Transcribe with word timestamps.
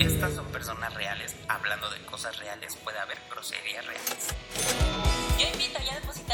Estas 0.00 0.34
son 0.34 0.46
personas 0.46 0.94
reales. 0.94 1.36
Hablando 1.46 1.90
de 1.90 1.98
cosas 2.06 2.38
reales, 2.38 2.74
puede 2.76 2.98
haber 2.98 3.18
groserías 3.30 3.84
reales. 3.86 4.34
Yo 5.38 5.46
invito, 5.46 5.78
ya 5.84 5.94
depositaron. 6.00 6.29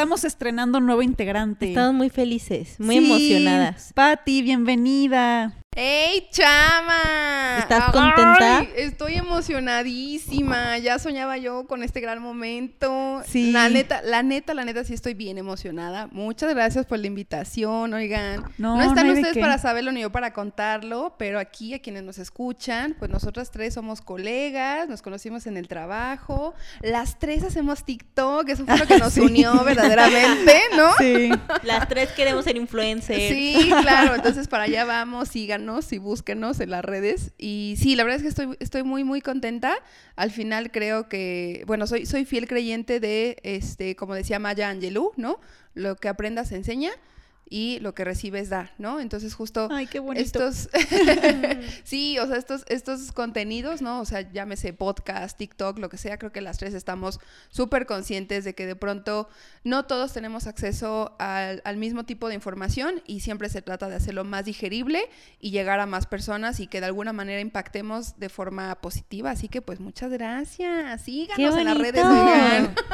Estamos 0.00 0.24
estrenando 0.24 0.78
un 0.78 0.86
nuevo 0.86 1.02
integrante. 1.02 1.68
Estamos 1.68 1.92
muy 1.92 2.08
felices, 2.08 2.80
muy 2.80 3.00
Sí, 3.00 3.04
emocionadas. 3.04 3.92
Patti, 3.92 4.40
bienvenida. 4.40 5.52
¡Ey, 5.82 6.28
chama! 6.30 7.56
¿Estás 7.60 7.90
contenta? 7.90 8.58
Ay, 8.58 8.68
estoy 8.76 9.14
emocionadísima. 9.14 10.76
Ya 10.76 10.98
soñaba 10.98 11.38
yo 11.38 11.66
con 11.66 11.82
este 11.82 12.00
gran 12.02 12.20
momento. 12.20 13.22
Sí. 13.26 13.50
La 13.50 13.70
neta, 13.70 14.02
la 14.02 14.22
neta, 14.22 14.52
la 14.52 14.66
neta, 14.66 14.84
sí 14.84 14.92
estoy 14.92 15.14
bien 15.14 15.38
emocionada. 15.38 16.06
Muchas 16.12 16.50
gracias 16.52 16.84
por 16.84 16.98
la 16.98 17.06
invitación, 17.06 17.94
oigan. 17.94 18.44
No, 18.58 18.76
No, 18.76 18.82
están 18.82 19.06
no 19.06 19.14
ustedes 19.14 19.38
para 19.38 19.56
saberlo 19.56 19.90
ni 19.90 20.02
yo 20.02 20.12
para 20.12 20.34
contarlo, 20.34 21.14
pero 21.18 21.38
aquí 21.38 21.72
a 21.72 21.78
quienes 21.80 22.02
nos 22.02 22.18
escuchan, 22.18 22.94
pues 22.98 23.10
nosotras 23.10 23.50
tres 23.50 23.72
somos 23.72 24.02
colegas, 24.02 24.86
nos 24.86 25.00
conocimos 25.00 25.46
en 25.46 25.56
el 25.56 25.66
trabajo. 25.66 26.52
Las 26.82 27.18
tres 27.18 27.42
hacemos 27.42 27.84
TikTok, 27.86 28.50
eso 28.50 28.66
fue 28.66 28.76
lo 28.76 28.86
que 28.86 28.98
nos 28.98 29.14
Sí. 29.14 29.20
unió 29.20 29.64
verdaderamente, 29.64 30.60
¿no? 30.76 30.92
Sí. 30.98 31.30
Las 31.62 31.88
tres 31.88 32.10
queremos 32.10 32.44
ser 32.44 32.58
influencers. 32.58 33.18
Sí, 33.34 33.72
claro, 33.80 34.14
entonces 34.14 34.46
para 34.46 34.64
allá 34.64 34.84
vamos, 34.84 35.28
síganos 35.30 35.69
y 35.92 35.98
búsquenos 35.98 36.60
en 36.60 36.70
las 36.70 36.84
redes. 36.84 37.32
Y 37.38 37.76
sí, 37.78 37.96
la 37.96 38.04
verdad 38.04 38.16
es 38.16 38.22
que 38.22 38.28
estoy, 38.28 38.56
estoy 38.60 38.82
muy, 38.82 39.04
muy 39.04 39.20
contenta. 39.20 39.74
Al 40.16 40.30
final 40.30 40.70
creo 40.70 41.08
que, 41.08 41.64
bueno, 41.66 41.86
soy, 41.86 42.06
soy 42.06 42.24
fiel 42.24 42.46
creyente 42.48 43.00
de, 43.00 43.36
este, 43.42 43.96
como 43.96 44.14
decía 44.14 44.38
Maya 44.38 44.68
Angelou, 44.68 45.12
¿no? 45.16 45.40
Lo 45.74 45.96
que 45.96 46.08
aprendas 46.08 46.52
enseña 46.52 46.90
y 47.50 47.80
lo 47.80 47.94
que 47.94 48.04
recibes 48.04 48.48
da, 48.48 48.70
¿no? 48.78 49.00
Entonces 49.00 49.34
justo 49.34 49.68
Ay, 49.72 49.88
qué 49.88 49.98
bonito. 49.98 50.24
estos, 50.24 50.70
sí, 51.84 52.16
o 52.20 52.26
sea, 52.28 52.36
estos, 52.36 52.64
estos 52.68 53.10
contenidos, 53.10 53.82
¿no? 53.82 54.00
O 54.00 54.04
sea, 54.04 54.20
llámese 54.32 54.72
podcast, 54.72 55.36
TikTok, 55.36 55.78
lo 55.78 55.88
que 55.88 55.98
sea, 55.98 56.16
creo 56.16 56.30
que 56.30 56.40
las 56.40 56.58
tres 56.58 56.74
estamos 56.74 57.18
súper 57.48 57.86
conscientes 57.86 58.44
de 58.44 58.54
que 58.54 58.66
de 58.66 58.76
pronto 58.76 59.28
no 59.64 59.84
todos 59.84 60.12
tenemos 60.12 60.46
acceso 60.46 61.16
al, 61.18 61.60
al 61.64 61.76
mismo 61.76 62.04
tipo 62.04 62.28
de 62.28 62.36
información 62.36 63.02
y 63.04 63.20
siempre 63.20 63.48
se 63.48 63.62
trata 63.62 63.88
de 63.88 63.96
hacerlo 63.96 64.22
más 64.22 64.44
digerible 64.44 65.10
y 65.40 65.50
llegar 65.50 65.80
a 65.80 65.86
más 65.86 66.06
personas 66.06 66.60
y 66.60 66.68
que 66.68 66.80
de 66.80 66.86
alguna 66.86 67.12
manera 67.12 67.40
impactemos 67.40 68.18
de 68.20 68.28
forma 68.28 68.72
positiva. 68.76 69.32
Así 69.32 69.48
que 69.48 69.60
pues 69.60 69.80
muchas 69.80 70.12
gracias. 70.12 71.02
Síganos 71.02 71.56
en 71.56 71.64
las 71.64 71.76
redes, 71.76 72.04
oigan. 72.04 72.74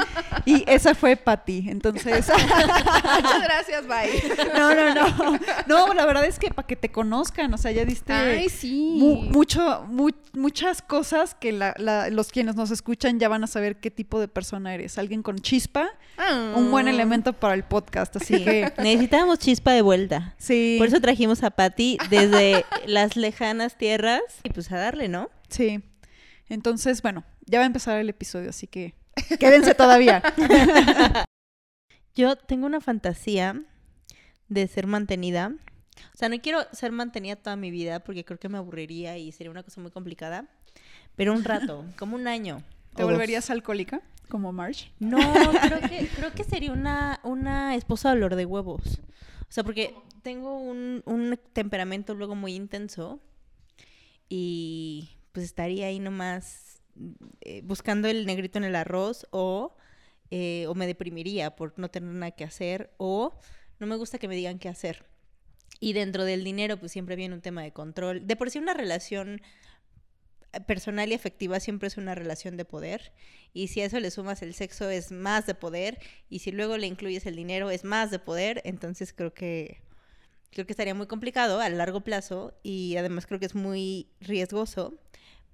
Y 0.45 0.65
esa 0.69 0.95
fue 0.95 1.17
Patti. 1.17 1.67
Entonces, 1.69 2.29
muchas 2.29 3.43
gracias, 3.43 3.85
bye. 3.89 4.46
No, 4.55 4.75
no, 4.75 4.95
no. 4.95 5.39
No, 5.67 5.95
la 5.95 6.07
verdad 6.07 6.25
es 6.25 6.39
que 6.39 6.49
para 6.51 6.67
que 6.67 6.77
te 6.77 6.91
conozcan, 6.91 7.53
o 7.55 7.59
sea, 7.59 7.71
ya 7.73 7.85
diste 7.85 8.13
Ay, 8.13 8.49
sí. 8.49 8.97
mu- 8.99 9.23
mucho, 9.31 9.85
mu- 9.89 10.11
muchas 10.33 10.83
cosas 10.83 11.35
que 11.35 11.53
la- 11.53 11.75
la- 11.79 12.11
los 12.11 12.29
quienes 12.31 12.57
nos 12.57 12.71
escuchan 12.71 13.19
ya 13.19 13.29
van 13.29 13.45
a 13.45 13.47
saber 13.47 13.77
qué 13.77 13.91
tipo 13.91 14.21
de 14.21 14.29
persona 14.29 14.75
eres. 14.75 14.99
Alguien 14.99 15.23
con 15.23 15.39
chispa, 15.39 15.89
un 16.55 16.71
buen 16.71 16.87
Ah. 16.89 16.91
elemento 16.91 17.33
para 17.33 17.55
el 17.55 17.63
podcast. 17.65 18.17
Así 18.17 18.43
que, 18.45 18.73
Necesitábamos 18.79 19.39
chispa 19.39 19.73
de 19.73 19.83
vuelta. 19.83 20.35
sí. 20.39 20.77
Por 20.79 20.89
eso 20.89 21.01
trajimos 21.01 21.43
a 21.43 21.51
Patti 21.51 21.99
desde 22.11 22.65
las 22.87 23.17
lejanas 23.17 23.77
tierras 23.79 24.23
y 24.43 24.51
pues 24.51 24.71
a 24.73 24.77
darle, 24.79 25.09
¿no? 25.09 25.31
Sí. 25.49 25.83
Entonces, 26.49 27.03
bueno, 27.03 27.25
ya 27.47 27.59
va 27.59 27.65
a 27.65 27.67
empezar 27.67 27.99
el 27.99 28.09
episodio, 28.09 28.51
así 28.51 28.67
que 28.67 28.95
quédense 29.39 29.75
todavía. 29.75 30.23
Yo 32.15 32.37
tengo 32.37 32.67
una 32.67 32.81
fantasía 32.81 33.63
de 34.49 34.67
ser 34.67 34.87
mantenida. 34.87 35.55
O 36.15 36.17
sea, 36.17 36.29
no 36.29 36.39
quiero 36.41 36.61
ser 36.73 36.93
mantenida 36.93 37.37
toda 37.37 37.57
mi 37.57 37.71
vida 37.71 38.01
porque 38.01 38.25
creo 38.25 38.39
que 38.39 38.49
me 38.49 38.59
aburriría 38.59 39.17
y 39.19 39.33
sería 39.33 39.51
una 39.51 39.63
cosa 39.63 39.81
muy 39.81 39.91
complicada. 39.91 40.47
Pero 41.17 41.33
un 41.33 41.45
rato, 41.45 41.85
como 41.99 42.17
un 42.17 42.27
año. 42.27 42.63
¿Te 42.95 43.03
dos. 43.03 43.11
volverías 43.11 43.51
alcohólica 43.51 44.03
como 44.29 44.53
Marge? 44.53 44.91
No, 44.99 45.19
creo 45.63 45.81
que, 45.81 46.09
creo 46.15 46.33
que 46.33 46.45
sería 46.45 46.73
una, 46.73 47.21
una 47.23 47.75
esposa 47.75 48.11
de 48.11 48.17
olor 48.17 48.37
de 48.37 48.45
huevos. 48.45 49.01
O 49.43 49.53
sea, 49.53 49.65
porque 49.65 49.95
tengo 50.23 50.59
un, 50.59 51.03
un 51.07 51.39
temperamento 51.53 52.15
luego 52.15 52.35
muy 52.35 52.55
intenso 52.55 53.21
y 54.29 55.11
pues 55.33 55.47
estaría 55.47 55.87
ahí 55.87 56.01
nomás 56.01 56.83
eh, 57.43 57.63
buscando 57.63 58.09
el 58.09 58.27
negrito 58.27 58.59
en 58.59 58.65
el 58.65 58.75
arroz 58.75 59.27
o, 59.31 59.77
eh, 60.31 60.67
o 60.67 60.75
me 60.75 60.87
deprimiría 60.87 61.55
por 61.55 61.79
no 61.79 61.89
tener 61.91 62.11
nada 62.11 62.33
que 62.33 62.45
hacer 62.45 62.93
o 62.97 63.39
no 63.79 63.87
me 63.87 63.97
gusta 63.97 64.19
que 64.19 64.29
me 64.29 64.37
digan 64.37 64.59
qué 64.59 64.69
hacer. 64.69 65.05
Y 65.81 65.93
dentro 65.93 66.25
del 66.25 66.45
dinero 66.45 66.79
pues 66.79 66.93
siempre 66.93 67.17
viene 67.17 67.35
un 67.35 67.43
tema 67.43 67.63
de 67.63 67.73
control. 67.73 68.27
De 68.27 68.37
por 68.37 68.51
sí 68.51 68.59
una 68.59 68.75
relación 68.75 69.43
eh, 70.53 70.61
personal 70.61 71.11
y 71.11 71.15
afectiva 71.15 71.61
siempre 71.61 71.89
es 71.89 71.97
una 71.97 72.15
relación 72.15 72.57
de 72.57 72.65
poder. 72.65 73.13
Y 73.53 73.69
si 73.69 73.81
a 73.81 73.87
eso 73.87 74.01
le 74.01 74.11
sumas 74.11 74.43
el 74.43 74.55
sexo 74.55 74.89
es 74.89 75.13
más 75.13 75.47
de 75.47 75.55
poder. 75.55 75.99
Y 76.31 76.39
si 76.41 76.53
luego 76.53 76.79
le 76.79 76.87
incluyes 76.87 77.27
el 77.27 77.37
dinero 77.37 77.71
es 77.71 77.85
más 77.85 78.11
de 78.11 78.19
poder, 78.19 78.63
entonces 78.65 79.13
creo 79.13 79.35
que 79.35 79.83
creo 80.51 80.65
que 80.65 80.73
estaría 80.73 80.95
muy 80.95 81.07
complicado 81.07 81.61
a 81.61 81.69
largo 81.69 82.01
plazo 82.01 82.55
y 82.63 82.97
además 82.97 83.27
creo 83.27 83.39
que 83.39 83.45
es 83.45 83.55
muy 83.55 84.09
riesgoso, 84.21 84.95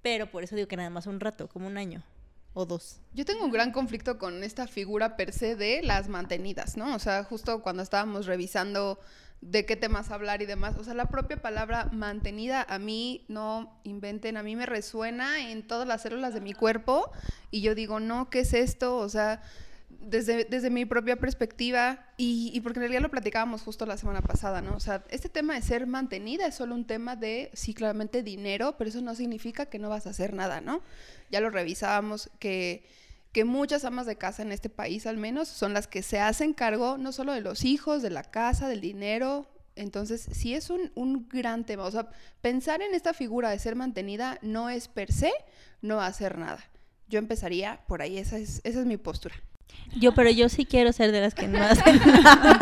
pero 0.01 0.31
por 0.31 0.43
eso 0.43 0.55
digo 0.55 0.69
que 0.69 0.77
nada 0.77 0.89
más 0.89 1.07
un 1.07 1.19
rato, 1.19 1.49
como 1.49 1.67
un 1.67 1.77
año 1.77 2.05
o 2.53 2.65
dos. 2.65 2.99
Yo 3.13 3.25
tengo 3.25 3.45
un 3.45 3.51
gran 3.51 3.71
conflicto 3.71 4.17
con 4.17 4.43
esta 4.43 4.67
figura 4.67 5.15
per 5.15 5.33
se 5.33 5.55
de 5.55 5.81
las 5.83 6.09
mantenidas, 6.09 6.77
¿no? 6.77 6.95
O 6.95 6.99
sea, 6.99 7.23
justo 7.23 7.61
cuando 7.61 7.83
estábamos 7.83 8.25
revisando 8.25 8.99
de 9.41 9.65
qué 9.65 9.75
temas 9.75 10.09
hablar 10.11 10.41
y 10.41 10.45
demás, 10.45 10.77
o 10.77 10.83
sea, 10.83 10.93
la 10.93 11.09
propia 11.09 11.41
palabra 11.41 11.89
mantenida 11.91 12.65
a 12.67 12.79
mí 12.79 13.25
no 13.27 13.77
inventen, 13.83 14.37
a 14.37 14.43
mí 14.43 14.55
me 14.55 14.65
resuena 14.65 15.51
en 15.51 15.67
todas 15.67 15.87
las 15.87 16.01
células 16.03 16.33
de 16.33 16.41
mi 16.41 16.53
cuerpo 16.53 17.11
y 17.51 17.61
yo 17.61 17.75
digo, 17.75 17.99
no, 17.99 18.29
¿qué 18.29 18.41
es 18.41 18.53
esto? 18.53 18.95
O 18.97 19.09
sea, 19.09 19.41
desde, 20.05 20.45
desde 20.45 20.69
mi 20.69 20.85
propia 20.85 21.15
perspectiva 21.15 22.05
y, 22.17 22.51
y 22.53 22.61
porque 22.61 22.79
en 22.79 22.83
realidad 22.83 23.01
lo 23.01 23.11
platicábamos 23.11 23.61
justo 23.61 23.85
la 23.85 23.97
semana 23.97 24.21
pasada, 24.21 24.61
¿no? 24.61 24.75
O 24.75 24.79
sea, 24.79 25.03
este 25.09 25.29
tema 25.29 25.55
de 25.55 25.61
ser 25.61 25.87
mantenida 25.87 26.47
es 26.47 26.55
solo 26.55 26.75
un 26.75 26.85
tema 26.85 27.15
de, 27.15 27.49
sí, 27.53 27.73
claramente 27.73 28.23
dinero, 28.23 28.75
pero 28.77 28.89
eso 28.89 29.01
no 29.01 29.15
significa 29.15 29.65
que 29.65 29.79
no 29.79 29.89
vas 29.89 30.07
a 30.07 30.11
hacer 30.11 30.33
nada, 30.33 30.61
¿no? 30.61 30.81
Ya 31.31 31.41
lo 31.41 31.49
revisábamos 31.49 32.29
que, 32.39 32.85
que 33.31 33.45
muchas 33.45 33.85
amas 33.85 34.05
de 34.05 34.15
casa 34.15 34.43
en 34.43 34.51
este 34.51 34.69
país 34.69 35.07
al 35.07 35.17
menos 35.17 35.47
son 35.47 35.73
las 35.73 35.87
que 35.87 36.03
se 36.03 36.19
hacen 36.19 36.53
cargo 36.53 36.97
no 36.97 37.11
solo 37.11 37.33
de 37.33 37.41
los 37.41 37.65
hijos, 37.65 38.01
de 38.01 38.09
la 38.09 38.23
casa, 38.23 38.69
del 38.69 38.81
dinero. 38.81 39.47
Entonces, 39.75 40.27
sí 40.31 40.53
es 40.53 40.69
un, 40.69 40.91
un 40.93 41.27
gran 41.29 41.65
tema. 41.65 41.83
O 41.83 41.91
sea, 41.91 42.09
pensar 42.41 42.81
en 42.81 42.93
esta 42.93 43.13
figura 43.13 43.49
de 43.49 43.59
ser 43.59 43.75
mantenida 43.75 44.37
no 44.41 44.69
es 44.69 44.87
per 44.87 45.11
se 45.11 45.31
no 45.81 45.99
hacer 45.99 46.37
nada. 46.37 46.63
Yo 47.09 47.19
empezaría 47.19 47.81
por 47.87 48.01
ahí, 48.01 48.17
esa 48.17 48.37
es, 48.37 48.61
esa 48.63 48.79
es 48.79 48.85
mi 48.85 48.97
postura. 48.97 49.35
Yo, 49.95 50.13
pero 50.15 50.31
yo 50.31 50.49
sí 50.49 50.65
quiero 50.65 50.91
ser 50.91 51.11
de 51.11 51.21
las 51.21 51.35
que 51.35 51.47
no 51.47 51.61
hacen 51.63 51.99
nada. 52.23 52.59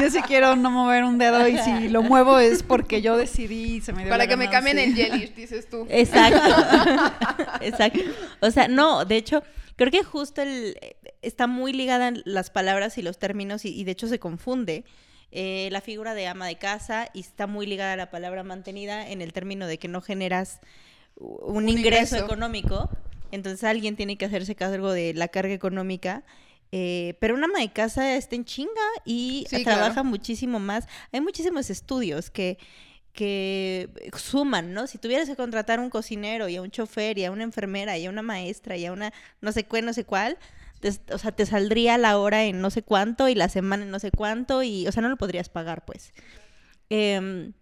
Yo 0.00 0.10
sí 0.10 0.20
quiero 0.22 0.54
no 0.54 0.70
mover 0.70 1.04
un 1.04 1.16
dedo 1.16 1.48
y 1.48 1.56
si 1.58 1.88
lo 1.88 2.02
muevo 2.02 2.38
es 2.38 2.62
porque 2.62 3.00
yo 3.00 3.16
decidí 3.16 3.76
y 3.76 3.80
se 3.80 3.92
me 3.94 4.02
dio 4.02 4.10
Para 4.10 4.24
la 4.24 4.28
que 4.28 4.36
me 4.36 4.50
cambien 4.50 4.76
sí. 4.76 4.84
el 4.84 4.94
jelly, 4.94 5.26
dices 5.34 5.68
tú. 5.70 5.86
Exacto. 5.88 6.38
Exacto. 7.62 8.00
O 8.40 8.50
sea, 8.50 8.68
no, 8.68 9.04
de 9.06 9.16
hecho, 9.16 9.42
creo 9.76 9.90
que 9.90 10.02
justo 10.04 10.42
el 10.42 10.76
está 11.22 11.46
muy 11.46 11.72
ligada 11.72 12.12
las 12.24 12.50
palabras 12.50 12.98
y 12.98 13.02
los 13.02 13.18
términos 13.18 13.64
y, 13.64 13.74
y 13.74 13.84
de 13.84 13.92
hecho 13.92 14.06
se 14.06 14.18
confunde. 14.18 14.84
eh, 15.30 15.68
la 15.72 15.80
figura 15.80 16.14
de 16.14 16.26
ama 16.26 16.46
de 16.46 16.56
casa 16.56 17.08
y 17.14 17.20
está 17.20 17.46
muy 17.46 17.66
ligada 17.66 17.94
a 17.94 17.96
la 17.96 18.10
palabra 18.10 18.42
mantenida 18.44 19.08
en 19.08 19.20
el 19.22 19.32
término 19.32 19.66
de 19.66 19.78
que 19.78 19.88
no 19.88 20.00
generas 20.00 20.60
un, 21.16 21.56
Un 21.56 21.68
ingreso, 21.68 22.16
ingreso. 22.16 22.24
económico. 22.24 22.88
Entonces 23.30 23.64
alguien 23.64 23.96
tiene 23.96 24.16
que 24.16 24.24
hacerse 24.24 24.54
cargo 24.54 24.92
de 24.92 25.14
la 25.14 25.28
carga 25.28 25.52
económica. 25.54 26.24
eh, 26.72 27.14
pero 27.20 27.34
una 27.34 27.46
ama 27.46 27.60
de 27.60 27.72
casa 27.72 28.16
está 28.16 28.36
en 28.36 28.44
chinga 28.44 28.70
y 29.06 29.46
Sí, 29.48 29.64
trabaja 29.64 29.94
claro. 29.94 30.04
muchísimo 30.04 30.58
más. 30.60 30.86
Hay 31.12 31.20
muchísimos 31.22 31.70
estudios 31.70 32.30
que, 32.30 32.58
que 33.12 33.88
suman, 34.16 34.74
¿no? 34.74 34.86
Si 34.86 34.98
tuvieras 34.98 35.28
que 35.28 35.34
contratar 35.36 35.80
un 35.80 35.90
cocinero 35.90 36.48
y 36.48 36.56
a 36.56 36.62
un 36.62 36.70
chofer 36.70 37.18
y 37.18 37.24
a 37.24 37.30
una 37.30 37.44
enfermera 37.44 37.96
y 37.98 38.06
a 38.06 38.10
una 38.10 38.22
maestra 38.22 38.76
y 38.76 38.86
a 38.86 38.92
una 38.92 39.12
no 39.40 39.52
sé 39.52 39.64
cuál, 39.64 39.84
no 39.86 39.92
sé 39.92 40.04
cuál, 40.04 40.36
te- 40.80 40.92
o 41.12 41.18
sea, 41.18 41.32
te 41.32 41.46
saldría 41.46 41.96
la 41.98 42.18
hora 42.18 42.44
en 42.44 42.60
no 42.60 42.70
sé 42.70 42.82
cuánto 42.82 43.28
y 43.28 43.34
la 43.34 43.48
semana 43.48 43.84
en 43.84 43.90
no 43.90 43.98
sé 43.98 44.10
cuánto 44.10 44.62
y, 44.62 44.86
o 44.86 44.92
sea, 44.92 45.02
no 45.02 45.08
lo 45.08 45.16
podrías 45.16 45.48
pagar, 45.48 45.84
pues. 45.84 46.12
Em, 46.90 47.52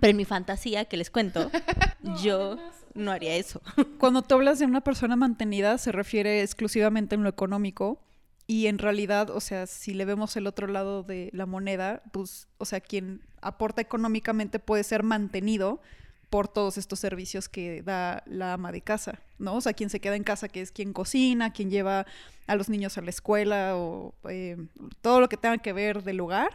pero 0.00 0.10
en 0.10 0.16
mi 0.16 0.24
fantasía, 0.24 0.84
que 0.84 0.96
les 0.96 1.10
cuento, 1.10 1.50
yo 2.22 2.56
no 2.56 2.72
haría 3.10 3.36
eso. 3.36 3.60
Cuando 3.98 4.22
tú 4.22 4.34
hablas 4.34 4.58
de 4.58 4.66
una 4.66 4.82
persona 4.82 5.16
mantenida, 5.16 5.78
se 5.78 5.92
refiere 5.92 6.42
exclusivamente 6.42 7.14
en 7.14 7.22
lo 7.22 7.28
económico 7.28 8.00
Y 8.46 8.66
en 8.66 8.78
realidad, 8.78 9.30
o 9.30 9.40
sea, 9.40 9.66
si 9.66 9.94
le 9.94 10.04
vemos 10.04 10.36
el 10.36 10.46
otro 10.46 10.66
lado 10.66 11.02
de 11.02 11.30
la 11.32 11.46
moneda, 11.46 12.02
pues, 12.12 12.48
o 12.58 12.64
sea, 12.64 12.80
quien 12.80 13.22
aporta 13.40 13.80
económicamente 13.80 14.58
puede 14.58 14.84
ser 14.84 15.02
mantenido 15.02 15.80
por 16.32 16.48
todos 16.48 16.78
estos 16.78 16.98
servicios 16.98 17.50
que 17.50 17.82
da 17.82 18.22
la 18.26 18.54
ama 18.54 18.72
de 18.72 18.80
casa, 18.80 19.20
¿no? 19.38 19.56
O 19.56 19.60
sea, 19.60 19.74
quien 19.74 19.90
se 19.90 20.00
queda 20.00 20.16
en 20.16 20.24
casa, 20.24 20.48
que 20.48 20.62
es 20.62 20.72
quien 20.72 20.94
cocina, 20.94 21.52
quien 21.52 21.70
lleva 21.70 22.06
a 22.46 22.56
los 22.56 22.70
niños 22.70 22.96
a 22.96 23.02
la 23.02 23.10
escuela 23.10 23.76
o 23.76 24.14
eh, 24.30 24.56
todo 25.02 25.20
lo 25.20 25.28
que 25.28 25.36
tenga 25.36 25.58
que 25.58 25.74
ver 25.74 26.02
del 26.02 26.20
hogar, 26.20 26.50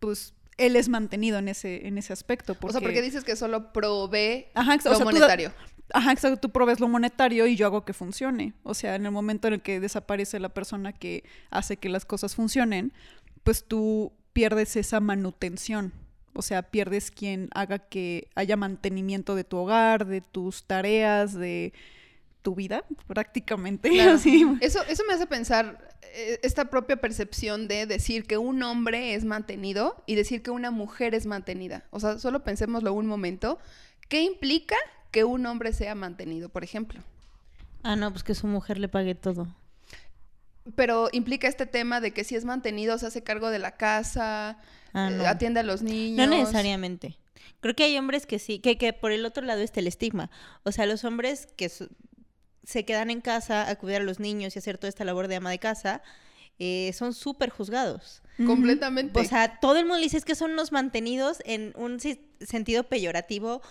pues 0.00 0.34
él 0.58 0.76
es 0.76 0.88
mantenido 0.88 1.38
en 1.38 1.48
ese, 1.48 1.86
en 1.86 1.96
ese 1.98 2.12
aspecto. 2.12 2.56
O 2.60 2.70
sea, 2.70 2.80
porque 2.80 3.00
dices 3.02 3.24
que 3.24 3.36
solo 3.36 3.72
provee 3.72 4.46
Ajá, 4.54 4.74
ex- 4.74 4.86
o 4.86 4.90
lo 4.90 4.98
tú 4.98 5.04
monetario. 5.04 5.52
Ajá, 5.94 6.12
exacto, 6.12 6.38
tú 6.38 6.50
provees 6.50 6.80
lo 6.80 6.88
monetario 6.88 7.46
y 7.46 7.56
yo 7.56 7.66
hago 7.66 7.84
que 7.84 7.94
funcione. 7.94 8.52
O 8.62 8.74
sea, 8.74 8.94
en 8.94 9.06
el 9.06 9.12
momento 9.12 9.48
en 9.48 9.54
el 9.54 9.62
que 9.62 9.80
desaparece 9.80 10.38
la 10.38 10.50
persona 10.50 10.92
que 10.92 11.24
hace 11.50 11.78
que 11.78 11.88
las 11.88 12.04
cosas 12.04 12.34
funcionen, 12.34 12.92
pues 13.42 13.64
tú 13.64 14.12
pierdes 14.34 14.76
esa 14.76 15.00
manutención. 15.00 15.92
O 16.34 16.42
sea, 16.42 16.62
pierdes 16.62 17.10
quien 17.10 17.48
haga 17.54 17.78
que 17.78 18.28
haya 18.34 18.56
mantenimiento 18.56 19.34
de 19.34 19.44
tu 19.44 19.56
hogar, 19.56 20.06
de 20.06 20.20
tus 20.20 20.64
tareas, 20.64 21.32
de 21.32 21.72
tu 22.48 22.54
vida, 22.54 22.82
prácticamente. 23.06 23.90
Claro. 23.92 24.12
Así. 24.12 24.46
Eso, 24.62 24.82
eso 24.88 25.02
me 25.06 25.12
hace 25.12 25.26
pensar 25.26 25.86
eh, 26.14 26.40
esta 26.42 26.70
propia 26.70 26.96
percepción 26.96 27.68
de 27.68 27.84
decir 27.84 28.24
que 28.24 28.38
un 28.38 28.62
hombre 28.62 29.12
es 29.12 29.26
mantenido 29.26 30.02
y 30.06 30.14
decir 30.14 30.42
que 30.42 30.50
una 30.50 30.70
mujer 30.70 31.14
es 31.14 31.26
mantenida. 31.26 31.84
O 31.90 32.00
sea, 32.00 32.18
solo 32.18 32.42
pensémoslo 32.42 32.94
un 32.94 33.06
momento. 33.06 33.58
¿Qué 34.08 34.22
implica 34.22 34.76
que 35.10 35.24
un 35.24 35.44
hombre 35.44 35.74
sea 35.74 35.94
mantenido, 35.94 36.48
por 36.48 36.64
ejemplo? 36.64 37.02
Ah, 37.82 37.96
no, 37.96 38.10
pues 38.10 38.24
que 38.24 38.34
su 38.34 38.46
mujer 38.46 38.78
le 38.78 38.88
pague 38.88 39.14
todo. 39.14 39.46
Pero 40.74 41.10
implica 41.12 41.48
este 41.48 41.66
tema 41.66 42.00
de 42.00 42.12
que 42.12 42.24
si 42.24 42.34
es 42.34 42.46
mantenido 42.46 42.96
se 42.96 43.06
hace 43.08 43.22
cargo 43.22 43.50
de 43.50 43.58
la 43.58 43.72
casa, 43.76 44.56
Ah, 44.94 45.10
eh, 45.12 45.16
no. 45.16 45.26
atiende 45.26 45.60
a 45.60 45.64
los 45.64 45.82
niños. 45.82 46.26
No 46.26 46.34
necesariamente. 46.34 47.18
Creo 47.60 47.74
que 47.74 47.84
hay 47.84 47.98
hombres 47.98 48.24
que 48.24 48.38
sí, 48.38 48.60
que, 48.60 48.78
que 48.78 48.92
por 48.92 49.10
el 49.12 49.26
otro 49.26 49.44
lado 49.44 49.60
está 49.60 49.80
el 49.80 49.86
estigma. 49.88 50.30
O 50.62 50.72
sea, 50.72 50.86
los 50.86 51.04
hombres 51.04 51.48
que 51.56 51.68
se 52.68 52.84
quedan 52.84 53.08
en 53.08 53.22
casa 53.22 53.70
a 53.70 53.76
cuidar 53.76 54.02
a 54.02 54.04
los 54.04 54.20
niños 54.20 54.54
y 54.54 54.58
hacer 54.58 54.76
toda 54.76 54.90
esta 54.90 55.04
labor 55.04 55.26
de 55.26 55.36
ama 55.36 55.50
de 55.50 55.58
casa, 55.58 56.02
eh, 56.58 56.90
son 56.92 57.14
súper 57.14 57.48
juzgados. 57.48 58.20
Completamente. 58.44 59.18
O 59.18 59.24
sea, 59.24 59.58
todo 59.58 59.78
el 59.78 59.86
mundo 59.86 60.02
dice 60.02 60.18
es 60.18 60.24
que 60.26 60.34
son 60.34 60.54
los 60.54 60.70
mantenidos 60.70 61.38
en 61.46 61.72
un 61.76 61.98
si- 61.98 62.20
sentido 62.40 62.82
peyorativo, 62.84 63.62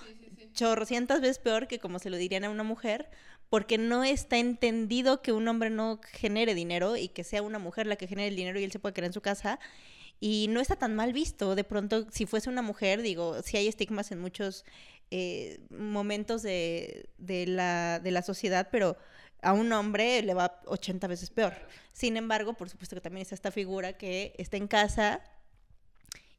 chorrocientas 0.54 1.22
veces 1.22 1.38
peor 1.38 1.68
que 1.68 1.78
como 1.80 2.00
se 2.00 2.10
lo 2.10 2.18
dirían 2.18 2.44
a 2.44 2.50
una 2.50 2.64
mujer, 2.64 3.08
porque 3.50 3.78
no 3.78 4.04
está 4.04 4.38
entendido 4.38 5.22
que 5.22 5.32
un 5.32 5.48
hombre 5.48 5.70
no 5.70 6.00
genere 6.12 6.56
dinero 6.56 6.98
y 6.98 7.08
que 7.10 7.24
sea 7.24 7.44
una 7.44 7.60
mujer 7.60 7.86
la 7.86 7.98
que 7.98 8.08
genere 8.08 8.30
el 8.30 8.36
dinero 8.36 8.60
y 8.60 8.64
él 8.64 8.72
se 8.72 8.80
pueda 8.80 8.94
quedar 8.94 9.08
en 9.08 9.14
su 9.14 9.22
casa. 9.22 9.60
Y 10.20 10.48
no 10.50 10.60
está 10.60 10.76
tan 10.76 10.96
mal 10.96 11.14
visto. 11.14 11.54
De 11.54 11.64
pronto, 11.64 12.08
si 12.12 12.26
fuese 12.26 12.50
una 12.50 12.64
mujer, 12.64 13.04
digo, 13.04 13.44
sí 13.44 13.56
hay 13.58 13.68
estigmas 13.68 14.12
en 14.12 14.20
muchos 14.20 14.66
eh, 15.12 15.60
momentos 15.70 16.42
de, 16.42 17.10
de 17.18 17.48
la, 17.48 18.00
de 18.00 18.12
la 18.12 18.22
sociedad, 18.22 18.70
pero 18.72 18.98
a 19.42 19.54
un 19.54 19.72
hombre 19.72 20.22
le 20.22 20.34
va 20.34 20.60
80 20.66 21.08
veces 21.08 21.30
peor. 21.30 21.54
Sin 21.94 22.18
embargo, 22.18 22.54
por 22.54 22.70
supuesto 22.70 22.96
que 22.96 23.02
también 23.02 23.22
está 23.22 23.36
esta 23.36 23.52
figura 23.52 23.94
que 23.94 24.34
está 24.38 24.58
en 24.58 24.68
casa 24.68 25.22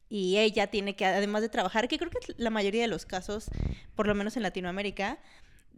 y 0.09 0.37
ella 0.37 0.67
tiene 0.67 0.95
que, 0.95 1.05
además 1.05 1.41
de 1.41 1.49
trabajar, 1.49 1.87
que 1.87 1.97
creo 1.97 2.09
que 2.09 2.19
la 2.37 2.49
mayoría 2.49 2.81
de 2.81 2.87
los 2.87 3.05
casos, 3.05 3.45
por 3.95 4.07
lo 4.07 4.15
menos 4.15 4.35
en 4.37 4.43
Latinoamérica, 4.43 5.19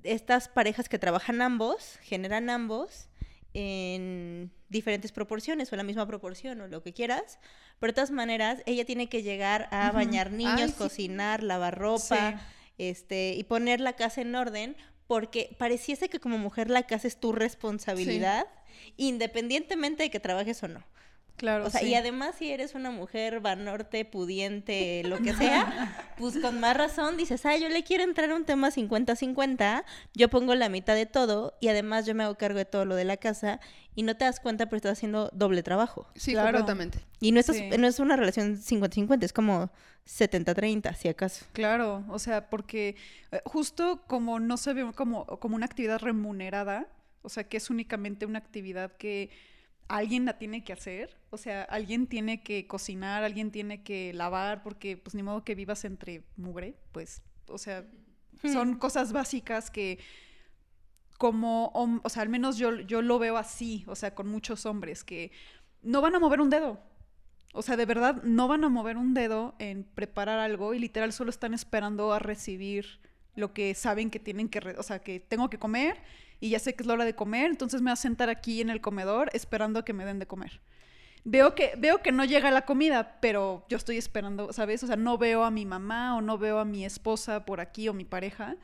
estas 0.03 0.47
parejas 0.47 0.89
que 0.89 0.97
trabajan 0.97 1.41
ambos, 1.41 1.97
generan 2.01 2.49
ambos 2.49 3.09
en 3.53 4.51
diferentes 4.69 5.11
proporciones 5.11 5.71
o 5.73 5.75
la 5.75 5.83
misma 5.83 6.07
proporción 6.07 6.61
o 6.61 6.67
lo 6.67 6.81
que 6.81 6.93
quieras, 6.93 7.39
pero 7.79 7.91
de 7.91 7.95
todas 7.95 8.11
maneras 8.11 8.63
ella 8.65 8.85
tiene 8.85 9.09
que 9.09 9.21
llegar 9.21 9.67
a 9.71 9.91
bañar 9.91 10.31
niños, 10.31 10.61
Ay, 10.61 10.69
sí. 10.69 10.75
cocinar, 10.77 11.43
lavar 11.43 11.77
ropa, 11.77 12.39
este 12.89 13.33
y 13.37 13.43
poner 13.43 13.79
la 13.79 13.93
casa 13.93 14.21
en 14.21 14.35
orden 14.35 14.75
porque 15.07 15.55
pareciese 15.57 16.09
que 16.09 16.19
como 16.19 16.37
mujer 16.37 16.69
la 16.69 16.83
casa 16.83 17.07
es 17.07 17.17
tu 17.17 17.33
responsabilidad 17.33 18.47
independientemente 18.97 20.03
de 20.03 20.09
que 20.09 20.19
trabajes 20.19 20.63
o 20.63 20.67
no. 20.67 20.83
Claro, 21.37 21.65
O 21.65 21.69
sea, 21.71 21.81
sí. 21.81 21.87
y 21.87 21.95
además 21.95 22.35
si 22.37 22.51
eres 22.51 22.75
una 22.75 22.91
mujer 22.91 23.39
banorte, 23.39 24.05
pudiente, 24.05 25.01
lo 25.05 25.17
que 25.17 25.33
sea, 25.33 25.95
pues 26.17 26.37
con 26.37 26.59
más 26.59 26.77
razón 26.77 27.17
dices, 27.17 27.43
ah, 27.47 27.57
yo 27.57 27.67
le 27.67 27.83
quiero 27.83 28.03
entrar 28.03 28.29
a 28.29 28.35
un 28.35 28.45
tema 28.45 28.69
50-50, 28.69 29.83
yo 30.13 30.29
pongo 30.29 30.53
la 30.53 30.69
mitad 30.69 30.93
de 30.93 31.07
todo 31.07 31.57
y 31.59 31.69
además 31.69 32.05
yo 32.05 32.13
me 32.13 32.23
hago 32.23 32.35
cargo 32.35 32.59
de 32.59 32.65
todo 32.65 32.85
lo 32.85 32.95
de 32.95 33.05
la 33.05 33.17
casa 33.17 33.59
y 33.95 34.03
no 34.03 34.15
te 34.15 34.25
das 34.25 34.39
cuenta, 34.39 34.67
pero 34.67 34.77
estás 34.77 34.93
haciendo 34.93 35.29
doble 35.33 35.63
trabajo. 35.63 36.07
sí, 36.15 36.33
claro. 36.33 36.49
completamente. 36.59 36.99
Y 37.19 37.31
no, 37.31 37.39
estás- 37.39 37.55
Sí. 37.57 37.69
no 37.77 37.87
es 37.87 37.99
una 37.99 38.15
relación 38.15 38.57
50-50, 38.57 39.23
es 39.23 39.33
como 39.33 39.71
70-30, 40.07 40.93
si 40.95 41.07
acaso. 41.09 41.45
Claro, 41.53 42.03
o 42.09 42.19
sea, 42.19 42.49
porque 42.49 42.95
eh, 43.31 43.41
justo 43.45 44.03
como 44.07 44.39
no 44.39 44.57
se 44.57 44.73
ve 44.73 44.91
como, 44.93 45.25
como 45.25 45.55
una 45.55 45.65
actividad 45.65 45.99
remunerada, 45.99 46.87
o 47.23 47.29
sea, 47.29 47.43
que 47.45 47.57
es 47.57 47.69
únicamente 47.69 48.25
una 48.25 48.39
actividad 48.39 48.91
que 48.97 49.29
alguien 49.97 50.25
la 50.25 50.37
tiene 50.37 50.63
que 50.63 50.73
hacer, 50.73 51.17
o 51.29 51.37
sea, 51.37 51.63
alguien 51.63 52.07
tiene 52.07 52.43
que 52.43 52.67
cocinar, 52.67 53.23
alguien 53.23 53.51
tiene 53.51 53.83
que 53.83 54.13
lavar, 54.13 54.63
porque 54.63 54.97
pues 54.97 55.15
ni 55.15 55.23
modo 55.23 55.43
que 55.43 55.55
vivas 55.55 55.83
entre 55.85 56.23
mugre, 56.37 56.75
pues, 56.91 57.21
o 57.47 57.57
sea, 57.57 57.85
son 58.53 58.75
cosas 58.77 59.11
básicas 59.11 59.69
que 59.69 59.99
como, 61.17 61.71
o 62.03 62.09
sea, 62.09 62.23
al 62.23 62.29
menos 62.29 62.57
yo, 62.57 62.79
yo 62.79 63.01
lo 63.01 63.19
veo 63.19 63.37
así, 63.37 63.83
o 63.87 63.95
sea, 63.95 64.15
con 64.15 64.27
muchos 64.27 64.65
hombres 64.65 65.03
que 65.03 65.31
no 65.83 66.01
van 66.01 66.15
a 66.15 66.19
mover 66.19 66.41
un 66.41 66.49
dedo. 66.49 66.79
O 67.53 67.61
sea, 67.61 67.75
de 67.75 67.85
verdad, 67.85 68.23
no 68.23 68.47
van 68.47 68.63
a 68.63 68.69
mover 68.69 68.97
un 68.97 69.13
dedo 69.13 69.55
en 69.59 69.83
preparar 69.83 70.39
algo 70.39 70.73
y 70.73 70.79
literal 70.79 71.11
solo 71.11 71.29
están 71.29 71.53
esperando 71.53 72.13
a 72.13 72.19
recibir 72.19 73.01
lo 73.35 73.53
que 73.53 73.75
saben 73.75 74.09
que 74.09 74.19
tienen 74.19 74.49
que, 74.49 74.59
o 74.77 74.83
sea, 74.83 74.99
que 74.99 75.19
tengo 75.19 75.49
que 75.49 75.59
comer 75.59 76.01
y 76.41 76.49
ya 76.49 76.59
sé 76.59 76.73
que 76.75 76.83
es 76.83 76.87
la 76.87 76.93
hora 76.95 77.05
de 77.05 77.15
comer, 77.15 77.45
entonces 77.51 77.81
me 77.81 77.91
voy 77.91 77.93
a 77.93 77.95
sentar 77.95 78.29
aquí 78.29 78.59
en 78.59 78.69
el 78.69 78.81
comedor 78.81 79.29
esperando 79.31 79.79
a 79.79 79.85
que 79.85 79.93
me 79.93 80.03
den 80.03 80.19
de 80.19 80.27
comer. 80.27 80.59
Veo 81.23 81.53
que, 81.53 81.73
veo 81.77 82.01
que 82.01 82.11
no 82.11 82.25
llega 82.25 82.49
la 82.49 82.65
comida, 82.65 83.19
pero 83.21 83.63
yo 83.69 83.77
estoy 83.77 83.97
esperando, 83.97 84.51
¿sabes? 84.51 84.83
O 84.83 84.87
sea, 84.87 84.95
no 84.95 85.17
veo 85.19 85.43
a 85.43 85.51
mi 85.51 85.65
mamá 85.65 86.17
o 86.17 86.21
no 86.21 86.37
veo 86.39 86.57
a 86.59 86.65
mi 86.65 86.83
esposa 86.83 87.45
por 87.45 87.61
aquí 87.61 87.87
o 87.87 87.93
mi 87.93 88.05
pareja, 88.05 88.57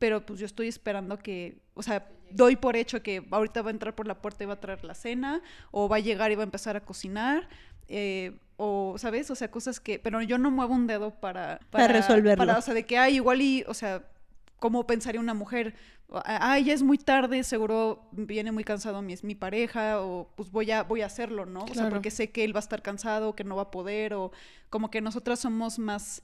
pero 0.00 0.26
pues 0.26 0.40
yo 0.40 0.46
estoy 0.46 0.66
esperando 0.66 1.16
que, 1.20 1.58
o 1.74 1.82
sea, 1.84 2.08
doy 2.32 2.56
por 2.56 2.74
hecho 2.74 3.04
que 3.04 3.24
ahorita 3.30 3.62
va 3.62 3.70
a 3.70 3.72
entrar 3.72 3.94
por 3.94 4.08
la 4.08 4.20
puerta 4.20 4.42
y 4.42 4.48
va 4.48 4.54
a 4.54 4.60
traer 4.60 4.82
la 4.84 4.94
cena, 4.94 5.42
o 5.70 5.88
va 5.88 5.96
a 5.96 6.00
llegar 6.00 6.32
y 6.32 6.34
va 6.34 6.42
a 6.42 6.44
empezar 6.44 6.76
a 6.76 6.80
cocinar, 6.80 7.48
eh, 7.86 8.36
o, 8.56 8.96
¿sabes? 8.98 9.30
O 9.30 9.36
sea, 9.36 9.52
cosas 9.52 9.78
que, 9.78 10.00
pero 10.00 10.20
yo 10.22 10.38
no 10.38 10.50
muevo 10.50 10.74
un 10.74 10.88
dedo 10.88 11.12
para... 11.20 11.60
Para 11.70 11.86
resolverlo. 11.86 12.44
para- 12.44 12.58
o 12.58 12.62
sea, 12.62 12.74
de 12.74 12.84
que, 12.84 12.98
hay 12.98 13.14
igual 13.14 13.40
y, 13.42 13.64
o 13.68 13.74
sea, 13.74 14.02
¿cómo 14.62 14.86
pensaría 14.86 15.20
una 15.20 15.34
mujer? 15.34 15.74
Ay, 16.24 16.64
ya 16.66 16.72
es 16.72 16.82
muy 16.84 16.96
tarde, 16.96 17.42
seguro 17.42 18.06
viene 18.12 18.52
muy 18.52 18.62
cansado 18.62 19.02
mi, 19.02 19.16
mi 19.22 19.34
pareja, 19.34 20.00
o 20.00 20.30
pues 20.36 20.52
voy 20.52 20.70
a, 20.70 20.84
voy 20.84 21.00
a 21.02 21.06
hacerlo, 21.06 21.46
¿no? 21.46 21.64
O 21.64 21.74
sea, 21.74 21.88
porque 21.90 22.12
sé 22.12 22.30
que 22.30 22.44
él 22.44 22.54
va 22.54 22.60
a 22.60 22.66
estar 22.68 22.80
cansado, 22.80 23.34
que 23.34 23.42
no 23.42 23.56
va 23.56 23.62
a 23.62 23.70
poder, 23.72 24.14
o 24.14 24.30
como 24.70 24.88
que 24.88 25.00
nosotras 25.00 25.40
somos 25.40 25.80
más 25.80 26.22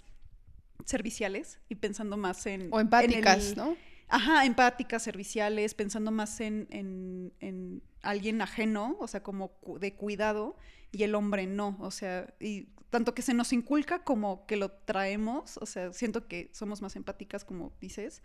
serviciales 0.85 1.59
y 1.69 1.75
pensando 1.75 2.17
más 2.17 2.47
en... 2.47 2.69
O 2.73 2.79
en 2.79 2.87
empáticas, 2.87 3.51
el- 3.51 3.57
¿no? 3.57 3.77
Ajá, 4.07 4.45
empáticas, 4.47 5.03
serviciales, 5.03 5.75
pensando 5.75 6.11
más 6.13 6.41
en, 6.41 6.69
en, 6.71 7.33
en 7.41 7.83
alguien 8.03 8.41
ajeno, 8.41 8.97
o 9.01 9.09
sea, 9.09 9.23
como 9.23 9.51
de 9.81 9.95
cuidado, 9.97 10.57
y 10.93 11.03
el 11.03 11.15
hombre 11.17 11.47
no, 11.47 11.77
o 11.81 11.91
sea, 11.91 12.33
y 12.41 12.69
tanto 12.91 13.15
que 13.15 13.23
se 13.23 13.35
nos 13.35 13.53
inculca 13.53 14.03
como 14.05 14.47
que 14.47 14.57
lo 14.57 14.71
traemos, 14.71 15.59
o 15.59 15.67
sea, 15.67 15.93
siento 15.93 16.27
que 16.27 16.51
somos 16.53 16.81
más 16.83 16.97
empáticas, 16.97 17.45
como 17.45 17.73
dices, 17.81 18.23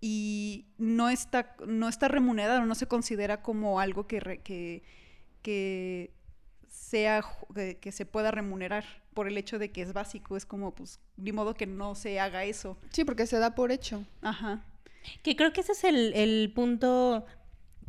y 0.00 0.66
no 0.78 1.10
está, 1.10 1.54
no 1.66 1.88
está 1.88 2.08
remunerado, 2.08 2.64
no 2.64 2.74
se 2.74 2.86
considera 2.86 3.42
como 3.42 3.80
algo 3.80 4.06
que, 4.06 4.18
re- 4.20 4.38
que, 4.42 4.82
que 5.42 6.12
sea, 6.68 7.22
que, 7.54 7.78
que 7.78 7.92
se 7.92 8.06
pueda 8.06 8.30
remunerar 8.30 8.84
por 9.14 9.28
el 9.28 9.36
hecho 9.36 9.58
de 9.58 9.70
que 9.72 9.82
es 9.82 9.92
básico, 9.92 10.36
es 10.36 10.46
como, 10.46 10.74
pues, 10.74 11.00
ni 11.16 11.32
modo 11.32 11.54
que 11.54 11.66
no 11.66 11.94
se 11.94 12.18
haga 12.20 12.44
eso. 12.44 12.78
Sí, 12.90 13.04
porque 13.04 13.26
se 13.26 13.38
da 13.38 13.54
por 13.54 13.72
hecho. 13.72 14.04
Ajá. 14.22 14.64
Que 15.22 15.36
creo 15.36 15.52
que 15.52 15.60
ese 15.60 15.72
es 15.72 15.84
el, 15.84 16.12
el 16.14 16.52
punto 16.54 17.26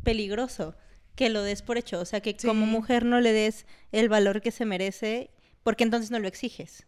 peligroso, 0.02 0.74
que 1.14 1.30
lo 1.30 1.42
des 1.42 1.62
por 1.62 1.78
hecho. 1.78 2.00
O 2.00 2.04
sea, 2.04 2.20
que 2.20 2.36
como 2.36 2.64
Sí. 2.66 2.70
mujer 2.72 3.04
no 3.04 3.20
le 3.20 3.32
des 3.32 3.66
el 3.92 4.08
valor 4.08 4.40
que 4.40 4.50
se 4.50 4.64
merece, 4.64 5.30
porque 5.62 5.84
entonces 5.84 6.10
no 6.10 6.18
lo 6.18 6.28
exiges. 6.28 6.86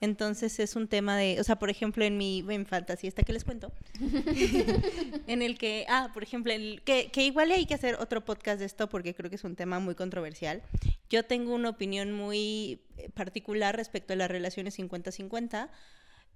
Entonces 0.00 0.58
es 0.60 0.76
un 0.76 0.88
tema 0.88 1.16
de, 1.16 1.40
o 1.40 1.44
sea, 1.44 1.56
por 1.56 1.70
ejemplo, 1.70 2.04
en 2.04 2.18
mi 2.18 2.44
en 2.48 2.66
fantasía 2.66 3.08
esta 3.08 3.22
que 3.22 3.32
les 3.32 3.44
cuento, 3.44 3.72
en 5.26 5.40
el 5.40 5.56
que, 5.56 5.86
ah, 5.88 6.10
por 6.12 6.22
ejemplo, 6.22 6.52
el, 6.52 6.82
que, 6.82 7.10
que 7.10 7.24
igual 7.24 7.50
hay 7.50 7.64
que 7.64 7.74
hacer 7.74 7.94
otro 7.94 8.24
podcast 8.24 8.58
de 8.58 8.66
esto 8.66 8.88
porque 8.88 9.14
creo 9.14 9.30
que 9.30 9.36
es 9.36 9.44
un 9.44 9.56
tema 9.56 9.78
muy 9.78 9.94
controversial. 9.94 10.62
Yo 11.08 11.24
tengo 11.24 11.54
una 11.54 11.70
opinión 11.70 12.12
muy 12.12 12.82
eh, 12.98 13.08
particular 13.10 13.74
respecto 13.74 14.12
a 14.12 14.16
las 14.16 14.30
relaciones 14.30 14.78
50-50, 14.78 15.70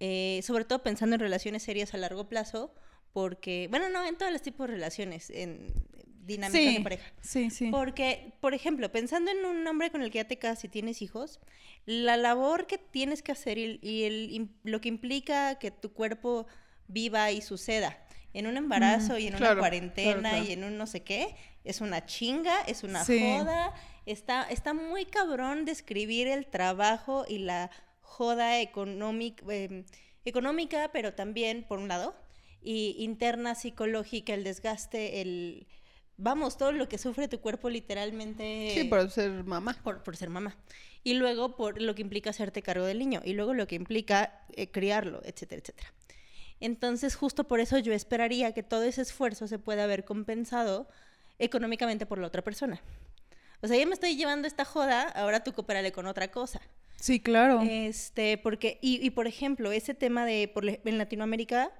eh, 0.01 0.41
sobre 0.43 0.65
todo 0.65 0.83
pensando 0.83 1.17
en 1.17 1.21
relaciones 1.21 1.63
serias 1.63 1.93
a 1.93 1.99
largo 1.99 2.29
plazo, 2.29 2.73
porque, 3.13 3.67
bueno, 3.71 3.91
no, 3.91 4.07
en 4.07 4.17
todos 4.17 4.33
los 4.33 4.41
tipos 4.41 4.69
de 4.69 4.75
relaciones, 4.75 5.29
en 5.29 5.75
dinámicas 6.31 6.63
Sí, 6.73 6.75
de 6.79 6.83
pareja. 6.83 7.13
sí, 7.21 7.51
sí. 7.51 7.71
Porque, 7.71 8.33
por 8.41 8.55
ejemplo, 8.55 8.91
pensando 8.91 9.31
en 9.31 9.45
un 9.45 9.67
hombre 9.67 9.91
con 9.91 10.03
el 10.03 10.11
que 10.11 10.19
ya 10.19 10.25
te 10.29 10.39
casas 10.39 10.65
y 10.65 10.69
tienes 10.69 11.03
hijos, 11.03 11.41
la 11.87 12.17
labor 12.17 12.67
que 12.67 12.79
tienes 12.79 13.23
que 13.23 13.33
hacer 13.33 13.59
y, 13.59 13.79
y 13.83 14.05
el, 14.05 14.49
lo 14.65 14.81
que 14.81 14.89
implica 14.89 15.59
que 15.59 15.71
tu 15.71 15.93
cuerpo 15.93 16.47
viva 16.89 17.31
y 17.31 17.41
suceda 17.43 17.99
en 18.33 18.47
un 18.47 18.57
embarazo 18.57 19.19
y 19.19 19.27
en 19.27 19.35
claro, 19.35 19.55
una 19.55 19.61
cuarentena 19.61 20.21
claro, 20.21 20.37
claro. 20.37 20.49
y 20.49 20.53
en 20.53 20.65
un 20.65 20.79
no 20.79 20.87
sé 20.87 21.03
qué, 21.03 21.35
es 21.65 21.81
una 21.81 22.07
chinga, 22.07 22.61
es 22.63 22.85
una 22.85 23.05
Sí. 23.05 23.19
joda. 23.21 23.75
Está, 24.07 24.43
está 24.51 24.73
muy 24.73 25.05
cabrón 25.05 25.65
describir 25.65 26.27
el 26.29 26.47
trabajo 26.47 27.25
y 27.29 27.39
la 27.39 27.71
joda 28.01 28.61
económica, 28.61 29.45
em, 29.53 29.85
económica, 30.25 30.91
pero 30.93 31.15
también, 31.15 31.65
por 31.65 31.79
un 31.79 31.89
lado, 31.89 32.15
y 32.63 32.95
interna, 32.99 33.55
psicológica, 33.55 34.35
el 34.35 34.45
desgaste, 34.45 35.21
el... 35.23 35.67
Vamos, 36.23 36.59
todo 36.59 36.73
lo 36.73 36.89
que 36.89 36.99
sufre 36.99 37.29
tu 37.29 37.41
cuerpo 37.41 37.71
literalmente 37.71 38.73
Sí, 38.75 38.85
por 38.85 39.11
ser 39.11 39.45
mamá. 39.45 39.77
por, 39.83 40.03
por 40.03 40.17
ser 40.17 40.29
mamá. 40.31 40.57
Y 41.03 41.15
luego 41.15 41.57
por 41.57 41.81
lo 41.81 41.95
que 41.95 42.03
implica 42.03 42.31
hacerte 42.31 42.63
cargo 42.63 42.85
del 42.85 42.99
niño. 42.99 43.23
Y 43.25 43.33
luego 43.33 43.55
lo 43.55 43.67
que 43.67 43.75
implica 43.75 44.43
eh, 44.55 44.71
criarlo, 44.71 45.23
etcétera, 45.25 45.61
etcétera. 45.63 45.93
Entonces, 46.61 47.15
justo 47.17 47.45
por 47.45 47.59
eso 47.61 47.79
yo 47.79 47.95
esperaría 47.95 48.53
que 48.53 48.63
todo 48.63 48.83
ese 48.83 49.01
esfuerzo 49.01 49.49
se 49.49 49.59
pueda 49.59 49.85
haber 49.85 50.05
compensado 50.05 50.89
económicamente 51.39 52.05
por 52.05 52.19
la 52.19 52.27
otra 52.27 52.43
persona. 52.43 52.83
O 53.63 53.67
sea, 53.69 53.79
ya 53.79 53.87
me 53.87 53.95
estoy 53.95 54.17
llevando 54.17 54.47
esta 54.47 54.65
joda, 54.67 55.05
ahora 55.05 55.43
tú 55.43 55.53
coopérale 55.55 55.91
con 55.93 56.07
otra 56.07 56.31
cosa. 56.31 56.61
Sí, 56.97 57.19
claro. 57.19 57.63
Este, 57.63 58.37
porque, 58.37 58.79
y, 58.83 59.05
y 59.05 59.09
por 59.11 59.27
ejemplo, 59.27 59.73
ese 59.73 59.95
tema 59.95 60.27
de 60.27 60.49
por, 60.53 60.67
en 60.69 60.99
Latinoamérica, 60.99 61.71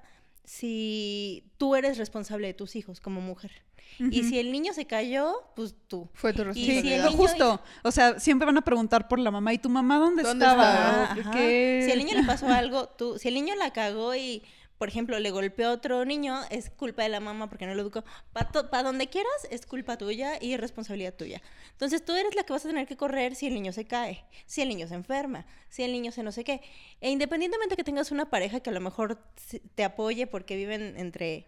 si 0.43 1.43
tú 1.57 1.75
eres 1.75 1.97
responsable 1.97 2.47
de 2.47 2.53
tus 2.53 2.75
hijos 2.75 2.99
como 2.99 3.21
mujer. 3.21 3.51
Y 3.99 4.23
si 4.23 4.39
el 4.39 4.51
niño 4.51 4.73
se 4.73 4.85
cayó, 4.85 5.43
pues 5.55 5.75
tú. 5.87 6.09
Fue 6.13 6.33
tu 6.33 6.43
Y 6.51 6.53
Sí, 6.53 6.81
si 6.81 6.93
el 6.93 7.03
responsabilidad. 7.03 7.03
no, 7.03 7.11
justo. 7.11 7.61
O 7.83 7.91
sea, 7.91 8.19
siempre 8.19 8.45
van 8.45 8.57
a 8.57 8.61
preguntar 8.61 9.07
por 9.07 9.19
la 9.19 9.31
mamá. 9.31 9.53
¿Y 9.53 9.59
tu 9.59 9.69
mamá 9.69 9.97
dónde, 9.97 10.23
¿Dónde 10.23 10.45
estaba? 10.45 11.15
Si 11.33 11.91
al 11.91 11.97
niño 11.97 12.19
le 12.19 12.23
pasó 12.23 12.47
algo, 12.47 12.87
tú, 12.87 13.19
si 13.19 13.27
el 13.27 13.35
niño 13.35 13.53
la 13.55 13.71
cagó 13.73 14.15
y, 14.15 14.43
por 14.81 14.87
ejemplo, 14.87 15.19
le 15.19 15.29
golpeó 15.29 15.67
a 15.67 15.73
otro 15.73 16.05
niño, 16.05 16.39
es 16.49 16.71
culpa 16.71 17.03
de 17.03 17.09
la 17.09 17.19
mamá 17.19 17.47
porque 17.47 17.67
no 17.67 17.75
lo 17.75 17.83
educó. 17.83 18.03
Para 18.33 18.81
donde 18.81 19.09
quieras, 19.09 19.47
es 19.51 19.67
culpa 19.67 19.95
tuya 19.95 20.39
y 20.41 20.53
es 20.53 20.59
responsabilidad 20.59 21.13
tuya. 21.13 21.39
Entonces 21.73 22.03
tú 22.03 22.13
eres 22.13 22.33
la 22.33 22.45
que 22.45 22.53
vas 22.53 22.65
a 22.65 22.69
tener 22.69 22.87
que 22.87 22.97
correr 22.97 23.35
si 23.35 23.45
el 23.45 23.53
niño 23.53 23.73
se 23.73 23.85
cae, 23.85 24.25
si 24.47 24.63
el 24.63 24.69
niño 24.69 24.87
se 24.87 24.95
enferma, 24.95 25.45
si 25.69 25.83
el 25.83 25.91
niño 25.91 26.11
se 26.11 26.23
no 26.23 26.31
sé 26.31 26.43
qué. 26.43 26.61
E 26.99 27.11
independientemente 27.11 27.75
que 27.75 27.83
tengas 27.83 28.09
una 28.09 28.31
pareja 28.31 28.61
que 28.61 28.71
a 28.71 28.73
lo 28.73 28.81
mejor 28.81 29.19
te 29.75 29.83
apoye 29.83 30.25
porque 30.25 30.55
viven 30.55 30.95
entre 30.97 31.45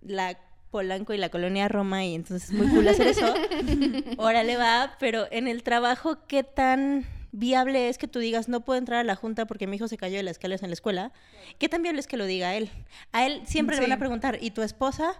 la 0.00 0.38
Polanco 0.70 1.12
y 1.12 1.18
la 1.18 1.28
colonia 1.28 1.68
Roma 1.68 2.06
y 2.06 2.14
entonces 2.14 2.48
es 2.48 2.54
muy 2.56 2.68
cool 2.68 2.88
hacer 2.88 3.06
eso. 3.06 3.34
Órale 4.16 4.56
va, 4.56 4.96
pero 4.98 5.26
en 5.30 5.46
el 5.46 5.62
trabajo, 5.62 6.26
¿qué 6.26 6.42
tan 6.42 7.04
viable 7.32 7.88
es 7.88 7.98
que 7.98 8.06
tú 8.08 8.18
digas 8.18 8.48
no 8.48 8.60
puedo 8.64 8.78
entrar 8.78 9.00
a 9.00 9.04
la 9.04 9.16
junta 9.16 9.46
porque 9.46 9.66
mi 9.66 9.76
hijo 9.76 9.88
se 9.88 9.96
cayó 9.96 10.18
de 10.18 10.22
las 10.22 10.32
escaleras 10.32 10.62
en 10.62 10.70
la 10.70 10.74
escuela? 10.74 11.12
¿Qué 11.58 11.68
tan 11.68 11.82
viable 11.82 12.00
es 12.00 12.06
que 12.06 12.16
lo 12.16 12.26
diga 12.26 12.54
él? 12.54 12.70
A 13.12 13.26
él 13.26 13.42
siempre 13.46 13.76
le 13.76 13.82
van 13.82 13.92
a 13.92 13.98
preguntar, 13.98 14.38
¿y 14.40 14.50
tu 14.52 14.62
esposa? 14.62 15.14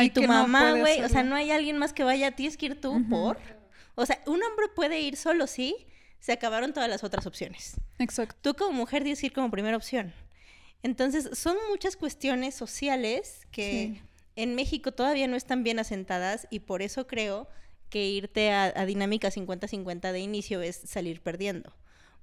¿Y 0.00 0.10
tu 0.10 0.22
mamá, 0.24 0.72
güey? 0.74 1.02
o 1.02 1.08
sea, 1.08 1.22
no 1.22 1.34
hay 1.34 1.50
alguien 1.50 1.78
más 1.78 1.92
que 1.92 2.04
vaya, 2.04 2.32
tienes 2.32 2.56
que 2.56 2.66
ir 2.66 2.80
tú 2.80 3.02
por. 3.08 3.38
O 3.94 4.06
sea, 4.06 4.20
un 4.26 4.42
hombre 4.42 4.68
puede 4.74 5.00
ir 5.00 5.16
solo, 5.16 5.46
sí, 5.46 5.74
se 6.20 6.32
acabaron 6.32 6.72
todas 6.72 6.88
las 6.88 7.02
otras 7.04 7.26
opciones. 7.26 7.74
Exacto. 7.98 8.36
Tú 8.42 8.54
como 8.54 8.72
mujer 8.72 9.02
tienes 9.02 9.20
que 9.20 9.26
ir 9.26 9.32
como 9.32 9.50
primera 9.50 9.76
opción. 9.76 10.12
Entonces, 10.82 11.30
son 11.38 11.56
muchas 11.70 11.96
cuestiones 11.96 12.54
sociales 12.54 13.46
que 13.50 13.70
Sí. 13.94 14.02
en 14.36 14.54
México 14.54 14.92
todavía 14.92 15.26
no 15.28 15.36
están 15.36 15.62
bien 15.62 15.78
asentadas 15.78 16.46
y 16.50 16.60
por 16.60 16.82
eso 16.82 17.06
creo 17.06 17.48
que 17.92 18.08
irte 18.08 18.50
a, 18.50 18.72
a 18.74 18.86
dinámica 18.86 19.30
50-50 19.30 20.12
de 20.12 20.18
inicio 20.18 20.62
es 20.62 20.76
salir 20.76 21.20
perdiendo. 21.20 21.74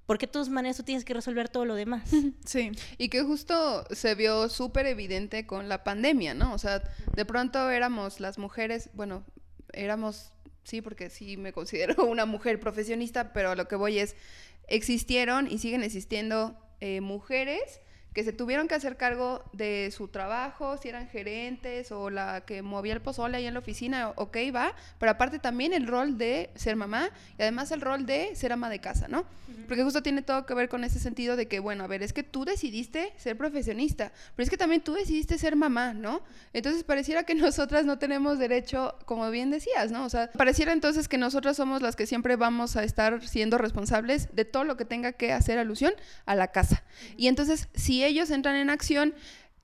Porque 0.04 0.26
de 0.26 0.32
todas 0.32 0.48
maneras 0.48 0.76
tú 0.76 0.82
tienes 0.82 1.04
que 1.04 1.14
resolver 1.14 1.48
todo 1.48 1.64
lo 1.64 1.76
demás. 1.76 2.10
Sí. 2.44 2.72
Y 2.98 3.08
que 3.08 3.22
justo 3.22 3.86
se 3.94 4.16
vio 4.16 4.48
súper 4.48 4.86
evidente 4.86 5.46
con 5.46 5.68
la 5.68 5.84
pandemia, 5.84 6.34
¿no? 6.34 6.52
O 6.52 6.58
sea, 6.58 6.82
de 7.14 7.24
pronto 7.24 7.70
éramos 7.70 8.18
las 8.18 8.36
mujeres, 8.36 8.90
bueno, 8.94 9.24
éramos, 9.72 10.32
sí, 10.64 10.82
porque 10.82 11.08
sí 11.08 11.36
me 11.36 11.52
considero 11.52 12.04
una 12.08 12.26
mujer 12.26 12.58
profesionista, 12.58 13.32
pero 13.32 13.50
a 13.50 13.54
lo 13.54 13.68
que 13.68 13.76
voy 13.76 14.00
es, 14.00 14.16
existieron 14.66 15.46
y 15.48 15.58
siguen 15.58 15.84
existiendo 15.84 16.58
eh, 16.80 17.00
mujeres 17.00 17.80
que 18.12 18.24
se 18.24 18.32
tuvieron 18.32 18.66
que 18.66 18.74
hacer 18.74 18.96
cargo 18.96 19.44
de 19.52 19.92
su 19.96 20.08
trabajo, 20.08 20.76
si 20.78 20.88
eran 20.88 21.08
gerentes 21.08 21.92
o 21.92 22.10
la 22.10 22.42
que 22.42 22.62
movía 22.62 22.92
el 22.92 23.00
pozole 23.00 23.36
ahí 23.36 23.46
en 23.46 23.54
la 23.54 23.60
oficina, 23.60 24.12
ok, 24.16 24.36
va, 24.54 24.74
pero 24.98 25.12
aparte 25.12 25.38
también 25.38 25.72
el 25.72 25.86
rol 25.86 26.18
de 26.18 26.50
ser 26.54 26.76
mamá 26.76 27.10
y 27.38 27.42
además 27.42 27.70
el 27.70 27.80
rol 27.80 28.06
de 28.06 28.34
ser 28.34 28.52
ama 28.52 28.68
de 28.68 28.80
casa, 28.80 29.06
¿no? 29.08 29.24
Porque 29.66 29.84
justo 29.84 30.02
tiene 30.02 30.22
todo 30.22 30.46
que 30.46 30.54
ver 30.54 30.68
con 30.68 30.82
ese 30.82 30.98
sentido 30.98 31.36
de 31.36 31.46
que, 31.46 31.60
bueno, 31.60 31.84
a 31.84 31.86
ver, 31.86 32.02
es 32.02 32.12
que 32.12 32.22
tú 32.22 32.44
decidiste 32.44 33.12
ser 33.16 33.36
profesionista, 33.36 34.12
pero 34.34 34.44
es 34.44 34.50
que 34.50 34.56
también 34.56 34.80
tú 34.80 34.94
decidiste 34.94 35.38
ser 35.38 35.54
mamá, 35.54 35.94
¿no? 35.94 36.22
Entonces 36.52 36.82
pareciera 36.82 37.24
que 37.24 37.34
nosotras 37.36 37.84
no 37.84 37.98
tenemos 37.98 38.38
derecho, 38.38 38.96
como 39.04 39.30
bien 39.30 39.50
decías, 39.50 39.92
¿no? 39.92 40.04
O 40.04 40.08
sea, 40.08 40.30
pareciera 40.32 40.72
entonces 40.72 41.08
que 41.08 41.18
nosotras 41.18 41.56
somos 41.56 41.82
las 41.82 41.94
que 41.94 42.06
siempre 42.06 42.36
vamos 42.36 42.76
a 42.76 42.82
estar 42.82 43.26
siendo 43.26 43.58
responsables 43.58 44.34
de 44.34 44.44
todo 44.44 44.64
lo 44.64 44.76
que 44.76 44.84
tenga 44.84 45.12
que 45.12 45.32
hacer 45.32 45.58
alusión 45.58 45.92
a 46.26 46.34
la 46.34 46.48
casa. 46.48 46.82
Y 47.16 47.28
entonces, 47.28 47.68
si 47.74 47.99
ellos 48.04 48.30
entran 48.30 48.56
en 48.56 48.70
acción, 48.70 49.14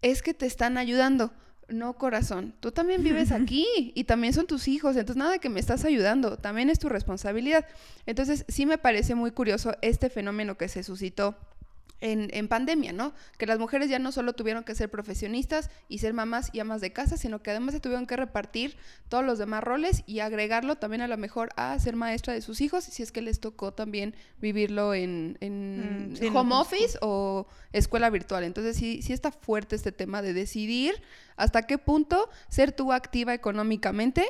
es 0.03 0.23
que 0.23 0.35
te 0.35 0.47
están 0.47 0.79
ayudando. 0.79 1.33
No, 1.69 1.95
corazón, 1.95 2.55
tú 2.61 2.71
también 2.71 3.03
vives 3.03 3.33
aquí 3.33 3.93
y 3.95 4.05
también 4.05 4.33
son 4.33 4.47
tus 4.47 4.69
hijos, 4.69 4.97
entonces 4.97 5.19
nada 5.19 5.39
que 5.39 5.49
me 5.49 5.61
estás 5.61 5.85
ayudando, 5.85 6.37
también 6.37 6.71
es 6.71 6.79
tu 6.79 6.89
responsabilidad. 6.89 7.67
Entonces 8.07 8.45
sí 8.49 8.67
me 8.67 8.79
parece 8.79 9.15
muy 9.15 9.33
curioso 9.33 9.75
este 9.83 10.11
fenómeno 10.11 10.57
que 10.57 10.69
se 10.69 10.83
suscitó 10.83 11.37
en, 12.01 12.31
en 12.33 12.49
pandemia, 12.49 12.93
¿no? 12.93 13.13
Que 13.39 13.47
las 13.47 13.59
mujeres 13.59 13.89
ya 13.91 13.99
no 13.99 14.13
solo 14.13 14.35
tuvieron 14.35 14.65
que 14.65 14.75
ser 14.75 14.91
profesionistas 14.91 15.71
y 15.89 15.99
ser 15.99 16.15
mamás 16.15 16.51
y 16.53 16.61
amas 16.61 16.81
de 16.81 16.93
casa, 16.93 17.17
sino 17.17 17.43
que 17.43 17.51
además 17.51 17.75
se 17.75 17.81
tuvieron 17.81 18.07
que 18.07 18.17
repartir 18.17 18.77
todos 19.09 19.25
los 19.25 19.39
demás 19.39 19.65
roles 19.65 20.03
y 20.07 20.21
agregarlo 20.21 20.77
también 20.77 21.03
a 21.03 21.09
lo 21.09 21.17
mejor 21.17 21.51
a 21.57 21.79
ser 21.79 21.97
maestra 21.97 22.33
de 22.33 22.43
sus 22.43 22.61
hijos, 22.61 22.85
si 22.85 23.03
es 23.03 23.13
que 23.13 23.23
les 23.23 23.41
tocó 23.41 23.73
también 23.73 24.15
vivirlo 24.41 24.95
en, 24.95 25.39
en 25.41 25.67
Mm, 25.87 26.17
sí, 26.17 26.27
home 26.33 26.55
office 26.55 26.99
o 27.01 27.47
escuela 27.73 28.11
virtual. 28.11 28.45
Entonces 28.45 28.77
sí, 28.77 29.03
sí 29.03 29.13
está 29.13 29.31
fuerte 29.31 29.77
este 29.77 29.93
tema 29.93 30.23
de 30.23 30.33
decidir 30.33 31.03
hasta 31.37 31.67
qué 31.67 31.79
punto 31.79 32.29
ser 32.49 32.73
tú 32.73 32.93
activa 32.93 33.35
económicamente 33.35 34.27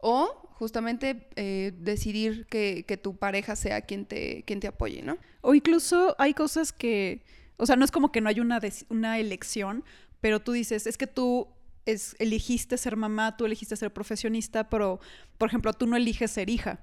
o 0.00 0.45
justamente 0.58 1.28
eh, 1.36 1.72
decidir 1.78 2.46
que, 2.46 2.84
que 2.88 2.96
tu 2.96 3.16
pareja 3.16 3.56
sea 3.56 3.82
quien 3.82 4.06
te, 4.06 4.42
quien 4.46 4.58
te 4.58 4.66
apoye, 4.66 5.02
¿no? 5.02 5.18
O 5.42 5.54
incluso 5.54 6.16
hay 6.18 6.32
cosas 6.32 6.72
que, 6.72 7.22
o 7.58 7.66
sea, 7.66 7.76
no 7.76 7.84
es 7.84 7.90
como 7.90 8.10
que 8.10 8.22
no 8.22 8.30
hay 8.30 8.40
una, 8.40 8.58
una 8.88 9.18
elección, 9.18 9.84
pero 10.22 10.40
tú 10.40 10.52
dices, 10.52 10.86
es 10.86 10.96
que 10.96 11.06
tú 11.06 11.48
es, 11.84 12.16
elegiste 12.18 12.78
ser 12.78 12.96
mamá, 12.96 13.36
tú 13.36 13.44
elegiste 13.44 13.76
ser 13.76 13.92
profesionista, 13.92 14.70
pero, 14.70 14.98
por 15.36 15.48
ejemplo, 15.50 15.74
tú 15.74 15.86
no 15.86 15.94
eliges 15.94 16.30
ser 16.30 16.48
hija. 16.48 16.80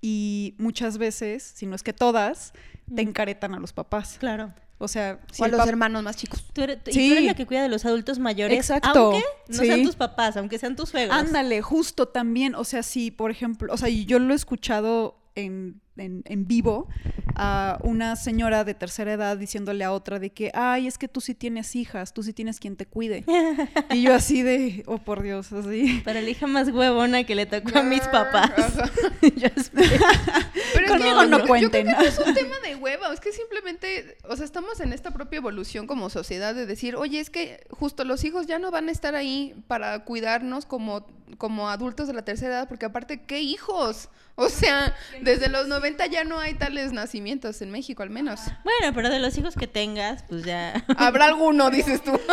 Y 0.00 0.54
muchas 0.58 0.96
veces, 0.96 1.42
si 1.42 1.66
no 1.66 1.74
es 1.74 1.82
que 1.82 1.92
todas, 1.92 2.52
te 2.94 3.02
encaretan 3.02 3.52
a 3.52 3.58
los 3.58 3.72
papás. 3.72 4.16
Claro. 4.20 4.54
O 4.80 4.86
sea, 4.86 5.18
si 5.32 5.42
o 5.42 5.44
a 5.44 5.48
los 5.48 5.66
hermanos 5.66 6.02
más 6.04 6.16
chicos. 6.16 6.44
Tú 6.52 6.62
eres, 6.62 6.78
y 6.86 6.92
Sí. 6.92 7.08
tú 7.08 7.12
eres 7.14 7.24
la 7.24 7.34
que 7.34 7.46
cuida 7.46 7.62
de 7.62 7.68
los 7.68 7.84
adultos 7.84 8.18
mayores. 8.20 8.56
Exacto, 8.56 8.88
Aunque 9.12 9.24
no 9.48 9.54
sean 9.58 9.78
sí. 9.80 9.84
tus 9.84 9.96
papás, 9.96 10.36
aunque 10.36 10.58
sean 10.58 10.76
tus 10.76 10.90
suegros. 10.90 11.16
Ándale, 11.16 11.60
justo 11.62 12.06
también, 12.08 12.54
o 12.54 12.62
sea, 12.64 12.82
si, 12.84 13.10
por 13.10 13.30
ejemplo, 13.32 13.72
o 13.72 13.76
sea, 13.76 13.88
y 13.88 14.04
yo 14.04 14.18
lo 14.20 14.32
he 14.32 14.36
escuchado 14.36 15.18
en, 15.34 15.80
en, 15.98 16.22
en 16.26 16.46
vivo 16.46 16.88
a 17.34 17.78
una 17.82 18.16
señora 18.16 18.64
de 18.64 18.74
tercera 18.74 19.12
edad 19.12 19.36
diciéndole 19.36 19.84
a 19.84 19.92
otra 19.92 20.18
de 20.18 20.30
que, 20.30 20.50
ay, 20.54 20.86
es 20.86 20.98
que 20.98 21.08
tú 21.08 21.20
sí 21.20 21.34
tienes 21.34 21.76
hijas, 21.76 22.12
tú 22.12 22.22
sí 22.22 22.32
tienes 22.32 22.58
quien 22.60 22.76
te 22.76 22.86
cuide. 22.86 23.24
y 23.90 24.02
yo 24.02 24.14
así 24.14 24.42
de, 24.42 24.82
oh, 24.86 24.98
por 24.98 25.22
Dios, 25.22 25.52
así. 25.52 26.00
Para 26.04 26.20
la 26.20 26.28
hija 26.30 26.46
más 26.46 26.68
huevona 26.68 27.24
que 27.24 27.34
le 27.34 27.46
tocó 27.46 27.78
a 27.78 27.82
mis 27.82 28.00
papás. 28.08 28.50
Yo 29.36 29.48
espero. 29.54 29.88
Pero 30.74 30.86
es 30.86 30.90
Conmigo 30.90 31.20
que 31.20 31.26
no 31.26 31.38
yo- 31.38 31.46
cuenten. 31.46 31.86
Yo 31.86 31.92
creo 31.96 31.98
que 31.98 32.02
no 32.04 32.08
es 32.08 32.18
un 32.28 32.34
tema 32.34 32.54
de 32.64 32.76
hueva, 32.76 33.12
es 33.12 33.20
que 33.20 33.32
simplemente, 33.32 34.16
o 34.28 34.36
sea, 34.36 34.44
estamos 34.44 34.80
en 34.80 34.92
esta 34.92 35.10
propia 35.10 35.38
evolución 35.38 35.86
como 35.86 36.10
sociedad 36.10 36.54
de 36.54 36.66
decir, 36.66 36.96
oye, 36.96 37.20
es 37.20 37.30
que 37.30 37.66
justo 37.70 38.04
los 38.04 38.24
hijos 38.24 38.46
ya 38.46 38.58
no 38.58 38.70
van 38.70 38.88
a 38.88 38.92
estar 38.92 39.14
ahí 39.14 39.54
para 39.66 40.04
cuidarnos 40.04 40.66
como, 40.66 41.06
como 41.38 41.68
adultos 41.68 42.06
de 42.08 42.14
la 42.14 42.22
tercera 42.22 42.54
edad, 42.54 42.68
porque 42.68 42.86
aparte, 42.86 43.22
¿qué 43.22 43.40
hijos? 43.40 44.08
O 44.40 44.48
sea, 44.48 44.94
desde 45.20 45.48
los 45.48 45.66
90 45.66 45.87
ya 46.10 46.24
no 46.24 46.38
hay 46.38 46.54
tales 46.54 46.92
nacimientos 46.92 47.62
en 47.62 47.70
México, 47.70 48.02
al 48.02 48.10
menos. 48.10 48.40
Bueno, 48.64 48.94
pero 48.94 49.08
de 49.10 49.18
los 49.18 49.36
hijos 49.38 49.54
que 49.54 49.66
tengas, 49.66 50.22
pues 50.28 50.44
ya. 50.44 50.84
Habrá 50.96 51.26
alguno, 51.26 51.70
dices 51.70 52.02
tú. 52.02 52.12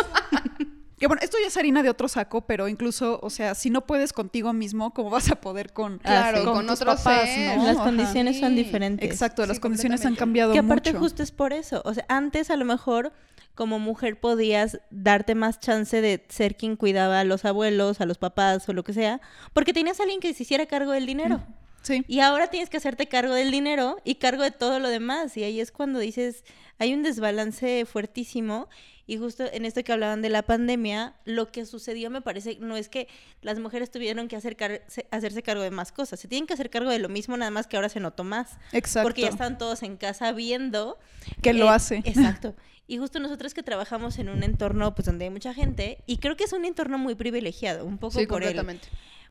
Que 0.98 1.08
bueno, 1.08 1.20
esto 1.22 1.36
ya 1.38 1.48
es 1.48 1.56
harina 1.58 1.82
de 1.82 1.90
otro 1.90 2.08
saco, 2.08 2.46
pero 2.46 2.68
incluso, 2.68 3.20
o 3.22 3.28
sea, 3.28 3.54
si 3.54 3.68
no 3.68 3.82
puedes 3.86 4.14
contigo 4.14 4.54
mismo, 4.54 4.94
¿cómo 4.94 5.10
vas 5.10 5.30
a 5.30 5.34
poder 5.36 5.74
con, 5.74 5.98
Claro, 5.98 6.42
con, 6.42 6.54
con 6.54 6.66
tus 6.68 6.80
otro 6.80 6.96
papás, 6.96 7.28
no? 7.36 7.64
Las 7.64 7.76
Ajá. 7.76 7.84
condiciones 7.84 8.40
son 8.40 8.56
diferentes. 8.56 9.06
Exacto, 9.10 9.44
las 9.44 9.60
condiciones 9.60 10.06
han 10.06 10.16
cambiado 10.16 10.54
Que 10.54 10.58
aparte 10.58 10.92
mucho. 10.94 11.00
justo 11.02 11.22
es 11.22 11.32
por 11.32 11.52
eso. 11.52 11.82
O 11.84 11.92
sea, 11.92 12.06
antes 12.08 12.50
a 12.50 12.56
lo 12.56 12.64
mejor 12.64 13.12
como 13.54 13.78
mujer 13.78 14.18
podías 14.18 14.78
darte 14.90 15.34
más 15.34 15.60
chance 15.60 16.00
de 16.00 16.24
ser 16.30 16.56
quien 16.56 16.76
cuidaba 16.76 17.20
a 17.20 17.24
los 17.24 17.44
abuelos, 17.44 18.00
a 18.00 18.06
los 18.06 18.16
papás 18.16 18.66
o 18.66 18.72
lo 18.72 18.82
que 18.82 18.94
sea, 18.94 19.20
porque 19.52 19.74
tenías 19.74 20.00
a 20.00 20.04
alguien 20.04 20.20
que 20.20 20.32
se 20.32 20.44
hiciera 20.44 20.64
cargo 20.64 20.92
del 20.92 21.04
dinero. 21.04 21.42
Sí. 21.86 22.04
Y 22.08 22.18
ahora 22.20 22.48
tienes 22.48 22.68
que 22.68 22.78
hacerte 22.78 23.06
cargo 23.06 23.32
del 23.34 23.50
dinero 23.52 23.98
y 24.04 24.16
cargo 24.16 24.42
de 24.42 24.50
todo 24.50 24.80
lo 24.80 24.88
demás. 24.88 25.36
Y 25.36 25.44
ahí 25.44 25.60
es 25.60 25.70
cuando 25.70 26.00
dices, 26.00 26.44
hay 26.78 26.92
un 26.94 27.02
desbalance 27.04 27.84
fuertísimo. 27.86 28.68
Y 29.08 29.18
justo 29.18 29.44
en 29.52 29.64
esto 29.64 29.84
que 29.84 29.92
hablaban 29.92 30.20
de 30.20 30.30
la 30.30 30.42
pandemia, 30.42 31.14
lo 31.24 31.52
que 31.52 31.64
sucedió 31.64 32.10
me 32.10 32.22
parece, 32.22 32.56
no 32.58 32.76
es 32.76 32.88
que 32.88 33.06
las 33.40 33.60
mujeres 33.60 33.88
tuvieron 33.92 34.26
que 34.26 34.34
hacer 34.34 34.56
car- 34.56 34.82
se- 34.88 35.06
hacerse 35.12 35.44
cargo 35.44 35.62
de 35.62 35.70
más 35.70 35.92
cosas, 35.92 36.18
se 36.18 36.26
tienen 36.26 36.48
que 36.48 36.54
hacer 36.54 36.70
cargo 36.70 36.90
de 36.90 36.98
lo 36.98 37.08
mismo, 37.08 37.36
nada 37.36 37.52
más 37.52 37.68
que 37.68 37.76
ahora 37.76 37.88
se 37.88 38.00
notó 38.00 38.24
más. 38.24 38.58
Exacto. 38.72 39.06
Porque 39.06 39.22
ya 39.22 39.28
están 39.28 39.58
todos 39.58 39.84
en 39.84 39.96
casa 39.96 40.32
viendo. 40.32 40.98
Que 41.40 41.52
lo 41.52 41.70
hace. 41.70 41.98
Exacto. 42.04 42.56
Y 42.88 42.98
justo 42.98 43.20
nosotros 43.20 43.54
que 43.54 43.62
trabajamos 43.62 44.18
en 44.18 44.28
un 44.28 44.42
entorno 44.42 44.92
pues 44.96 45.06
donde 45.06 45.26
hay 45.26 45.30
mucha 45.30 45.54
gente, 45.54 45.98
y 46.06 46.16
creo 46.18 46.36
que 46.36 46.42
es 46.42 46.52
un 46.52 46.64
entorno 46.64 46.98
muy 46.98 47.14
privilegiado, 47.14 47.84
un 47.84 47.98
poco 47.98 48.18
Sí, 48.18 48.26
por. 48.26 48.42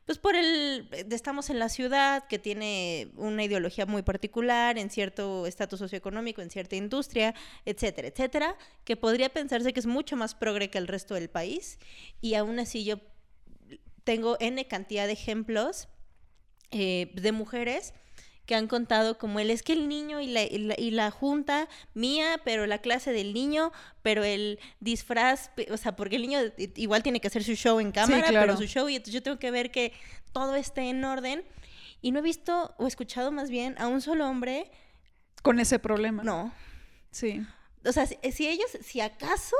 Pues 0.06 0.18
por 0.18 0.36
el, 0.36 0.88
eh, 0.92 1.04
estamos 1.10 1.50
en 1.50 1.58
la 1.58 1.68
ciudad 1.68 2.26
que 2.28 2.38
tiene 2.38 3.08
una 3.16 3.42
ideología 3.44 3.86
muy 3.86 4.02
particular, 4.02 4.78
en 4.78 4.88
cierto 4.88 5.46
estatus 5.46 5.80
socioeconómico, 5.80 6.40
en 6.40 6.50
cierta 6.50 6.76
industria, 6.76 7.34
etcétera, 7.64 8.08
etcétera, 8.08 8.56
que 8.84 8.96
podría 8.96 9.28
pensarse 9.28 9.72
que 9.72 9.80
es 9.80 9.86
mucho 9.86 10.16
más 10.16 10.34
progre 10.34 10.70
que 10.70 10.78
el 10.78 10.86
resto 10.86 11.14
del 11.14 11.28
país. 11.28 11.78
Y 12.20 12.34
aún 12.34 12.60
así 12.60 12.84
yo 12.84 13.00
tengo 14.04 14.36
N 14.38 14.64
cantidad 14.68 15.06
de 15.06 15.12
ejemplos 15.12 15.88
eh, 16.70 17.10
de 17.14 17.32
mujeres 17.32 17.92
que 18.46 18.54
han 18.54 18.68
contado 18.68 19.18
como 19.18 19.40
él 19.40 19.50
es 19.50 19.62
que 19.62 19.72
el 19.72 19.88
niño 19.88 20.20
y 20.20 20.28
la, 20.28 20.44
y 20.44 20.58
la, 20.58 20.74
y 20.78 20.90
la 20.92 21.10
junta 21.10 21.68
mía, 21.94 22.40
pero 22.44 22.66
la 22.66 22.78
clase 22.78 23.12
del 23.12 23.34
niño, 23.34 23.72
pero 24.02 24.24
el 24.24 24.58
disfraz, 24.80 25.50
o 25.70 25.76
sea, 25.76 25.96
porque 25.96 26.16
el 26.16 26.22
niño 26.22 26.38
igual 26.76 27.02
tiene 27.02 27.20
que 27.20 27.26
hacer 27.26 27.44
su 27.44 27.54
show 27.54 27.80
en 27.80 27.92
cámara, 27.92 28.28
claro. 28.28 28.46
pero 28.46 28.56
su 28.56 28.66
show, 28.66 28.88
y 28.88 28.96
entonces 28.96 29.14
yo 29.14 29.22
tengo 29.22 29.38
que 29.38 29.50
ver 29.50 29.70
que 29.70 29.92
todo 30.32 30.54
esté 30.54 30.88
en 30.88 31.04
orden. 31.04 31.44
Y 32.02 32.12
no 32.12 32.20
he 32.20 32.22
visto 32.22 32.74
o 32.78 32.86
escuchado 32.86 33.32
más 33.32 33.50
bien 33.50 33.74
a 33.78 33.88
un 33.88 34.00
solo 34.00 34.28
hombre, 34.28 34.70
Con 35.42 35.58
ese 35.58 35.78
problema. 35.78 36.22
no. 36.22 36.52
Sí. 37.10 37.44
O 37.84 37.92
sea, 37.92 38.06
si, 38.06 38.16
si 38.32 38.46
ellos, 38.46 38.66
si 38.82 39.00
acaso 39.00 39.56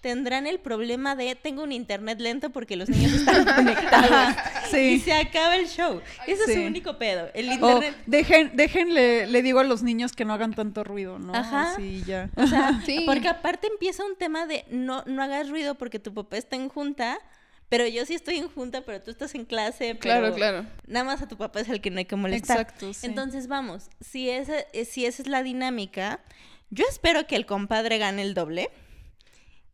tendrán 0.00 0.46
el 0.46 0.60
problema 0.60 1.16
de 1.16 1.34
tengo 1.34 1.62
un 1.62 1.72
internet 1.72 2.20
lento 2.20 2.50
porque 2.50 2.76
los 2.76 2.88
niños 2.88 3.12
están 3.12 3.44
conectados. 3.56 4.36
Sí. 4.70 4.78
Y 4.94 4.98
se 4.98 5.12
acaba 5.12 5.54
el 5.54 5.68
show. 5.68 6.00
Ese 6.26 6.42
es 6.42 6.54
su 6.54 6.60
único 6.60 6.98
pedo. 6.98 7.28
El 7.34 7.48
O 7.50 7.52
internet. 7.52 7.96
dejen, 8.06 8.50
déjenle, 8.54 9.28
le 9.28 9.40
digo 9.42 9.60
a 9.60 9.64
los 9.64 9.84
niños 9.84 10.10
que 10.12 10.24
no 10.24 10.32
hagan 10.34 10.54
tanto 10.54 10.82
ruido, 10.82 11.20
¿no? 11.20 11.32
Ajá. 11.32 11.74
Sí, 11.76 12.02
ya. 12.04 12.30
O 12.34 12.48
sea, 12.48 12.80
Sí. 12.84 13.04
porque 13.06 13.28
aparte 13.28 13.68
empieza 13.68 14.04
un 14.04 14.16
tema 14.16 14.44
de 14.46 14.64
no, 14.70 15.04
no 15.06 15.22
hagas 15.22 15.48
ruido 15.50 15.76
porque 15.76 16.00
tu 16.00 16.12
papá 16.12 16.36
está 16.36 16.56
en 16.56 16.68
junta, 16.68 17.16
pero 17.68 17.86
yo 17.86 18.04
sí 18.06 18.14
estoy 18.14 18.38
en 18.38 18.48
junta, 18.48 18.80
pero 18.80 19.00
tú 19.00 19.12
estás 19.12 19.36
en 19.36 19.44
clase. 19.44 19.96
Claro, 19.98 20.22
pero 20.24 20.34
claro. 20.34 20.66
Nada 20.88 21.04
más 21.04 21.22
a 21.22 21.28
tu 21.28 21.36
papá 21.36 21.60
es 21.60 21.68
el 21.68 21.80
que 21.80 21.90
no 21.92 21.98
hay 21.98 22.04
que 22.06 22.16
molestar. 22.16 22.58
Exacto, 22.62 22.92
sí. 22.92 23.06
Entonces, 23.06 23.46
vamos, 23.46 23.88
si 24.00 24.28
esa, 24.30 24.54
si 24.84 25.06
esa 25.06 25.22
es 25.22 25.28
la 25.28 25.44
dinámica, 25.44 26.18
yo 26.70 26.84
espero 26.90 27.28
que 27.28 27.36
el 27.36 27.46
compadre 27.46 27.98
gane 27.98 28.22
el 28.22 28.34
doble 28.34 28.68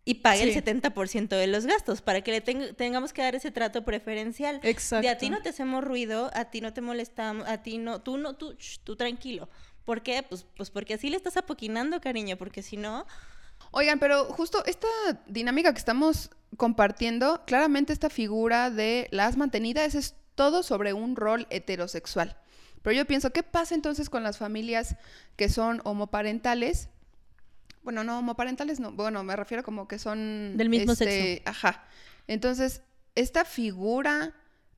y 0.04 0.14
pague 0.14 0.42
Sí. 0.42 0.48
el 0.48 0.54
70% 0.54 1.28
de 1.36 1.46
los 1.46 1.64
gastos 1.66 2.02
para 2.02 2.22
que 2.22 2.32
le 2.32 2.44
teng- 2.44 2.74
tengamos 2.76 3.12
que 3.12 3.22
dar 3.22 3.34
ese 3.34 3.50
trato 3.50 3.84
preferencial. 3.84 4.58
Exacto. 4.62 5.02
De 5.06 5.08
a 5.08 5.18
ti 5.18 5.30
no 5.30 5.40
te 5.42 5.50
hacemos 5.50 5.84
ruido, 5.84 6.30
a 6.34 6.46
ti 6.46 6.60
no 6.60 6.72
te 6.72 6.80
molestamos, 6.80 7.46
a 7.48 7.62
ti 7.62 7.78
no, 7.78 8.00
tú 8.00 8.18
no, 8.18 8.34
tú, 8.34 8.54
shh, 8.58 8.78
tú 8.84 8.96
tranquilo. 8.96 9.48
¿Por 9.84 10.02
qué? 10.02 10.22
Pues, 10.22 10.44
pues 10.56 10.70
porque 10.70 10.94
así 10.94 11.08
le 11.10 11.16
estás 11.16 11.36
apoquinando, 11.36 12.00
cariño, 12.00 12.36
porque 12.36 12.62
si 12.62 12.76
no, 12.76 13.06
Oigan, 13.70 13.98
pero 14.00 14.24
justo 14.26 14.62
esta 14.66 14.88
dinámica 15.26 15.72
que 15.72 15.78
estamos 15.78 16.30
compartiendo, 16.58 17.42
claramente 17.46 17.92
esta 17.92 18.10
figura 18.10 18.70
de 18.70 19.08
las 19.12 19.36
mantenidas 19.36 19.94
es 19.94 20.14
todo 20.34 20.62
sobre 20.62 20.92
un 20.92 21.16
rol 21.16 21.46
heterosexual. 21.48 22.36
Pero 22.82 22.94
yo 22.96 23.06
pienso, 23.06 23.30
¿qué 23.30 23.42
pasa 23.42 23.74
entonces 23.74 24.10
con 24.10 24.24
las 24.24 24.36
familias 24.36 24.96
que 25.36 25.48
son 25.48 25.80
homoparentales? 25.84 26.90
Bueno, 27.82 28.04
no, 28.04 28.18
homoparentales 28.18 28.80
no. 28.80 28.92
Bueno, 28.92 29.22
me 29.24 29.36
refiero 29.36 29.62
como 29.62 29.88
que 29.88 29.98
son... 29.98 30.56
Del 30.56 30.68
mismo 30.68 30.92
este, 30.92 31.04
sexo. 31.04 31.50
Ajá. 31.50 31.84
Entonces, 32.26 32.82
esta 33.14 33.44
figura 33.44 34.34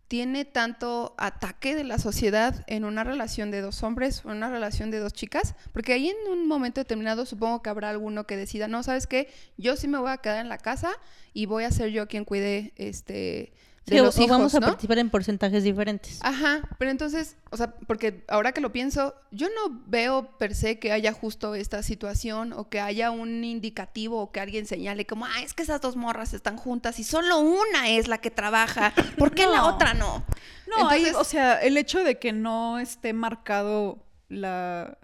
tiene 0.08 0.44
tanto 0.44 1.14
ataque 1.18 1.74
de 1.74 1.84
la 1.84 1.98
sociedad 1.98 2.64
en 2.66 2.84
una 2.84 3.04
relación 3.04 3.50
de 3.50 3.60
dos 3.60 3.82
hombres 3.82 4.24
o 4.24 4.30
en 4.30 4.36
una 4.36 4.50
relación 4.50 4.90
de 4.90 4.98
dos 4.98 5.12
chicas, 5.12 5.54
porque 5.72 5.92
ahí 5.92 6.08
en 6.08 6.30
un 6.30 6.46
momento 6.46 6.80
determinado 6.80 7.26
supongo 7.26 7.62
que 7.62 7.70
habrá 7.70 7.90
alguno 7.90 8.26
que 8.26 8.36
decida, 8.36 8.68
no, 8.68 8.82
¿sabes 8.82 9.06
qué? 9.06 9.28
Yo 9.56 9.76
sí 9.76 9.88
me 9.88 9.98
voy 9.98 10.10
a 10.10 10.18
quedar 10.18 10.40
en 10.40 10.48
la 10.48 10.58
casa 10.58 10.92
y 11.32 11.46
voy 11.46 11.64
a 11.64 11.70
ser 11.70 11.90
yo 11.90 12.06
quien 12.06 12.24
cuide 12.24 12.72
este 12.76 13.54
de 13.86 13.96
sí, 13.96 14.00
o- 14.00 14.04
los 14.04 14.16
o 14.16 14.22
hijos, 14.22 14.30
vamos 14.38 14.54
a 14.54 14.60
¿no? 14.60 14.66
participar 14.68 14.98
en 14.98 15.10
porcentajes 15.10 15.62
diferentes. 15.62 16.18
Ajá, 16.22 16.62
pero 16.78 16.90
entonces, 16.90 17.36
o 17.50 17.56
sea, 17.56 17.74
porque 17.86 18.24
ahora 18.28 18.52
que 18.52 18.60
lo 18.60 18.72
pienso, 18.72 19.14
yo 19.30 19.48
no 19.48 19.82
veo 19.86 20.36
per 20.38 20.54
se 20.54 20.78
que 20.78 20.90
haya 20.92 21.12
justo 21.12 21.54
esta 21.54 21.82
situación 21.82 22.52
o 22.52 22.68
que 22.68 22.80
haya 22.80 23.10
un 23.10 23.44
indicativo 23.44 24.20
o 24.20 24.32
que 24.32 24.40
alguien 24.40 24.66
señale 24.66 25.06
como, 25.06 25.26
ah, 25.26 25.42
es 25.42 25.52
que 25.54 25.62
esas 25.62 25.80
dos 25.80 25.96
morras 25.96 26.32
están 26.34 26.56
juntas 26.56 26.98
y 26.98 27.04
solo 27.04 27.38
una 27.40 27.88
es 27.90 28.08
la 28.08 28.18
que 28.18 28.30
trabaja, 28.30 28.92
¿por 29.18 29.34
qué 29.34 29.46
la 29.46 29.64
otra 29.66 29.92
no? 29.94 30.24
No, 30.66 30.90
Entonces- 30.90 31.14
o 31.16 31.24
sea, 31.24 31.58
el 31.60 31.76
hecho 31.76 32.02
de 32.02 32.18
que 32.18 32.32
no 32.32 32.78
esté 32.78 33.12
marcado 33.12 33.98
la 34.28 34.96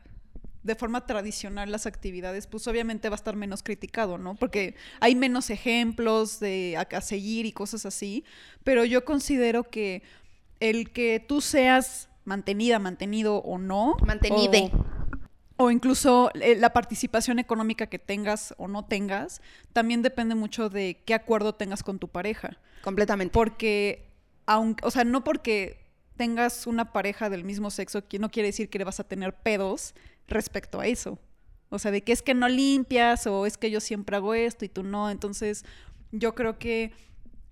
de 0.62 0.75
forma 0.75 1.07
tradicional 1.07 1.70
las 1.73 1.87
actividades, 1.87 2.46
pues 2.46 2.66
obviamente 2.68 3.09
va 3.09 3.14
a 3.14 3.16
estar 3.16 3.37
menos 3.37 3.62
criticado, 3.62 4.18
¿no? 4.18 4.35
Porque 4.35 4.75
hay 5.01 5.14
menos 5.14 5.51
ejemplos 5.51 6.38
de 6.40 6.77
a, 6.77 6.96
a 6.96 7.01
seguir 7.01 7.46
y 7.46 7.53
cosas 7.53 7.87
así, 7.87 8.25
pero 8.62 8.85
yo 8.85 9.05
considero 9.05 9.64
que 9.64 10.03
el 10.61 10.90
que 10.90 11.25
tú 11.27 11.40
seas 11.40 12.09
mantenida, 12.25 12.79
mantenido 12.79 13.38
o 13.38 13.59
no, 13.59 13.96
Mantenide. 14.07 14.70
o, 15.57 15.64
o 15.64 15.70
incluso 15.70 16.31
eh, 16.35 16.57
la 16.57 16.73
participación 16.73 17.38
económica 17.38 17.87
que 17.87 17.99
tengas 17.99 18.55
o 18.59 18.68
no 18.68 18.85
tengas, 18.85 19.40
también 19.73 20.03
depende 20.03 20.35
mucho 20.35 20.68
de 20.68 21.03
qué 21.07 21.14
acuerdo 21.14 21.55
tengas 21.55 21.83
con 21.83 21.99
tu 21.99 22.09
pareja. 22.09 22.59
Completamente. 22.83 23.33
Porque, 23.33 24.07
aunque, 24.46 24.87
o 24.87 24.90
sea, 24.90 25.05
no 25.05 25.25
porque 25.25 25.81
tengas 26.16 26.66
una 26.66 26.92
pareja 26.92 27.31
del 27.31 27.44
mismo 27.44 27.70
sexo, 27.70 28.07
que 28.07 28.18
no 28.18 28.31
quiere 28.31 28.49
decir 28.49 28.68
que 28.68 28.79
le 28.79 28.85
vas 28.85 29.01
a 29.01 29.05
tener 29.05 29.35
pedos 29.35 29.94
respecto 30.31 30.81
a 30.81 30.87
eso. 30.87 31.19
O 31.69 31.79
sea, 31.79 31.90
de 31.90 32.03
que 32.03 32.12
es 32.12 32.23
que 32.23 32.35
no 32.35 32.49
limpias 32.49 33.27
o 33.27 33.47
es 33.47 33.57
que 33.57 33.71
yo 33.71 33.81
siempre 33.81 34.16
hago 34.16 34.35
esto 34.35 34.64
y 34.64 34.69
tú 34.69 34.83
no. 34.83 35.11
Entonces, 35.11 35.64
yo 36.11 36.35
creo 36.35 36.59
que 36.59 36.93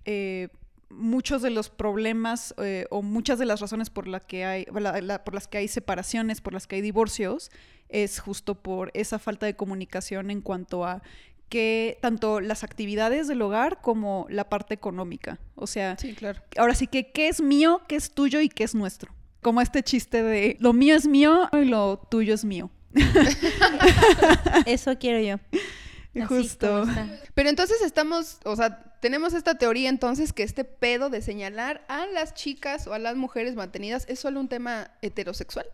eh, 0.05 0.49
muchos 0.89 1.41
de 1.41 1.51
los 1.51 1.69
problemas 1.69 2.53
eh, 2.57 2.85
o 2.89 3.01
muchas 3.01 3.39
de 3.39 3.45
las 3.45 3.59
razones 3.61 3.89
por, 3.89 4.07
la 4.07 4.19
que 4.21 4.43
hay, 4.45 4.65
la- 4.73 4.99
la- 5.01 5.23
por 5.23 5.33
las 5.35 5.47
que 5.47 5.59
hay 5.59 5.67
separaciones, 5.67 6.41
por 6.41 6.53
las 6.53 6.67
que 6.67 6.77
hay 6.77 6.81
divorcios, 6.81 7.51
es 7.89 8.19
justo 8.19 8.55
por 8.55 8.91
esa 8.93 9.19
falta 9.19 9.45
de 9.45 9.55
comunicación 9.55 10.31
en 10.31 10.41
cuanto 10.41 10.85
a 10.85 11.01
que 11.47 11.97
tanto 12.01 12.41
las 12.41 12.63
actividades 12.63 13.27
del 13.27 13.41
hogar 13.41 13.81
como 13.81 14.27
la 14.29 14.49
parte 14.49 14.73
económica. 14.75 15.39
O 15.55 15.65
sea, 15.65 15.97
Sí, 15.97 16.13
claro. 16.13 16.41
ahora 16.57 16.75
sí 16.75 16.85
que 16.87 17.11
qué 17.11 17.27
es 17.29 17.41
mío, 17.41 17.81
qué 17.87 17.95
es 17.95 18.11
tuyo 18.11 18.41
y 18.41 18.49
qué 18.49 18.63
es 18.63 18.75
nuestro. 18.75 19.11
Como 19.41 19.61
este 19.61 19.83
chiste 19.83 20.21
de 20.23 20.57
lo 20.59 20.73
mío 20.73 20.95
es 20.95 21.07
mío 21.07 21.49
y 21.53 21.65
lo 21.65 21.97
tuyo 22.09 22.33
es 22.33 22.43
mío. 22.43 22.69
Eso 24.65 24.97
quiero 24.97 25.19
yo. 25.19 26.25
Justo. 26.27 26.85
Pero 27.33 27.49
entonces 27.49 27.81
estamos, 27.81 28.39
o 28.43 28.55
sea, 28.55 28.97
tenemos 28.99 29.33
esta 29.33 29.57
teoría 29.57 29.89
entonces 29.89 30.33
que 30.33 30.43
este 30.43 30.65
pedo 30.65 31.09
de 31.09 31.21
señalar 31.21 31.85
a 31.87 32.05
las 32.07 32.33
chicas 32.33 32.87
o 32.87 32.93
a 32.93 32.99
las 32.99 33.15
mujeres 33.15 33.55
mantenidas 33.55 34.05
es 34.09 34.19
solo 34.19 34.39
un 34.39 34.47
tema 34.47 34.91
heterosexual. 35.01 35.67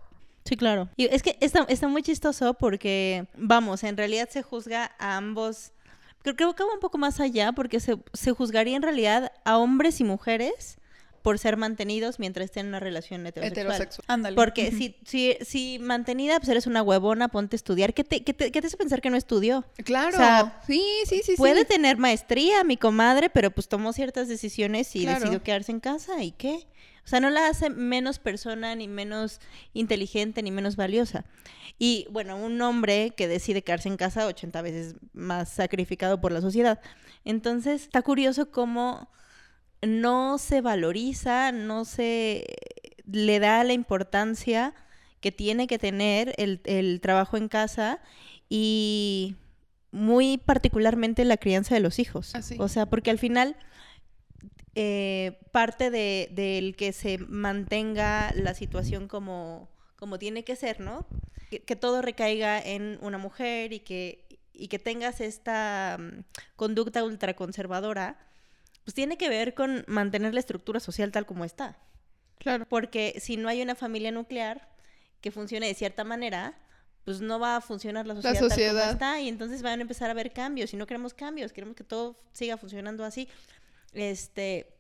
Sí, 0.44 0.58
claro. 0.58 0.90
Y 0.96 1.06
es 1.06 1.24
que 1.24 1.38
está, 1.42 1.66
está 1.70 1.88
muy 1.88 2.04
chistoso 2.04 2.54
porque, 2.54 3.28
vamos, 3.36 3.84
en 3.84 3.98
realidad 3.98 4.30
se 4.30 4.44
juzga 4.44 4.92
a 5.00 5.18
ambos. 5.18 5.72
Creo, 6.22 6.36
creo 6.36 6.56
que 6.56 6.64
va 6.64 6.74
un 6.74 6.80
poco 6.80 7.00
más 7.00 7.20
allá 7.20 7.52
porque 7.54 7.80
se, 7.80 7.98
se 8.14 8.32
juzgaría 8.32 8.76
en 8.76 8.84
realidad 8.84 9.32
a 9.44 9.58
hombres 9.58 10.00
y 10.00 10.04
mujeres 10.04 10.78
por 11.26 11.40
ser 11.40 11.58
mantenidos 11.58 12.20
mientras 12.20 12.46
estén 12.46 12.68
en 12.68 12.70
una 12.70 12.80
relación 12.80 13.26
heterosexual. 13.26 13.66
Heterosexual. 13.66 14.06
Ándale. 14.08 14.36
Porque 14.36 14.70
si, 14.70 14.96
si, 15.06 15.36
si 15.42 15.80
mantenida, 15.80 16.38
pues 16.38 16.50
eres 16.50 16.68
una 16.68 16.84
huevona, 16.84 17.30
ponte 17.30 17.56
a 17.56 17.58
estudiar. 17.58 17.96
¿Qué 17.96 18.04
te, 18.04 18.24
qué 18.24 18.36
te, 18.36 18.52
qué 18.52 18.62
te 18.62 18.68
hace 18.68 18.78
pensar 18.78 19.02
que 19.02 19.10
no 19.10 19.18
estudió? 19.18 19.66
Claro. 19.84 20.10
O 20.10 20.20
sea, 20.20 20.62
sí, 20.68 20.84
sí, 21.08 21.22
sí, 21.26 21.34
Puede 21.36 21.62
sí. 21.62 21.66
tener 21.66 21.98
maestría, 21.98 22.64
mi 22.64 22.78
comadre, 22.78 23.32
pero 23.32 23.50
pues 23.50 23.68
tomó 23.68 23.92
ciertas 23.92 24.28
decisiones 24.28 24.96
y 24.96 25.02
Claro. 25.02 25.20
decidió 25.20 25.42
quedarse 25.42 25.72
en 25.72 25.80
casa. 25.80 26.22
¿Y 26.24 26.30
qué? 26.30 26.68
O 27.04 27.08
sea, 27.08 27.20
no 27.20 27.32
la 27.32 27.48
hace 27.48 27.72
menos 27.72 28.20
persona, 28.20 28.76
ni 28.76 28.88
menos 28.88 29.40
inteligente, 29.74 30.44
ni 30.44 30.52
menos 30.52 30.76
valiosa. 30.76 31.26
Y 31.80 32.06
bueno, 32.12 32.38
un 32.38 32.62
hombre 32.62 33.16
que 33.18 33.28
decide 33.28 33.64
quedarse 33.64 33.90
en 33.90 33.98
casa 33.98 34.28
80 34.28 34.62
veces 34.62 34.96
más 35.14 35.50
sacrificado 35.50 36.22
por 36.22 36.32
la 36.32 36.42
sociedad. 36.42 36.80
Entonces, 37.24 37.82
está 37.82 38.04
curioso 38.04 38.52
cómo 38.52 39.10
no 39.86 40.38
se 40.38 40.62
valoriza, 40.62 41.52
no 41.52 41.86
se 41.86 42.46
le 43.06 43.40
da 43.40 43.64
la 43.64 43.74
importancia 43.74 44.74
que 45.20 45.32
tiene 45.32 45.68
que 45.68 45.80
tener 45.80 46.34
el, 46.38 46.62
el 46.66 47.02
trabajo 47.02 47.38
en 47.38 47.48
casa 47.48 48.00
y 48.50 49.36
muy 49.92 50.38
particularmente 50.38 51.26
la 51.26 51.38
crianza 51.38 51.76
de 51.76 51.82
los 51.82 52.00
hijos. 52.00 52.36
Así. 52.36 52.58
O 52.60 52.68
sea, 52.68 52.86
porque 52.86 53.12
al 53.12 53.18
final 53.18 53.56
eh, 54.76 55.40
parte 55.52 55.90
de, 55.90 56.30
del 56.34 56.76
que 56.76 56.92
se 56.92 57.18
mantenga 57.18 58.34
la 58.36 58.54
situación 58.54 59.08
como, 59.08 59.70
como 59.96 60.20
tiene 60.20 60.44
que 60.44 60.58
ser, 60.58 60.82
¿no? 60.82 61.08
Que, 61.50 61.62
que 61.62 61.78
todo 61.78 62.02
recaiga 62.02 62.60
en 62.60 62.98
una 63.02 63.18
mujer 63.18 63.72
y 63.72 63.80
que, 63.80 64.26
y 64.52 64.68
que 64.68 64.78
tengas 64.78 65.22
esta 65.22 65.98
mm, 65.98 66.24
conducta 66.58 67.06
ultraconservadora, 67.06 68.20
pues 68.86 68.94
tiene 68.94 69.18
que 69.18 69.28
ver 69.30 69.54
con 69.56 69.84
mantener 69.88 70.34
la 70.34 70.40
estructura 70.40 70.80
social 70.80 71.12
tal 71.12 71.26
como 71.26 71.44
está. 71.44 71.78
Claro. 72.38 72.66
Porque 72.70 73.16
si 73.20 73.36
no 73.36 73.50
hay 73.50 73.62
una 73.62 73.76
familia 73.76 74.12
nuclear 74.12 74.70
que 75.22 75.32
funcione 75.32 75.68
de 75.68 75.74
cierta 75.74 76.04
manera, 76.04 76.58
pues 77.04 77.20
no 77.20 77.40
va 77.40 77.56
a 77.56 77.62
funcionar 77.62 78.06
la 78.06 78.14
sociedad, 78.16 78.40
tal 78.40 78.50
sociedad. 78.50 78.82
como 78.82 78.92
está 78.94 79.22
y 79.22 79.28
entonces 79.28 79.64
van 79.64 79.80
a 79.80 79.82
empezar 79.82 80.10
a 80.10 80.12
haber 80.12 80.32
cambios 80.32 80.72
y 80.74 80.78
no 80.78 80.86
queremos 80.86 81.16
cambios, 81.16 81.52
queremos 81.52 81.76
que 81.76 81.84
todo 81.84 82.16
siga 82.32 82.58
funcionando 82.58 83.04
así. 83.04 83.28
Este, 83.94 84.76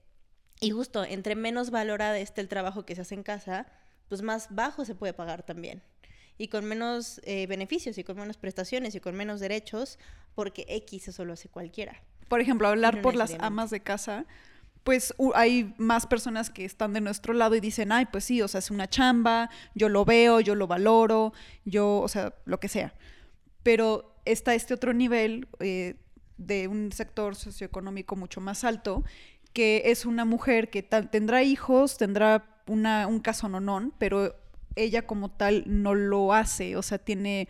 y 0.59 0.69
justo, 0.69 1.03
entre 1.03 1.35
menos 1.35 1.71
valorada 1.71 2.19
esté 2.19 2.41
el 2.41 2.47
trabajo 2.47 2.85
que 2.85 2.93
se 2.93 3.01
hace 3.01 3.15
en 3.15 3.23
casa, 3.23 3.65
pues 4.07 4.21
más 4.21 4.47
bajo 4.51 4.85
se 4.85 4.93
puede 4.93 5.13
pagar 5.13 5.43
también. 5.43 5.81
Y 6.37 6.49
con 6.49 6.65
menos 6.65 7.21
eh, 7.23 7.47
beneficios 7.47 7.97
y 7.97 8.03
con 8.03 8.17
menos 8.17 8.37
prestaciones 8.37 8.93
y 8.93 8.99
con 8.99 9.15
menos 9.15 9.39
derechos, 9.39 9.97
porque 10.35 10.65
X 10.67 11.07
eso 11.07 11.25
lo 11.25 11.33
hace 11.33 11.49
cualquiera. 11.49 12.03
Por 12.27 12.41
ejemplo, 12.41 12.67
hablar 12.67 13.01
por 13.01 13.15
las 13.15 13.35
amas 13.39 13.69
de 13.69 13.81
casa, 13.81 14.25
pues 14.83 15.15
hay 15.33 15.73
más 15.77 16.05
personas 16.05 16.51
que 16.51 16.63
están 16.63 16.93
de 16.93 17.01
nuestro 17.01 17.33
lado 17.33 17.55
y 17.55 17.59
dicen, 17.59 17.91
ay, 17.91 18.05
pues 18.05 18.23
sí, 18.25 18.43
o 18.43 18.47
sea, 18.47 18.59
es 18.59 18.69
una 18.69 18.88
chamba, 18.88 19.49
yo 19.73 19.89
lo 19.89 20.05
veo, 20.05 20.39
yo 20.41 20.53
lo 20.53 20.67
valoro, 20.67 21.33
yo, 21.65 21.97
o 21.97 22.07
sea, 22.07 22.35
lo 22.45 22.59
que 22.59 22.67
sea. 22.67 22.93
Pero 23.63 24.15
está 24.25 24.53
este 24.53 24.75
otro 24.75 24.93
nivel 24.93 25.47
eh, 25.59 25.95
de 26.38 26.67
un 26.67 26.91
sector 26.91 27.35
socioeconómico 27.35 28.15
mucho 28.15 28.41
más 28.41 28.63
alto, 28.63 29.03
que 29.53 29.83
es 29.85 30.05
una 30.05 30.23
mujer 30.23 30.69
que 30.69 30.83
tendrá 30.83 31.41
hijos, 31.41 31.97
tendrá 31.97 32.61
una, 32.67 33.07
un 33.07 33.19
caso 33.19 33.49
nonón, 33.49 33.91
pero 33.97 34.35
ella 34.75 35.07
como 35.07 35.31
tal 35.31 35.63
no 35.65 35.95
lo 35.95 36.33
hace, 36.33 36.75
o 36.75 36.81
sea, 36.81 36.97
tiene 36.99 37.47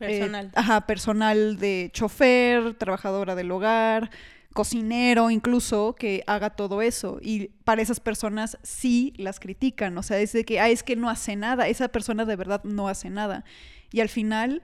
eh, 0.00 0.18
Personal. 0.18 0.50
ajá, 0.54 0.86
personal 0.86 1.58
de 1.58 1.90
chofer, 1.92 2.74
trabajadora 2.74 3.34
del 3.34 3.50
hogar, 3.50 4.10
cocinero 4.52 5.30
incluso, 5.30 5.94
que 5.94 6.22
haga 6.26 6.50
todo 6.50 6.82
eso. 6.82 7.18
Y 7.22 7.48
para 7.64 7.82
esas 7.82 8.00
personas 8.00 8.58
sí 8.62 9.12
las 9.16 9.40
critican, 9.40 9.96
o 9.96 10.02
sea, 10.02 10.18
es 10.18 10.32
de 10.32 10.44
que, 10.44 10.60
ah, 10.60 10.68
es 10.68 10.82
que 10.82 10.96
no 10.96 11.08
hace 11.08 11.36
nada, 11.36 11.68
esa 11.68 11.88
persona 11.88 12.24
de 12.24 12.36
verdad 12.36 12.62
no 12.64 12.88
hace 12.88 13.10
nada. 13.10 13.44
Y 13.92 14.00
al 14.00 14.08
final 14.08 14.62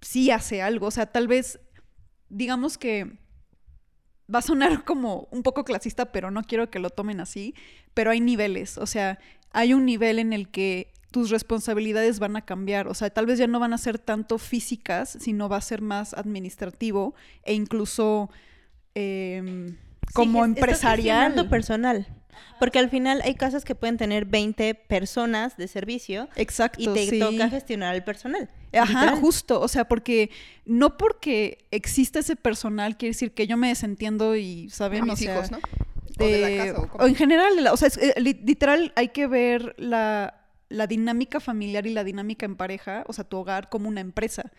sí 0.00 0.30
hace 0.30 0.62
algo, 0.62 0.86
o 0.86 0.90
sea, 0.90 1.06
tal 1.06 1.28
vez, 1.28 1.60
digamos 2.28 2.78
que 2.78 3.18
va 4.32 4.40
a 4.40 4.42
sonar 4.42 4.84
como 4.84 5.28
un 5.30 5.42
poco 5.42 5.64
clasista, 5.64 6.12
pero 6.12 6.30
no 6.30 6.42
quiero 6.42 6.70
que 6.70 6.78
lo 6.78 6.90
tomen 6.90 7.20
así, 7.20 7.54
pero 7.94 8.10
hay 8.10 8.20
niveles, 8.20 8.78
o 8.78 8.86
sea, 8.86 9.18
hay 9.52 9.72
un 9.72 9.86
nivel 9.86 10.18
en 10.18 10.32
el 10.32 10.50
que 10.50 10.92
tus 11.16 11.30
responsabilidades 11.30 12.18
van 12.18 12.36
a 12.36 12.42
cambiar, 12.44 12.88
o 12.88 12.92
sea, 12.94 13.08
tal 13.08 13.24
vez 13.24 13.38
ya 13.38 13.46
no 13.46 13.58
van 13.58 13.72
a 13.72 13.78
ser 13.78 13.98
tanto 13.98 14.36
físicas, 14.36 15.16
sino 15.18 15.48
va 15.48 15.56
a 15.56 15.60
ser 15.62 15.80
más 15.80 16.12
administrativo 16.12 17.14
e 17.42 17.54
incluso 17.54 18.28
em, 18.94 19.76
como 20.12 20.44
Sí, 20.44 20.50
estás 20.50 20.56
empresarial. 20.58 20.96
gestionando 21.28 21.48
personal. 21.48 22.06
Porque 22.60 22.78
al 22.78 22.90
final 22.90 23.22
hay 23.24 23.34
casas 23.34 23.64
que 23.64 23.74
pueden 23.74 23.96
tener 23.96 24.26
20 24.26 24.74
personas 24.74 25.56
de 25.56 25.68
servicio 25.68 26.28
Exacto, 26.36 26.82
y 26.82 26.86
te 26.88 27.06
sí. 27.08 27.18
toca 27.18 27.48
gestionar 27.48 27.94
el 27.94 28.04
personal. 28.04 28.50
Ajá, 28.74 29.00
literal. 29.00 29.20
justo, 29.20 29.58
o 29.60 29.68
sea, 29.68 29.86
porque 29.86 30.28
no 30.66 30.98
porque 30.98 31.66
exista 31.70 32.18
ese 32.18 32.36
personal 32.36 32.98
quiere 32.98 33.12
decir 33.14 33.32
que 33.32 33.46
yo 33.46 33.56
me 33.56 33.68
desentiendo 33.68 34.36
y, 34.36 34.68
¿saben? 34.68 35.04
O 35.04 35.06
mis 35.06 35.18
sea, 35.20 35.34
hijos, 35.34 35.50
¿no? 35.50 35.58
O 36.18 36.24
de 36.26 36.40
la 36.42 36.50
eh, 36.50 36.56
casa, 36.58 36.80
o 36.80 37.04
o 37.04 37.06
en 37.06 37.14
general, 37.14 37.66
o 37.72 37.76
sea, 37.78 37.88
es, 37.88 37.96
eh, 37.96 38.12
li- 38.18 38.38
literal 38.44 38.92
hay 38.96 39.08
que 39.08 39.26
ver 39.26 39.74
la, 39.78 40.42
la 40.68 40.86
dinámica 40.86 41.40
familiar 41.40 41.86
y 41.86 41.90
la 41.92 42.04
dinámica 42.04 42.46
en 42.46 42.56
pareja, 42.56 43.04
o 43.06 43.12
sea, 43.12 43.24
tu 43.24 43.36
hogar 43.38 43.68
como 43.68 43.88
una 43.88 44.00
empresa. 44.00 44.50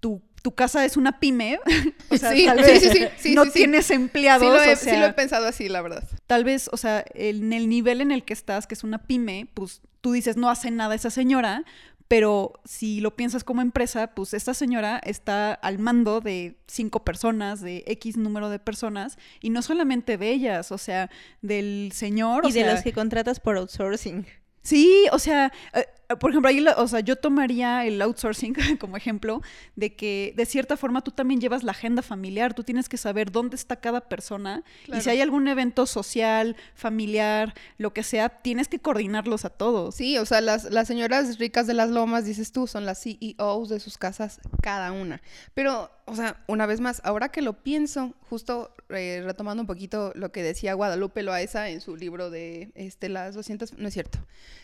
Tu, 0.00 0.20
tu 0.42 0.52
casa 0.54 0.84
es 0.84 0.96
una 0.96 1.20
pyme, 1.20 1.60
o 2.10 2.16
sea, 2.16 2.32
Sí, 2.32 2.44
tal 2.46 2.58
sí, 2.64 2.64
vez 2.64 2.82
sí, 2.82 2.88
sí, 2.90 3.04
sí, 3.18 3.34
no 3.34 3.44
sí, 3.44 3.50
sí. 3.50 3.58
tienes 3.60 3.90
empleados, 3.92 4.42
Sí 4.42 4.52
lo, 4.52 4.62
he, 4.62 4.72
o 4.72 4.76
sí 4.76 4.84
sea, 4.86 5.00
lo 5.00 5.06
he 5.06 5.12
pensado 5.12 5.46
así, 5.46 5.68
la 5.68 5.80
verdad. 5.82 6.02
tal 6.26 6.42
vez, 6.44 6.68
o 6.72 6.76
sea, 6.76 7.04
en 7.14 7.52
el 7.52 7.68
nivel 7.68 8.00
en 8.00 8.10
el 8.10 8.24
que 8.24 8.32
estás, 8.32 8.66
que 8.66 8.74
es 8.74 8.82
una 8.82 8.98
pyme, 9.06 9.46
pues 9.54 9.80
tú 10.00 10.12
dices, 10.12 10.36
no 10.36 10.50
hace 10.50 10.72
nada 10.72 10.96
esa 10.96 11.10
señora, 11.10 11.64
pero 12.08 12.52
si 12.64 13.00
lo 13.00 13.14
piensas 13.16 13.44
como 13.44 13.62
empresa, 13.62 14.08
pues 14.08 14.34
esta 14.34 14.52
señora 14.54 15.00
está 15.04 15.54
al 15.54 15.78
mando 15.78 16.20
de 16.20 16.58
cinco 16.66 17.04
personas, 17.04 17.60
de 17.60 17.84
X 17.86 18.16
número 18.18 18.50
de 18.50 18.58
personas, 18.58 19.16
y 19.40 19.50
no 19.50 19.62
solamente 19.62 20.18
de 20.18 20.30
ellas, 20.30 20.72
o 20.72 20.78
sea, 20.78 21.08
del 21.40 21.90
señor. 21.94 22.44
o 22.44 22.48
Y 22.48 22.52
de 22.52 22.64
sea, 22.64 22.72
los 22.74 22.82
que 22.82 22.92
contratas 22.92 23.38
por 23.40 23.56
outsourcing. 23.56 24.26
Sí, 24.62 25.06
o 25.12 25.18
sea, 25.18 25.52
eh, 25.74 25.86
por 26.18 26.30
ejemplo, 26.30 26.48
ahí, 26.48 26.64
o 26.76 26.88
sea, 26.88 27.00
yo 27.00 27.16
tomaría 27.16 27.84
el 27.84 28.00
outsourcing 28.02 28.54
como 28.80 28.96
ejemplo 28.96 29.42
de 29.76 29.94
que 29.94 30.32
de 30.36 30.46
cierta 30.46 30.76
forma 30.76 31.02
tú 31.02 31.10
también 31.10 31.40
llevas 31.40 31.62
la 31.62 31.72
agenda 31.72 32.02
familiar, 32.02 32.54
tú 32.54 32.64
tienes 32.64 32.88
que 32.88 32.96
saber 32.96 33.30
dónde 33.30 33.56
está 33.56 33.76
cada 33.76 34.00
persona 34.08 34.62
y 34.86 35.00
si 35.00 35.10
hay 35.10 35.20
algún 35.20 35.48
evento 35.48 35.86
social, 35.86 36.56
familiar, 36.74 37.54
lo 37.78 37.92
que 37.92 38.02
sea, 38.02 38.28
tienes 38.28 38.68
que 38.68 38.78
coordinarlos 38.78 39.44
a 39.44 39.50
todos. 39.50 39.94
Sí, 39.94 40.18
o 40.18 40.26
sea, 40.26 40.40
las, 40.40 40.64
las 40.64 40.88
señoras 40.88 41.38
ricas 41.38 41.66
de 41.66 41.74
las 41.74 41.90
lomas, 41.90 42.24
dices 42.24 42.52
tú, 42.52 42.66
son 42.66 42.84
las 42.84 43.02
CEOs 43.02 43.68
de 43.68 43.80
sus 43.80 43.98
casas, 43.98 44.40
cada 44.62 44.92
una. 44.92 45.20
Pero, 45.54 45.90
o 46.06 46.14
sea, 46.14 46.42
una 46.46 46.66
vez 46.66 46.80
más, 46.80 47.00
ahora 47.04 47.30
que 47.30 47.42
lo 47.42 47.62
pienso, 47.62 48.14
justo 48.28 48.74
eh, 48.88 49.22
retomando 49.24 49.62
un 49.62 49.66
poquito 49.66 50.12
lo 50.14 50.32
que 50.32 50.42
decía 50.42 50.74
Guadalupe 50.74 51.22
Loaesa 51.22 51.68
en 51.70 51.80
su 51.80 51.96
libro 51.96 52.30
de 52.30 52.72
este, 52.74 53.08
las 53.08 53.34
200, 53.34 53.78
no 53.78 53.88
es 53.88 53.94
cierto, 53.94 54.18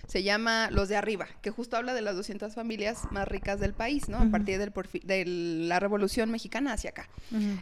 se 0.06 0.22
llama 0.22 0.70
Los 0.70 0.88
de 0.88 0.96
Arriba, 0.96 1.28
que 1.42 1.50
justo 1.50 1.76
habla 1.76 1.94
de 1.94 2.02
las 2.02 2.16
200 2.16 2.54
familias 2.54 3.02
más 3.10 3.28
ricas 3.28 3.60
del 3.60 3.72
país, 3.72 4.08
¿no? 4.08 4.18
A 4.18 4.26
partir 4.30 4.58
del 4.58 4.72
de 5.04 5.24
la 5.26 5.80
Revolución 5.80 6.30
Mexicana 6.30 6.72
hacia 6.72 6.90
acá. 6.90 7.08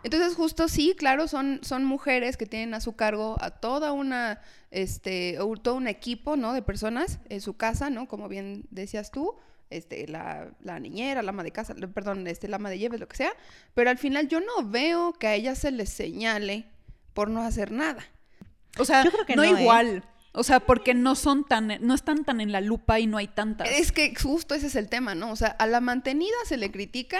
Entonces, 0.02 0.34
justo 0.34 0.68
sí, 0.68 0.94
claro, 0.96 1.28
son, 1.28 1.60
son 1.62 1.84
mujeres 1.84 2.36
que 2.36 2.46
tienen 2.46 2.74
a 2.74 2.80
su 2.80 2.96
cargo 2.96 3.36
a 3.40 3.50
toda 3.50 3.92
una, 3.92 4.40
este, 4.70 5.38
todo 5.62 5.74
un 5.74 5.88
equipo, 5.88 6.36
¿no? 6.36 6.52
De 6.52 6.62
personas 6.62 7.18
en 7.28 7.40
su 7.40 7.56
casa, 7.56 7.90
¿no? 7.90 8.08
Como 8.08 8.28
bien 8.28 8.66
decías 8.70 9.10
tú, 9.10 9.34
este, 9.70 10.06
la, 10.06 10.48
la 10.60 10.78
niñera, 10.78 11.22
la 11.22 11.30
ama 11.30 11.42
de 11.42 11.52
casa, 11.52 11.74
perdón, 11.92 12.26
este, 12.26 12.48
la 12.48 12.56
ama 12.56 12.70
de 12.70 12.78
llaves, 12.78 13.00
lo 13.00 13.08
que 13.08 13.16
sea. 13.16 13.32
Pero 13.74 13.90
al 13.90 13.98
final 13.98 14.28
yo 14.28 14.40
no 14.40 14.68
veo 14.68 15.12
que 15.14 15.26
a 15.26 15.34
ellas 15.34 15.58
se 15.58 15.70
les 15.70 15.90
señale 15.90 16.66
por 17.14 17.30
no 17.30 17.42
hacer 17.42 17.72
nada. 17.72 18.04
O 18.78 18.84
sea, 18.84 19.02
Yo 19.04 19.10
creo 19.10 19.26
que 19.26 19.36
no, 19.36 19.44
no, 19.44 19.56
¿eh? 19.58 20.02
O 20.38 20.42
sea, 20.42 20.60
porque 20.60 20.92
no 20.94 21.14
son 21.14 21.44
tan, 21.44 21.72
no 21.80 21.94
están 21.94 22.24
tan 22.24 22.40
en 22.40 22.52
la 22.52 22.60
lupa 22.60 23.00
y 23.00 23.06
no 23.06 23.16
hay 23.16 23.26
tantas. 23.28 23.68
Es 23.70 23.90
que 23.90 24.14
justo 24.14 24.54
ese 24.54 24.66
es 24.66 24.76
el 24.76 24.88
tema, 24.88 25.14
¿no? 25.14 25.30
O 25.32 25.36
sea, 25.36 25.48
a 25.48 25.66
la 25.66 25.80
mantenida 25.80 26.36
se 26.46 26.56
le 26.58 26.70
critica 26.70 27.18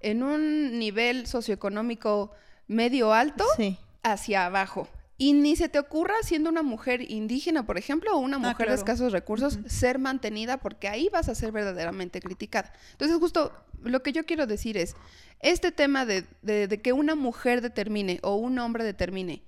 en 0.00 0.22
un 0.22 0.78
nivel 0.78 1.26
socioeconómico 1.26 2.30
medio 2.66 3.12
alto 3.12 3.44
Sí. 3.56 3.78
hacia 4.02 4.46
abajo. 4.46 4.88
Y 5.20 5.32
ni 5.32 5.56
se 5.56 5.68
te 5.68 5.80
ocurra, 5.80 6.14
siendo 6.22 6.48
una 6.48 6.62
mujer 6.62 7.10
indígena, 7.10 7.66
por 7.66 7.76
ejemplo, 7.78 8.12
o 8.14 8.18
una 8.18 8.36
Ah, 8.36 8.40
mujer 8.40 8.56
claro. 8.56 8.70
de 8.72 8.76
escasos 8.76 9.12
recursos, 9.12 9.58
ser 9.66 9.98
mantenida 9.98 10.58
porque 10.58 10.86
ahí 10.88 11.08
vas 11.12 11.28
a 11.28 11.34
ser 11.34 11.50
verdaderamente 11.50 12.20
criticada. 12.20 12.72
Entonces, 12.92 13.16
justo 13.18 13.52
lo 13.82 14.02
que 14.04 14.12
yo 14.12 14.24
quiero 14.26 14.46
decir 14.46 14.76
es, 14.76 14.94
este 15.40 15.72
tema 15.72 16.04
de, 16.06 16.24
de- 16.42 16.68
de 16.68 16.80
que 16.80 16.92
una 16.92 17.16
mujer 17.16 17.62
determine 17.62 18.20
o 18.22 18.36
un 18.36 18.58
hombre 18.60 18.84
determine 18.84 19.42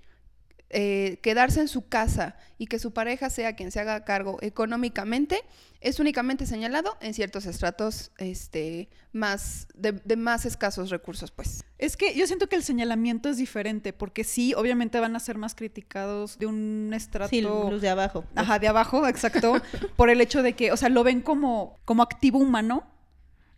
eh, 0.70 1.18
quedarse 1.22 1.60
en 1.60 1.68
su 1.68 1.88
casa 1.88 2.36
y 2.56 2.66
que 2.66 2.78
su 2.78 2.92
pareja 2.92 3.28
sea 3.28 3.56
quien 3.56 3.72
se 3.72 3.80
haga 3.80 4.04
cargo 4.04 4.38
económicamente, 4.40 5.42
es 5.80 5.98
únicamente 5.98 6.46
señalado 6.46 6.96
en 7.00 7.12
ciertos 7.14 7.46
estratos 7.46 8.12
este, 8.18 8.88
más 9.12 9.66
de, 9.74 9.92
de 9.92 10.16
más 10.16 10.46
escasos 10.46 10.90
recursos, 10.90 11.30
pues. 11.30 11.64
Es 11.78 11.96
que 11.96 12.14
yo 12.14 12.26
siento 12.26 12.48
que 12.48 12.56
el 12.56 12.62
señalamiento 12.62 13.28
es 13.28 13.38
diferente, 13.38 13.92
porque 13.92 14.22
sí, 14.22 14.54
obviamente 14.54 15.00
van 15.00 15.16
a 15.16 15.20
ser 15.20 15.38
más 15.38 15.54
criticados 15.54 16.38
de 16.38 16.46
un 16.46 16.92
estrato... 16.94 17.30
Sí, 17.30 17.40
los 17.40 17.80
de 17.80 17.88
abajo. 17.88 18.22
pues. 18.22 18.36
Ajá, 18.36 18.58
de 18.58 18.68
abajo, 18.68 19.08
exacto, 19.08 19.54
por 19.96 20.10
el 20.10 20.20
hecho 20.20 20.42
de 20.42 20.52
que, 20.54 20.70
o 20.70 20.76
sea, 20.76 20.88
lo 20.88 21.02
ven 21.02 21.20
como, 21.20 21.80
como 21.84 22.02
activo 22.02 22.38
humano. 22.38 22.84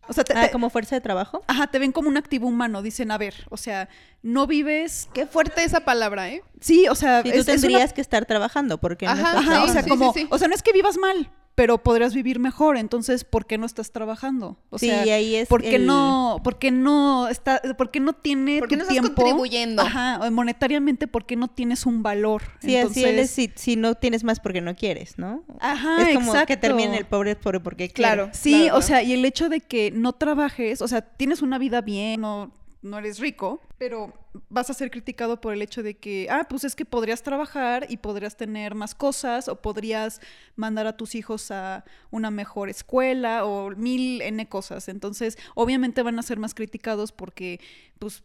O 0.08 0.12
sea, 0.12 0.24
te, 0.24 0.32
Ah, 0.36 0.42
te- 0.46 0.50
como 0.50 0.68
fuerza 0.68 0.96
de 0.96 1.00
trabajo. 1.00 1.42
ajá, 1.46 1.68
te 1.68 1.78
ven 1.78 1.92
como 1.92 2.08
un 2.08 2.16
activo 2.16 2.48
humano. 2.48 2.82
Dicen, 2.82 3.10
a 3.12 3.18
ver, 3.18 3.34
o 3.50 3.56
sea, 3.56 3.88
no 4.22 4.46
vives... 4.46 5.08
Qué 5.14 5.26
fuerte 5.26 5.62
esa 5.64 5.80
palabra, 5.80 6.28
¿eh? 6.30 6.42
Sí, 6.60 6.86
o 6.88 6.94
sea, 6.94 7.22
Sí, 7.22 7.30
tú 7.30 7.38
es- 7.38 7.48
es 7.48 7.48
una- 7.48 7.60
tendrías 7.68 7.92
que 7.92 8.00
estar 8.00 8.26
trabajando 8.26 8.78
porque 8.78 9.06
no 9.06 9.12
Ajá, 9.12 9.28
estás 9.38 9.46
Ajá, 9.48 9.64
o 9.64 9.68
sea, 9.68 9.82
sí, 9.82 9.88
como, 9.88 10.12
sí, 10.12 10.20
sí. 10.22 10.26
o 10.30 10.38
sea, 10.38 10.48
no 10.48 10.54
es 10.54 10.62
que 10.62 10.72
vivas 10.72 10.96
mal, 10.98 11.30
pero 11.54 11.78
podrías 11.82 12.14
vivir 12.14 12.38
mejor, 12.38 12.78
entonces, 12.78 13.24
¿por 13.24 13.44
qué 13.46 13.58
no 13.58 13.66
estás 13.66 13.92
trabajando? 13.92 14.56
O 14.70 14.78
Sí, 14.78 14.86
sea, 14.88 15.02
ahí 15.02 15.34
es 15.36 15.48
¿por 15.48 15.60
qué 15.60 15.76
el- 15.76 15.86
no, 15.86 16.40
por 16.42 16.58
qué 16.58 16.70
no 16.70 17.28
está, 17.28 17.60
por 17.76 17.90
qué 17.90 18.00
no 18.00 18.14
tiene 18.14 18.58
¿Por 18.58 18.68
qué 18.68 18.76
tu 18.76 18.78
no 18.78 18.82
estás 18.88 19.00
tiempo? 19.02 19.14
contribuyendo? 19.22 19.82
Ajá, 19.82 20.30
monetariamente, 20.30 21.06
¿por 21.06 21.26
qué 21.26 21.36
no 21.36 21.48
tienes 21.48 21.84
un 21.84 22.02
valor? 22.02 22.42
Sí, 22.60 22.76
así 22.76 23.04
él 23.04 23.18
es 23.18 23.38
Entonces- 23.38 23.52
si, 23.64 23.72
si 23.72 23.76
no 23.76 23.94
tienes 23.94 24.24
más 24.24 24.40
porque 24.40 24.60
no 24.62 24.74
quieres, 24.74 25.18
¿no? 25.18 25.44
Ajá, 25.60 26.08
es 26.08 26.14
como 26.16 26.32
que 26.46 26.56
termine 26.56 26.96
el 26.98 27.04
pobre 27.04 27.32
es 27.32 27.36
pobre 27.36 27.60
porque 27.60 27.88
quiere. 27.88 27.94
Claro. 27.94 28.30
Sí, 28.32 28.50
claro, 28.50 28.64
o 28.64 28.68
claro. 28.68 28.82
sea, 28.82 29.02
y 29.02 29.12
el 29.12 29.24
hecho 29.24 29.48
de 29.50 29.60
que 29.60 29.90
no 29.90 30.14
trabajes, 30.14 30.80
o 30.80 30.88
sea, 30.88 31.02
tienes 31.02 31.42
una 31.42 31.58
vida 31.58 31.82
bien, 31.82 32.22
no 32.22 32.50
no 32.82 32.98
eres 32.98 33.18
rico, 33.20 33.60
pero 33.78 34.12
vas 34.48 34.68
a 34.68 34.74
ser 34.74 34.90
criticado 34.90 35.40
por 35.40 35.52
el 35.52 35.62
hecho 35.62 35.82
de 35.82 35.96
que, 35.96 36.26
ah, 36.30 36.46
pues 36.48 36.64
es 36.64 36.74
que 36.74 36.84
podrías 36.84 37.22
trabajar 37.22 37.86
y 37.88 37.98
podrías 37.98 38.36
tener 38.36 38.74
más 38.74 38.94
cosas 38.94 39.48
o 39.48 39.62
podrías 39.62 40.20
mandar 40.56 40.86
a 40.88 40.96
tus 40.96 41.14
hijos 41.14 41.50
a 41.50 41.84
una 42.10 42.30
mejor 42.30 42.68
escuela 42.68 43.44
o 43.44 43.70
mil 43.70 44.20
N 44.20 44.48
cosas. 44.48 44.88
Entonces, 44.88 45.38
obviamente 45.54 46.02
van 46.02 46.18
a 46.18 46.22
ser 46.22 46.38
más 46.38 46.54
criticados 46.54 47.12
porque, 47.12 47.60
pues, 47.98 48.24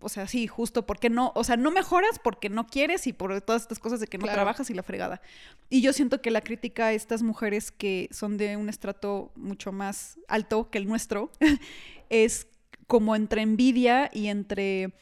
o 0.00 0.08
sea, 0.08 0.26
sí, 0.26 0.46
justo 0.46 0.86
porque 0.86 1.10
no, 1.10 1.30
o 1.34 1.44
sea, 1.44 1.58
no 1.58 1.70
mejoras 1.70 2.18
porque 2.18 2.48
no 2.48 2.66
quieres 2.66 3.06
y 3.06 3.12
por 3.12 3.38
todas 3.42 3.60
estas 3.62 3.78
cosas 3.78 4.00
de 4.00 4.06
que 4.06 4.16
no 4.16 4.22
Claro. 4.22 4.36
trabajas 4.36 4.70
y 4.70 4.74
la 4.74 4.82
fregada. 4.82 5.20
Y 5.68 5.82
yo 5.82 5.92
siento 5.92 6.22
que 6.22 6.30
la 6.30 6.40
crítica 6.40 6.86
a 6.86 6.92
estas 6.94 7.22
mujeres 7.22 7.70
que 7.70 8.08
son 8.12 8.38
de 8.38 8.56
un 8.56 8.70
estrato 8.70 9.30
mucho 9.36 9.70
más 9.70 10.18
alto 10.26 10.70
que 10.70 10.78
el 10.78 10.88
nuestro 10.88 11.30
es 12.08 12.46
como 12.86 13.14
entre 13.16 13.42
envidia 13.42 14.10
y 14.12 14.28
entre, 14.28 14.92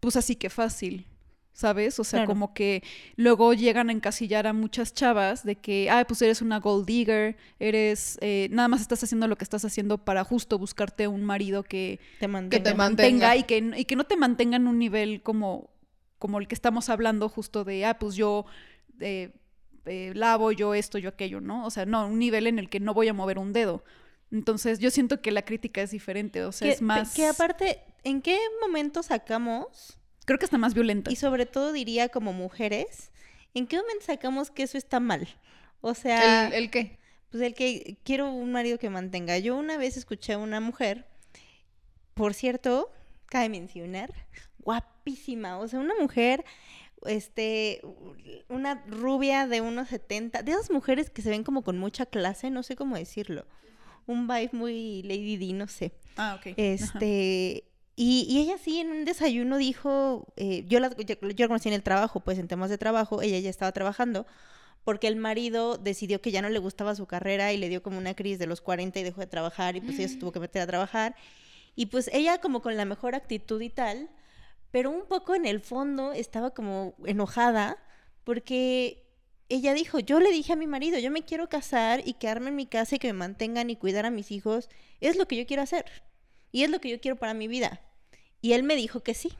pues 0.00 0.16
así 0.16 0.36
que 0.36 0.50
fácil, 0.50 1.06
¿sabes? 1.52 1.98
O 1.98 2.04
sea, 2.04 2.20
Claro. 2.20 2.28
como 2.28 2.54
que 2.54 2.82
luego 3.16 3.52
llegan 3.52 3.88
a 3.88 3.92
encasillar 3.92 4.46
a 4.46 4.52
muchas 4.52 4.94
chavas 4.94 5.44
de 5.44 5.56
que, 5.56 5.88
ah, 5.90 6.04
pues 6.06 6.22
eres 6.22 6.40
una 6.40 6.58
gold 6.60 6.86
digger, 6.86 7.36
eres, 7.58 8.16
eh, 8.20 8.48
nada 8.52 8.68
más 8.68 8.80
estás 8.80 9.02
haciendo 9.02 9.26
lo 9.28 9.36
que 9.36 9.44
estás 9.44 9.64
haciendo 9.64 9.98
para 9.98 10.22
justo 10.24 10.58
buscarte 10.58 11.08
un 11.08 11.24
marido 11.24 11.62
que 11.64 11.98
Te 12.20 12.28
mantenga. 12.28 12.62
te 12.64 12.70
te 12.70 12.76
mantenga. 12.76 13.28
mantenga 13.28 13.36
y 13.36 13.42
que, 13.44 13.80
y 13.80 13.84
que 13.84 13.96
no 13.96 14.04
te 14.04 14.16
mantenga 14.16 14.56
en 14.56 14.68
un 14.68 14.78
nivel 14.78 15.20
como, 15.22 15.70
como 16.18 16.38
el 16.38 16.46
que 16.48 16.54
estamos 16.54 16.88
hablando 16.88 17.28
justo 17.28 17.64
de, 17.64 17.84
ah, 17.84 17.98
pues 17.98 18.14
yo 18.14 18.44
eh, 19.00 19.32
eh, 19.86 20.12
lavo, 20.14 20.52
yo 20.52 20.74
esto, 20.74 20.98
yo 20.98 21.08
aquello, 21.08 21.40
¿no? 21.40 21.64
O 21.66 21.70
sea, 21.70 21.86
no, 21.86 22.06
un 22.06 22.18
nivel 22.18 22.46
en 22.46 22.58
el 22.58 22.68
que 22.68 22.78
no 22.80 22.94
voy 22.94 23.08
a 23.08 23.12
mover 23.14 23.38
un 23.38 23.52
dedo. 23.52 23.82
Entonces, 24.30 24.78
yo 24.78 24.90
siento 24.90 25.22
que 25.22 25.30
la 25.30 25.42
crítica 25.42 25.80
es 25.82 25.90
diferente, 25.90 26.44
o 26.44 26.52
sea, 26.52 26.68
que, 26.68 26.74
es 26.74 26.82
más... 26.82 27.14
que 27.14 27.26
aparte, 27.26 27.80
¿en 28.04 28.20
qué 28.20 28.38
momento 28.60 29.02
sacamos? 29.02 29.98
Creo 30.26 30.38
que 30.38 30.44
está 30.44 30.58
más 30.58 30.74
violenta. 30.74 31.10
Y 31.10 31.16
sobre 31.16 31.46
todo 31.46 31.72
diría 31.72 32.10
como 32.10 32.32
mujeres, 32.32 33.10
¿en 33.54 33.66
qué 33.66 33.76
momento 33.76 34.04
sacamos 34.04 34.50
que 34.50 34.64
eso 34.64 34.76
está 34.76 35.00
mal? 35.00 35.28
O 35.80 35.94
sea, 35.94 36.48
¿El, 36.48 36.52
el 36.54 36.70
qué? 36.70 36.98
pues 37.30 37.42
el 37.42 37.54
que 37.54 37.98
quiero 38.04 38.32
un 38.32 38.52
marido 38.52 38.78
que 38.78 38.90
mantenga. 38.90 39.38
Yo 39.38 39.56
una 39.56 39.76
vez 39.76 39.96
escuché 39.96 40.34
a 40.34 40.38
una 40.38 40.60
mujer, 40.60 41.06
por 42.14 42.34
cierto, 42.34 42.90
cabe 43.26 43.48
mencionar, 43.48 44.12
guapísima, 44.58 45.58
o 45.58 45.68
sea, 45.68 45.80
una 45.80 45.94
mujer, 46.00 46.44
este, 47.06 47.80
una 48.48 48.82
rubia 48.86 49.46
de 49.46 49.60
unos 49.60 49.88
70, 49.88 50.42
de 50.42 50.52
esas 50.52 50.70
mujeres 50.70 51.10
que 51.10 51.22
se 51.22 51.30
ven 51.30 51.44
como 51.44 51.62
con 51.62 51.78
mucha 51.78 52.06
clase, 52.06 52.50
no 52.50 52.62
sé 52.62 52.76
cómo 52.76 52.96
decirlo, 52.96 53.46
un 54.12 54.26
vibe 54.26 54.50
muy 54.52 55.02
Lady 55.02 55.36
D, 55.36 55.52
no 55.52 55.68
sé. 55.68 55.92
Ah, 56.16 56.34
ok. 56.38 56.46
Ajá. 56.48 56.54
Este, 56.56 57.64
y, 57.94 58.26
y 58.28 58.38
ella 58.40 58.58
sí 58.58 58.78
en 58.80 58.90
un 58.90 59.04
desayuno 59.04 59.56
dijo, 59.58 60.32
eh, 60.36 60.64
yo, 60.68 60.80
la, 60.80 60.94
yo, 60.96 61.16
yo 61.20 61.44
la 61.44 61.48
conocí 61.48 61.68
en 61.68 61.74
el 61.74 61.82
trabajo, 61.82 62.20
pues 62.20 62.38
en 62.38 62.48
temas 62.48 62.70
de 62.70 62.78
trabajo, 62.78 63.22
ella 63.22 63.38
ya 63.38 63.50
estaba 63.50 63.72
trabajando, 63.72 64.26
porque 64.84 65.08
el 65.08 65.16
marido 65.16 65.76
decidió 65.78 66.20
que 66.20 66.30
ya 66.30 66.40
no 66.40 66.48
le 66.48 66.58
gustaba 66.58 66.94
su 66.94 67.06
carrera 67.06 67.52
y 67.52 67.56
le 67.56 67.68
dio 67.68 67.82
como 67.82 67.98
una 67.98 68.14
crisis 68.14 68.38
de 68.38 68.46
los 68.46 68.60
40 68.60 68.98
y 69.00 69.02
dejó 69.02 69.20
de 69.20 69.26
trabajar 69.26 69.76
y 69.76 69.80
pues 69.80 69.98
ella 69.98 70.08
se 70.08 70.16
tuvo 70.16 70.32
que 70.32 70.40
meter 70.40 70.62
a 70.62 70.66
trabajar. 70.66 71.14
Y 71.74 71.86
pues 71.86 72.08
ella 72.12 72.40
como 72.40 72.62
con 72.62 72.76
la 72.76 72.84
mejor 72.84 73.14
actitud 73.14 73.60
y 73.60 73.68
tal, 73.68 74.08
pero 74.70 74.90
un 74.90 75.06
poco 75.06 75.34
en 75.34 75.44
el 75.44 75.60
fondo 75.60 76.12
estaba 76.12 76.50
como 76.50 76.94
enojada 77.04 77.78
porque 78.24 79.07
ella 79.48 79.74
dijo, 79.74 79.98
yo 79.98 80.20
le 80.20 80.30
dije 80.30 80.52
a 80.52 80.56
mi 80.56 80.66
marido, 80.66 80.98
yo 80.98 81.10
me 81.10 81.22
quiero 81.22 81.48
casar 81.48 82.02
y 82.04 82.14
quedarme 82.14 82.50
en 82.50 82.56
mi 82.56 82.66
casa 82.66 82.96
y 82.96 82.98
que 82.98 83.08
me 83.08 83.18
mantengan 83.18 83.70
y 83.70 83.76
cuidar 83.76 84.06
a 84.06 84.10
mis 84.10 84.30
hijos, 84.30 84.68
es 85.00 85.16
lo 85.16 85.26
que 85.26 85.36
yo 85.36 85.46
quiero 85.46 85.62
hacer 85.62 85.84
y 86.52 86.64
es 86.64 86.70
lo 86.70 86.80
que 86.80 86.90
yo 86.90 87.00
quiero 87.00 87.16
para 87.16 87.34
mi 87.34 87.48
vida. 87.48 87.80
Y 88.40 88.52
él 88.52 88.62
me 88.62 88.76
dijo 88.76 89.00
que 89.02 89.14
sí. 89.14 89.32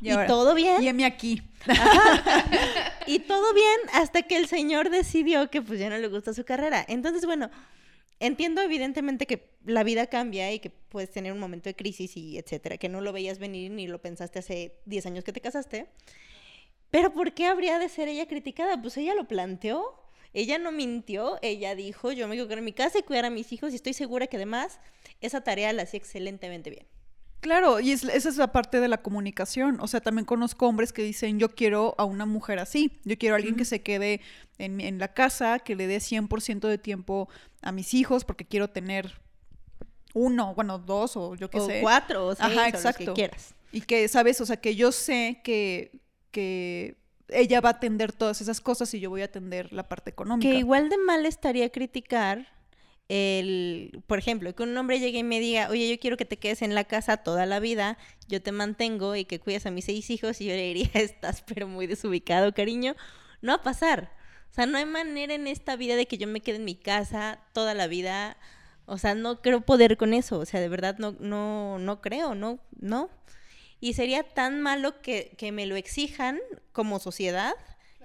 Y, 0.00 0.10
ahora, 0.10 0.26
todo 0.26 0.54
bien. 0.54 0.82
Y 0.82 0.88
heme 0.88 1.04
aquí. 1.04 1.42
Y 3.06 3.18
todo 3.20 3.52
bien 3.52 3.80
hasta 3.92 4.22
que 4.22 4.36
el 4.36 4.46
señor 4.46 4.88
decidió 4.88 5.50
que 5.50 5.60
pues 5.60 5.78
ya 5.78 5.90
no 5.90 5.98
le 5.98 6.08
gusta 6.08 6.32
su 6.32 6.44
carrera. 6.44 6.84
Entonces, 6.88 7.26
bueno, 7.26 7.50
entiendo 8.18 8.62
evidentemente 8.62 9.26
que 9.26 9.50
la 9.64 9.84
vida 9.84 10.06
cambia 10.06 10.50
y 10.52 10.58
que 10.58 10.70
puedes 10.70 11.10
tener 11.10 11.32
un 11.32 11.38
momento 11.38 11.68
de 11.68 11.76
crisis 11.76 12.16
y 12.16 12.38
etcétera, 12.38 12.78
que 12.78 12.88
no 12.88 13.02
lo 13.02 13.12
veías 13.12 13.38
venir 13.38 13.70
ni 13.70 13.86
lo 13.86 14.00
pensaste 14.00 14.38
hace 14.38 14.80
10 14.86 15.06
años 15.06 15.24
que 15.24 15.32
te 15.32 15.40
casaste. 15.40 15.86
Pero 16.94 17.12
¿por 17.12 17.32
qué 17.34 17.46
habría 17.48 17.80
de 17.80 17.88
ser 17.88 18.06
ella 18.06 18.28
criticada? 18.28 18.80
Pues 18.80 18.96
ella 18.96 19.16
lo 19.16 19.26
planteó. 19.26 20.00
Ella 20.32 20.58
no 20.58 20.70
mintió, 20.70 21.40
ella 21.42 21.74
dijo, 21.74 22.12
yo 22.12 22.28
me 22.28 22.34
quiero 22.36 22.46
quedar 22.46 22.58
en 22.60 22.64
mi 22.66 22.72
casa 22.72 23.00
y 23.00 23.02
cuidar 23.02 23.24
a 23.24 23.30
mis 23.30 23.50
hijos 23.52 23.72
y 23.72 23.76
estoy 23.76 23.94
segura 23.94 24.28
que 24.28 24.36
además 24.36 24.78
esa 25.20 25.40
tarea 25.40 25.72
la 25.72 25.82
hacía 25.82 25.98
excelentemente 25.98 26.70
bien. 26.70 26.86
Claro, 27.40 27.80
y 27.80 27.90
es- 27.90 28.04
esa 28.04 28.28
es 28.28 28.36
la 28.36 28.52
parte 28.52 28.78
de 28.78 28.86
la 28.86 29.02
comunicación. 29.02 29.80
O 29.80 29.88
sea, 29.88 30.00
también 30.00 30.24
conozco 30.24 30.68
hombres 30.68 30.92
que 30.92 31.02
dicen, 31.02 31.40
yo 31.40 31.48
quiero 31.56 31.96
a 31.98 32.04
una 32.04 32.26
mujer 32.26 32.60
así. 32.60 33.00
Yo 33.04 33.18
quiero 33.18 33.34
a 33.34 33.38
alguien 33.38 33.56
que 33.56 33.64
se 33.64 33.82
quede 33.82 34.20
en, 34.58 34.98
la 35.00 35.14
casa, 35.14 35.58
que 35.58 35.74
le 35.74 35.88
dé 35.88 35.98
100% 35.98 36.68
de 36.68 36.78
tiempo 36.78 37.28
a 37.60 37.72
mis 37.72 37.92
hijos, 37.92 38.24
porque 38.24 38.44
quiero 38.44 38.70
tener 38.70 39.20
uno, 40.14 40.54
bueno, 40.54 40.78
dos 40.78 41.16
o 41.16 41.34
yo 41.34 41.50
qué 41.50 41.58
o 41.58 41.66
sé. 41.66 41.80
cuatro 41.80 42.28
o 42.28 42.34
seis 42.36 42.56
Ajá, 42.56 42.68
o 42.68 42.70
los 42.70 42.72
que 42.72 42.88
exacto. 42.88 43.14
quieras. 43.14 43.54
Y 43.72 43.80
que, 43.80 44.06
¿sabes? 44.06 44.40
O 44.40 44.46
sea, 44.46 44.56
que 44.56 44.76
yo 44.76 44.92
sé 44.92 45.40
que, 45.42 45.90
que 46.34 46.96
ella 47.28 47.60
va 47.60 47.70
a 47.70 47.72
atender 47.72 48.12
todas 48.12 48.40
esas 48.40 48.60
cosas 48.60 48.92
y 48.92 49.00
yo 49.00 49.08
voy 49.08 49.22
a 49.22 49.26
atender 49.26 49.72
la 49.72 49.84
parte 49.84 50.10
económica. 50.10 50.50
Que 50.50 50.56
igual 50.56 50.88
de 50.90 50.98
mal 50.98 51.24
estaría 51.24 51.70
criticar 51.70 52.48
el, 53.08 54.02
por 54.06 54.18
ejemplo, 54.18 54.54
que 54.54 54.62
un 54.62 54.76
hombre 54.76 54.98
llegue 54.98 55.18
y 55.18 55.22
me 55.22 55.38
diga, 55.38 55.68
oye, 55.70 55.88
yo 55.88 55.98
quiero 56.00 56.16
que 56.16 56.24
te 56.24 56.38
quedes 56.38 56.62
en 56.62 56.74
la 56.74 56.84
casa 56.84 57.18
toda 57.18 57.46
la 57.46 57.60
vida, 57.60 57.98
yo 58.28 58.42
te 58.42 58.50
mantengo 58.50 59.14
y 59.14 59.24
que 59.24 59.38
cuides 59.38 59.66
a 59.66 59.70
mis 59.70 59.84
seis 59.84 60.10
hijos, 60.10 60.40
y 60.40 60.46
yo 60.46 60.54
le 60.54 60.62
diría, 60.62 60.90
estás 60.94 61.42
pero 61.42 61.68
muy 61.68 61.86
desubicado, 61.86 62.52
cariño. 62.52 62.96
No 63.42 63.52
va 63.52 63.56
a 63.56 63.62
pasar. 63.62 64.10
O 64.50 64.54
sea, 64.54 64.66
no 64.66 64.78
hay 64.78 64.86
manera 64.86 65.34
en 65.34 65.46
esta 65.46 65.76
vida 65.76 65.96
de 65.96 66.06
que 66.06 66.18
yo 66.18 66.26
me 66.26 66.40
quede 66.40 66.56
en 66.56 66.64
mi 66.64 66.76
casa 66.76 67.40
toda 67.52 67.74
la 67.74 67.86
vida. 67.88 68.36
O 68.86 68.98
sea, 68.98 69.14
no 69.14 69.42
creo 69.42 69.60
poder 69.62 69.96
con 69.96 70.14
eso. 70.14 70.38
O 70.38 70.46
sea, 70.46 70.60
de 70.60 70.68
verdad 70.68 70.96
no, 70.98 71.16
no, 71.18 71.78
no 71.78 72.00
creo, 72.00 72.34
no, 72.34 72.58
no. 72.80 73.10
Y 73.84 73.92
sería 73.92 74.22
tan 74.22 74.62
malo 74.62 75.02
que, 75.02 75.34
que 75.36 75.52
me 75.52 75.66
lo 75.66 75.76
exijan 75.76 76.40
como 76.72 76.98
sociedad. 76.98 77.52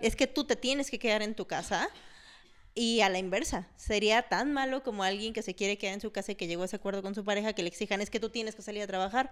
Es 0.02 0.18
que 0.18 0.28
tú 0.28 0.44
te 0.44 0.58
tienes 0.58 0.92
que 0.92 1.00
quedar 1.00 1.22
en 1.22 1.36
tu 1.36 1.48
casa. 1.48 1.88
Y 2.76 3.00
a 3.00 3.08
la 3.08 3.18
inversa, 3.18 3.66
sería 3.78 4.24
tan 4.24 4.52
malo 4.52 4.84
como 4.84 5.04
alguien 5.04 5.32
que 5.32 5.42
se 5.42 5.56
quiere 5.56 5.78
quedar 5.78 5.94
en 5.94 6.02
su 6.02 6.12
casa 6.12 6.34
y 6.34 6.36
que 6.36 6.48
llegó 6.48 6.64
a 6.64 6.66
ese 6.66 6.76
acuerdo 6.76 7.02
con 7.02 7.16
su 7.16 7.24
pareja 7.24 7.54
que 7.54 7.64
le 7.64 7.70
exijan 7.70 8.02
es 8.02 8.10
que 8.10 8.20
tú 8.20 8.30
tienes 8.30 8.56
que 8.56 8.62
salir 8.62 8.84
a 8.84 8.88
trabajar 8.88 9.32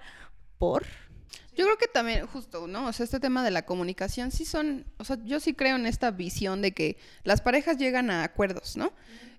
por 0.58 0.86
Yo 1.56 1.66
creo 1.66 1.78
que 1.78 1.88
también, 1.88 2.26
justo, 2.28 2.68
¿no? 2.68 2.88
O 2.88 2.94
sea, 2.94 3.04
este 3.04 3.20
tema 3.20 3.44
de 3.44 3.52
la 3.52 3.66
comunicación 3.66 4.32
sí 4.32 4.46
son, 4.46 4.86
o 4.98 5.04
sea, 5.04 5.18
yo 5.26 5.40
sí 5.40 5.54
creo 5.54 5.76
en 5.76 5.88
esta 5.88 6.12
visión 6.12 6.62
de 6.62 6.72
que 6.72 6.98
las 7.24 7.42
parejas 7.42 7.78
llegan 7.78 8.12
a 8.12 8.24
acuerdos, 8.24 8.78
¿no? 8.78 8.94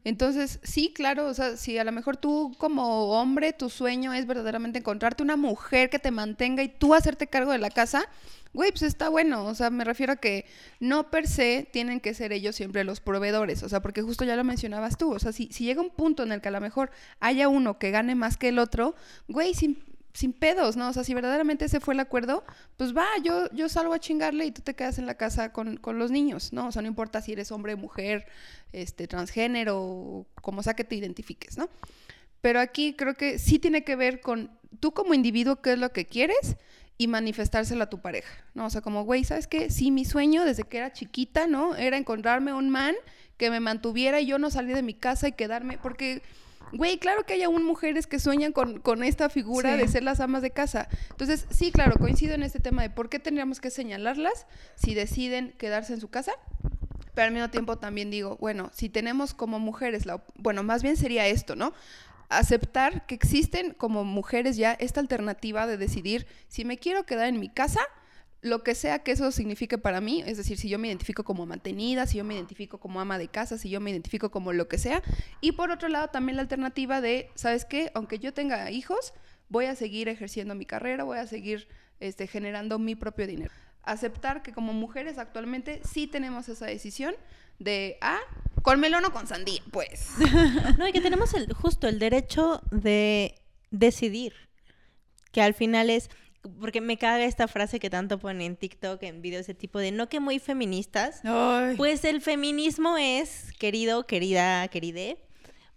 Entonces, 0.05 0.59
sí, 0.63 0.93
claro, 0.95 1.27
o 1.27 1.35
sea, 1.35 1.57
si 1.57 1.77
a 1.79 1.85
lo 1.85 1.93
mejor 1.93 2.17
tú 2.17 2.55
como 2.59 3.11
hombre, 3.21 3.53
tu 3.53 3.69
sueño 3.69 4.13
es 4.13 4.27
verdaderamente 4.27 4.79
encontrarte 4.79 5.23
una 5.23 5.37
mujer 5.37 5.91
que 5.91 5.99
te 5.99 6.11
mantenga 6.11 6.63
y 6.63 6.69
tú 6.69 6.95
hacerte 6.95 7.27
cargo 7.27 7.53
de 7.53 7.59
la 7.59 7.71
casa, 7.71 8.09
güey, 8.55 8.71
pues 8.71 8.83
está 8.83 9.09
bueno, 9.09 9.45
o 9.45 9.55
sea, 9.55 9.71
me 9.71 9.85
refiero 9.85 10.15
a 10.15 10.17
que 10.17 10.47
no 10.81 11.11
per 11.11 11.29
se 11.29 11.69
tienen 11.73 12.01
que 12.01 12.15
ser 12.15 12.33
ellos 12.33 12.57
siempre 12.57 12.85
los 12.85 13.01
proveedores, 13.01 13.63
o 13.63 13.69
sea, 13.69 13.81
porque 13.81 14.03
justo 14.03 14.25
ya 14.25 14.37
lo 14.37 14.45
mencionabas 14.45 14.97
tú, 14.97 15.13
o 15.13 15.19
sea, 15.19 15.33
si, 15.33 15.49
si 15.53 15.65
llega 15.65 15.83
un 15.83 15.91
punto 15.91 16.23
en 16.23 16.33
el 16.33 16.41
que 16.41 16.49
a 16.49 16.53
lo 16.53 16.61
mejor 16.61 16.91
haya 17.21 17.49
uno 17.49 17.79
que 17.79 17.91
gane 17.91 18.15
más 18.15 18.37
que 18.37 18.49
el 18.49 18.59
otro, 18.59 18.95
güey, 19.29 19.55
sin, 19.55 19.79
sin 20.13 20.33
pedos, 20.33 20.77
¿no? 20.77 20.89
O 20.89 20.93
sea, 20.93 21.05
si 21.05 21.15
verdaderamente 21.15 21.67
ese 21.67 21.81
fue 21.81 21.95
el 21.95 22.01
acuerdo, 22.01 22.45
pues 22.77 22.97
va, 22.97 23.07
yo, 23.23 23.51
yo 23.53 23.69
salgo 23.69 23.95
a 23.95 23.99
chingarle 23.99 24.47
y 24.47 24.51
tú 24.51 24.63
te 24.63 24.75
quedas 24.75 24.99
en 24.99 25.07
la 25.07 25.15
casa 25.15 25.53
con, 25.53 25.77
con 25.77 25.99
los 25.99 26.11
niños, 26.11 26.53
¿no? 26.53 26.69
O 26.69 26.73
sea, 26.73 26.83
no 26.83 26.89
importa 26.89 27.23
si 27.23 27.33
eres 27.33 27.53
hombre, 27.53 27.77
mujer, 27.77 28.27
este, 28.73 29.07
transgénero, 29.07 30.27
como 30.43 30.63
sea 30.63 30.75
que 30.75 30.85
te 30.85 30.97
identifiques, 30.97 31.57
¿no? 31.59 31.69
Pero 32.41 32.61
aquí 32.61 32.95
creo 32.95 33.15
que 33.15 33.39
sí 33.39 33.59
tiene 33.59 33.85
que 33.85 33.97
ver 33.97 34.21
con 34.21 34.51
tú 34.81 34.93
como 34.93 35.15
individuo 35.15 35.61
qué 35.61 35.73
es 35.73 35.79
lo 35.79 35.93
que 35.93 36.07
quieres 36.07 36.57
y 36.97 37.07
manifestárselo 37.07 37.85
a 37.85 37.91
tu 37.91 38.01
pareja, 38.01 38.45
¿no? 38.55 38.67
O 38.67 38.71
sea, 38.71 38.81
como, 38.81 39.05
güey, 39.05 39.25
¿sabes 39.25 39.47
qué? 39.47 39.71
Sí, 39.71 39.91
mi 39.91 40.05
sueño 40.05 40.45
desde 40.45 40.65
que 40.65 40.79
era 40.79 40.93
chiquita, 40.93 41.47
¿no? 41.47 41.77
Era 41.77 41.97
encontrarme 41.97 42.53
un 42.53 42.71
man 42.71 42.95
que 43.37 43.51
me 43.51 43.61
mantuviera 43.61 44.21
y 44.21 44.27
yo 44.27 44.39
no 44.39 44.51
salir 44.51 44.75
de 44.75 44.83
mi 44.83 44.95
casa 44.95 45.29
y 45.29 45.33
quedarme, 45.33 45.79
porque, 45.79 46.23
güey, 46.73 46.99
claro 46.99 47.25
que 47.25 47.35
hay 47.35 47.43
aún 47.43 47.65
mujeres 47.65 48.07
que 48.07 48.19
sueñan 48.19 48.53
con, 48.53 48.81
con 48.81 49.03
esta 49.03 49.29
figura 49.29 49.73
Sí. 49.75 49.79
de 49.79 49.89
ser 49.89 50.03
las 50.03 50.21
amas 50.21 50.43
de 50.43 50.51
casa. 50.51 50.89
Entonces, 51.11 51.47
sí, 51.51 51.73
claro, 51.73 51.97
coincido 51.99 52.35
en 52.35 52.43
este 52.43 52.61
tema 52.61 52.83
de 52.83 52.91
por 52.91 53.09
qué 53.09 53.19
tendríamos 53.19 53.61
que 53.61 53.71
señalarlas 53.71 54.47
si 54.75 54.95
deciden 54.95 55.53
quedarse 55.59 55.95
en 55.95 56.01
su 56.01 56.09
casa. 56.09 56.33
Pero 57.15 57.27
al 57.27 57.33
mismo 57.33 57.51
tiempo 57.51 57.77
también 57.79 58.11
digo, 58.11 58.37
bueno, 58.41 58.71
si 58.73 58.89
tenemos 58.89 59.35
como 59.35 59.59
mujeres, 59.59 60.07
la, 60.07 60.23
bueno, 60.37 60.63
más 60.63 60.83
bien 60.85 60.97
sería 60.97 61.27
esto, 61.27 61.57
¿no? 61.57 61.73
Aceptar 62.29 63.07
que 63.07 63.15
existen 63.15 63.73
como 63.75 64.05
mujeres 64.05 64.57
ya 64.57 64.73
esta 64.75 65.01
alternativa 65.01 65.67
de 65.67 65.79
decidir 65.79 66.27
si 66.47 66.65
me 66.65 66.77
quiero 66.79 67.05
quedar 67.07 67.27
en 67.27 67.41
mi 67.41 67.49
casa, 67.49 67.81
lo 68.41 68.63
que 68.63 68.75
sea 68.75 69.01
que 69.01 69.13
eso 69.13 69.33
signifique 69.33 69.79
para 69.79 70.01
mí, 70.01 70.23
es 70.25 70.37
decir, 70.37 70.59
si 70.59 70.69
yo 70.69 70.79
me 70.79 70.89
identifico 70.89 71.25
como 71.25 71.47
mantenida, 71.47 72.07
si 72.07 72.19
yo 72.19 72.25
me 72.25 72.35
identifico 72.35 72.79
como 72.79 73.01
ama 73.01 73.19
de 73.19 73.29
casa, 73.29 73.59
si 73.59 73.69
yo 73.69 73.81
me 73.81 73.91
identifico 73.91 74.31
como 74.31 74.53
lo 74.53 74.69
que 74.69 74.79
sea. 74.79 75.03
Y 75.41 75.53
por 75.53 75.71
otro 75.71 75.89
lado 75.89 76.09
también 76.09 76.37
la 76.37 76.43
alternativa 76.43 77.01
de, 77.01 77.31
¿sabes 77.35 77.65
qué? 77.65 77.91
Aunque 77.95 78.19
yo 78.19 78.33
tenga 78.33 78.71
hijos, 78.71 79.13
voy 79.49 79.67
a 79.67 79.75
seguir 79.75 80.09
ejerciendo 80.09 80.55
mi 80.55 80.67
carrera, 80.67 81.05
voy 81.05 81.19
a 81.19 81.27
seguir 81.27 81.69
este, 82.01 82.27
generando 82.27 82.79
mi 82.79 82.95
propio 82.95 83.27
dinero. 83.27 83.53
Aceptar 83.83 84.43
que 84.43 84.53
como 84.53 84.73
mujeres 84.73 85.19
actualmente 85.19 85.81
sí 85.85 86.07
tenemos 86.07 86.49
esa 86.49 86.67
decisión 86.67 87.15
de, 87.59 87.99
ah, 88.01 88.21
con 88.63 88.81
melón 88.81 89.05
o 89.05 89.13
con 89.13 89.27
sandía, 89.27 89.63
pues. 89.71 90.11
No, 90.79 90.87
y 90.87 90.93
que 90.93 91.01
tenemos 91.01 91.35
el, 91.35 91.53
justo 91.55 91.89
el 91.89 91.99
derecho 91.99 92.63
de 92.71 93.35
decidir. 93.71 94.35
Que 95.33 95.43
al 95.43 95.55
final 95.55 95.91
es. 95.91 96.09
Porque 96.61 96.81
me 96.81 96.97
caga 96.97 97.25
esta 97.25 97.49
frase 97.49 97.81
que 97.81 97.91
tanto 97.91 98.19
ponen 98.19 98.43
en 98.43 98.57
TikTok, 98.57 99.03
en 99.03 99.23
videos 99.23 99.47
de 99.47 99.55
tipo 99.55 99.79
de 99.79 99.93
no 99.93 100.09
que 100.09 100.21
muy 100.21 100.39
feministas. 100.39 101.21
Ay. 101.25 101.77
Pues 101.77 102.05
el 102.05 102.21
feminismo 102.21 102.97
es, 102.97 103.53
querido, 103.59 104.07
querida, 104.07 104.67
queride, 104.69 105.19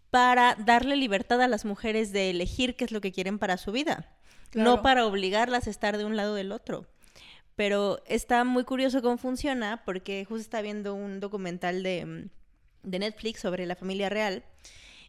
para 0.09 0.55
darle 0.55 0.95
libertad 0.95 1.41
a 1.41 1.47
las 1.47 1.65
mujeres 1.65 2.11
de 2.11 2.29
elegir 2.29 2.75
qué 2.75 2.85
es 2.85 2.91
lo 2.91 3.01
que 3.01 3.11
quieren 3.11 3.39
para 3.39 3.57
su 3.57 3.71
vida. 3.71 4.09
Claro. 4.49 4.69
No 4.69 4.81
para 4.81 5.05
obligarlas 5.05 5.67
a 5.67 5.69
estar 5.69 5.97
de 5.97 6.05
un 6.05 6.17
lado 6.17 6.35
del 6.35 6.51
otro. 6.51 6.85
Pero 7.55 8.01
está 8.07 8.43
muy 8.43 8.63
curioso 8.63 9.01
cómo 9.01 9.17
funciona, 9.17 9.83
porque 9.85 10.25
justo 10.25 10.41
está 10.41 10.61
viendo 10.61 10.93
un 10.93 11.19
documental 11.19 11.83
de, 11.83 12.05
mm, 12.05 12.89
de 12.89 12.99
Netflix 12.99 13.41
sobre 13.41 13.65
la 13.65 13.75
familia 13.75 14.09
real. 14.09 14.43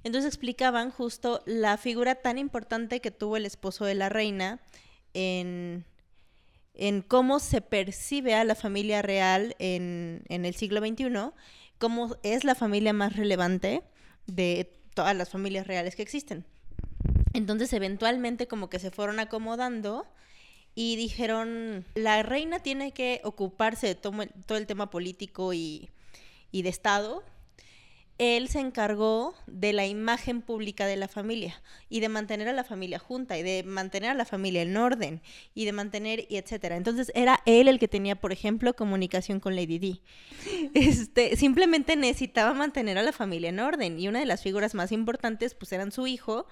Entonces 0.04 0.28
explicaban 0.28 0.90
justo 0.90 1.42
la 1.46 1.76
figura 1.76 2.16
tan 2.16 2.38
importante 2.38 3.00
que 3.00 3.10
tuvo 3.10 3.36
el 3.36 3.46
esposo 3.46 3.84
de 3.84 3.94
la 3.94 4.08
reina 4.08 4.60
en, 5.14 5.84
en 6.74 7.02
cómo 7.02 7.38
se 7.38 7.60
percibe 7.60 8.34
a 8.34 8.44
la 8.44 8.54
familia 8.54 9.02
real 9.02 9.54
en, 9.58 10.22
en 10.28 10.44
el 10.44 10.54
siglo 10.54 10.80
XXI, 10.80 11.32
cómo 11.78 12.16
es 12.22 12.44
la 12.44 12.54
familia 12.54 12.92
más 12.92 13.16
relevante 13.16 13.82
de 14.26 14.72
todas 14.94 15.16
las 15.16 15.30
familias 15.30 15.66
reales 15.66 15.96
que 15.96 16.02
existen. 16.02 16.44
Entonces, 17.32 17.72
eventualmente, 17.72 18.46
como 18.46 18.68
que 18.68 18.78
se 18.78 18.90
fueron 18.90 19.20
acomodando 19.20 20.06
y 20.74 20.96
dijeron: 20.96 21.84
la 21.94 22.22
reina 22.22 22.60
tiene 22.60 22.92
que 22.92 23.20
ocuparse 23.24 23.86
de 23.86 23.94
todo 23.94 24.22
el, 24.22 24.30
todo 24.46 24.58
el 24.58 24.66
tema 24.66 24.90
político 24.90 25.52
y, 25.52 25.90
y 26.50 26.62
de 26.62 26.68
Estado. 26.68 27.24
Él 28.22 28.46
se 28.46 28.60
encargó 28.60 29.34
de 29.48 29.72
la 29.72 29.84
imagen 29.84 30.42
pública 30.42 30.86
de 30.86 30.94
la 30.94 31.08
familia 31.08 31.60
y 31.88 31.98
de 31.98 32.08
mantener 32.08 32.46
a 32.46 32.52
la 32.52 32.62
familia 32.62 33.00
junta 33.00 33.36
y 33.36 33.42
de 33.42 33.64
mantener 33.64 34.10
a 34.10 34.14
la 34.14 34.24
familia 34.24 34.62
en 34.62 34.76
orden 34.76 35.20
y 35.56 35.64
de 35.64 35.72
mantener 35.72 36.26
y 36.28 36.36
etcétera. 36.36 36.76
Entonces 36.76 37.10
era 37.16 37.40
él 37.46 37.66
el 37.66 37.80
que 37.80 37.88
tenía, 37.88 38.14
por 38.14 38.30
ejemplo, 38.30 38.76
comunicación 38.76 39.40
con 39.40 39.56
Lady 39.56 39.80
Di. 39.80 40.02
Este, 40.72 41.34
simplemente 41.34 41.96
necesitaba 41.96 42.54
mantener 42.54 42.96
a 42.96 43.02
la 43.02 43.10
familia 43.10 43.48
en 43.48 43.58
orden 43.58 43.98
y 43.98 44.06
una 44.06 44.20
de 44.20 44.26
las 44.26 44.40
figuras 44.40 44.74
más 44.74 44.92
importantes 44.92 45.56
pues 45.56 45.72
eran 45.72 45.90
su 45.90 46.06
hijo 46.06 46.46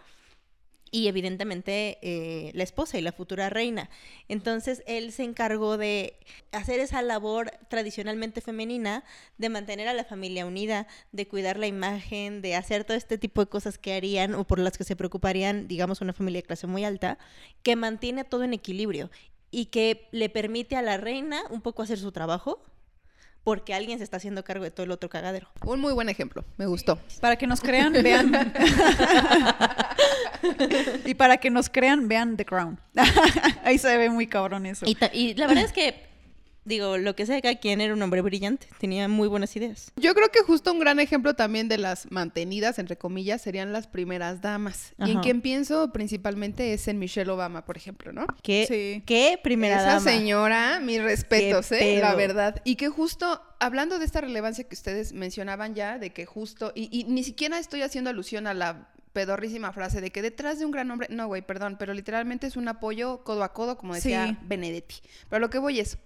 y 0.90 1.08
evidentemente 1.08 1.98
eh, 2.02 2.50
la 2.54 2.62
esposa 2.62 2.98
y 2.98 3.02
la 3.02 3.12
futura 3.12 3.50
reina. 3.50 3.90
Entonces 4.28 4.82
él 4.86 5.12
se 5.12 5.24
encargó 5.24 5.76
de 5.76 6.14
hacer 6.52 6.80
esa 6.80 7.02
labor 7.02 7.52
tradicionalmente 7.68 8.40
femenina, 8.40 9.04
de 9.38 9.48
mantener 9.48 9.88
a 9.88 9.94
la 9.94 10.04
familia 10.04 10.46
unida, 10.46 10.86
de 11.12 11.28
cuidar 11.28 11.58
la 11.58 11.66
imagen, 11.66 12.42
de 12.42 12.56
hacer 12.56 12.84
todo 12.84 12.96
este 12.96 13.18
tipo 13.18 13.40
de 13.40 13.48
cosas 13.48 13.78
que 13.78 13.94
harían 13.94 14.34
o 14.34 14.44
por 14.44 14.58
las 14.58 14.76
que 14.76 14.84
se 14.84 14.96
preocuparían, 14.96 15.68
digamos, 15.68 16.00
una 16.00 16.12
familia 16.12 16.40
de 16.40 16.46
clase 16.46 16.66
muy 16.66 16.84
alta, 16.84 17.18
que 17.62 17.76
mantiene 17.76 18.24
todo 18.24 18.44
en 18.44 18.54
equilibrio 18.54 19.10
y 19.50 19.66
que 19.66 20.08
le 20.12 20.28
permite 20.28 20.76
a 20.76 20.82
la 20.82 20.96
reina 20.96 21.42
un 21.50 21.60
poco 21.60 21.82
hacer 21.82 21.98
su 21.98 22.12
trabajo. 22.12 22.62
Porque 23.42 23.72
alguien 23.72 23.98
se 23.98 24.04
está 24.04 24.18
haciendo 24.18 24.44
cargo 24.44 24.64
de 24.64 24.70
todo 24.70 24.84
el 24.84 24.90
otro 24.90 25.08
cagadero. 25.08 25.48
Un 25.64 25.80
muy 25.80 25.92
buen 25.92 26.08
ejemplo, 26.08 26.44
me 26.58 26.66
gustó. 26.66 26.98
Para 27.20 27.36
que 27.36 27.46
nos 27.46 27.60
crean, 27.60 27.92
vean. 27.92 28.32
y 31.06 31.14
para 31.14 31.38
que 31.38 31.50
nos 31.50 31.70
crean, 31.70 32.06
vean 32.06 32.36
The 32.36 32.44
Crown. 32.44 32.78
Ahí 33.64 33.78
se 33.78 33.96
ve 33.96 34.10
muy 34.10 34.26
cabrón 34.26 34.66
eso. 34.66 34.84
Y, 34.86 35.34
la 35.34 35.46
verdad 35.46 35.64
es 35.64 35.72
que, 35.72 36.09
digo, 36.64 36.98
lo 36.98 37.16
que 37.16 37.26
sea 37.26 37.34
de 37.36 37.42
cada 37.42 37.56
quien 37.56 37.80
era 37.80 37.94
un 37.94 38.02
hombre 38.02 38.20
brillante, 38.20 38.68
tenía 38.78 39.08
muy 39.08 39.28
buenas 39.28 39.54
ideas. 39.56 39.92
Yo 39.96 40.14
creo 40.14 40.28
que 40.30 40.40
justo 40.40 40.72
un 40.72 40.78
gran 40.78 41.00
ejemplo 41.00 41.34
también 41.34 41.68
de 41.68 41.78
las 41.78 42.10
mantenidas, 42.10 42.78
entre 42.78 42.96
comillas, 42.96 43.42
serían 43.42 43.72
las 43.72 43.86
primeras 43.86 44.40
damas. 44.40 44.92
Y 44.98 45.12
en 45.12 45.20
quien 45.20 45.40
pienso 45.40 45.92
principalmente 45.92 46.72
es 46.72 46.86
en 46.88 46.98
Michelle 46.98 47.30
Obama, 47.30 47.64
por 47.64 47.76
ejemplo, 47.76 48.12
¿no? 48.12 48.26
¿Qué, 48.42 48.66
Sí. 48.68 49.02
qué 49.06 49.38
primera 49.42 49.76
Esa 49.76 49.86
dama? 49.94 50.00
señora, 50.10 50.80
mis 50.80 51.02
respetos, 51.02 51.72
¿eh? 51.72 51.98
La 52.00 52.14
verdad. 52.14 52.60
Y 52.64 52.76
que 52.76 52.88
justo, 52.88 53.42
hablando 53.58 53.98
de 53.98 54.04
esta 54.04 54.20
relevancia 54.20 54.64
que 54.68 54.74
ustedes 54.74 55.12
mencionaban 55.12 55.74
ya, 55.74 55.98
de 55.98 56.10
que 56.12 56.26
justo, 56.26 56.72
y, 56.74 56.88
y 56.92 57.04
ni 57.04 57.24
siquiera 57.24 57.58
estoy 57.58 57.82
haciendo 57.82 58.10
alusión 58.10 58.46
a 58.46 58.54
la 58.54 58.88
pedorrísima 59.12 59.72
frase 59.72 60.00
de 60.00 60.10
que 60.12 60.22
detrás 60.22 60.58
de 60.60 60.64
un 60.66 60.70
gran 60.70 60.88
hombre, 60.90 61.08
no, 61.10 61.26
güey, 61.26 61.42
perdón, 61.42 61.76
pero 61.78 61.92
literalmente 61.94 62.46
es 62.46 62.56
un 62.56 62.68
apoyo 62.68 63.24
codo 63.24 63.42
a 63.42 63.52
codo, 63.52 63.76
como 63.76 63.94
decía 63.94 64.28
Sí. 64.28 64.36
Benedetti. 64.42 64.96
Pero 65.28 65.40
lo 65.40 65.50
que 65.50 65.58
voy 65.58 65.80
es, 65.80 65.98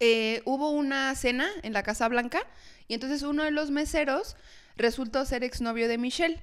eh, 0.00 0.42
hubo 0.44 0.70
una 0.70 1.14
cena 1.14 1.48
en 1.62 1.72
la 1.72 1.82
Casa 1.82 2.08
Blanca 2.08 2.42
y 2.88 2.94
entonces 2.94 3.22
uno 3.22 3.44
de 3.44 3.50
los 3.50 3.70
meseros 3.70 4.36
resultó 4.76 5.24
ser 5.24 5.44
exnovio 5.44 5.88
de 5.88 5.98
Michelle. 5.98 6.42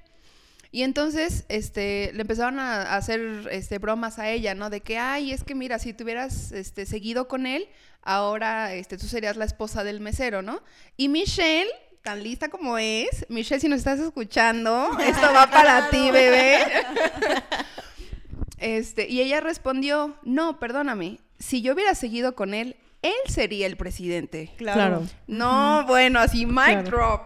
Y 0.72 0.82
entonces, 0.82 1.44
este, 1.48 2.10
le 2.14 2.22
empezaron 2.22 2.58
a 2.58 2.96
hacer, 2.96 3.48
este, 3.52 3.78
bromas 3.78 4.18
a 4.18 4.28
ella, 4.30 4.56
¿no? 4.56 4.70
De 4.70 4.80
que, 4.80 4.98
ay, 4.98 5.30
es 5.30 5.44
que 5.44 5.54
mira, 5.54 5.78
si 5.78 5.92
te 5.92 6.02
hubieras, 6.02 6.50
este, 6.50 6.84
seguido 6.84 7.28
con 7.28 7.46
él, 7.46 7.68
ahora, 8.02 8.74
este, 8.74 8.98
tú 8.98 9.06
serías 9.06 9.36
la 9.36 9.44
esposa 9.44 9.84
del 9.84 10.00
mesero, 10.00 10.42
¿no? 10.42 10.64
Y 10.96 11.08
Michelle, 11.08 11.70
tan 12.02 12.24
lista 12.24 12.48
como 12.48 12.76
es, 12.76 13.24
Michelle, 13.28 13.60
si 13.60 13.68
nos 13.68 13.78
estás 13.78 14.00
escuchando, 14.00 14.90
esto 15.06 15.32
va 15.32 15.48
para 15.48 15.90
ti, 15.90 16.10
bebé. 16.10 16.58
Este, 18.58 19.10
y 19.10 19.20
ella 19.20 19.40
respondió, 19.40 20.16
no, 20.22 20.58
perdóname, 20.58 21.18
si 21.38 21.60
yo 21.60 21.74
hubiera 21.74 21.94
seguido 21.94 22.34
con 22.34 22.54
él, 22.54 22.76
él 23.04 23.12
sería 23.32 23.66
el 23.66 23.76
presidente. 23.76 24.52
Claro. 24.56 25.02
No, 25.26 25.84
bueno, 25.86 26.18
así 26.18 26.46
mic 26.46 26.54
Claro. 26.64 26.90
drop. 26.90 27.20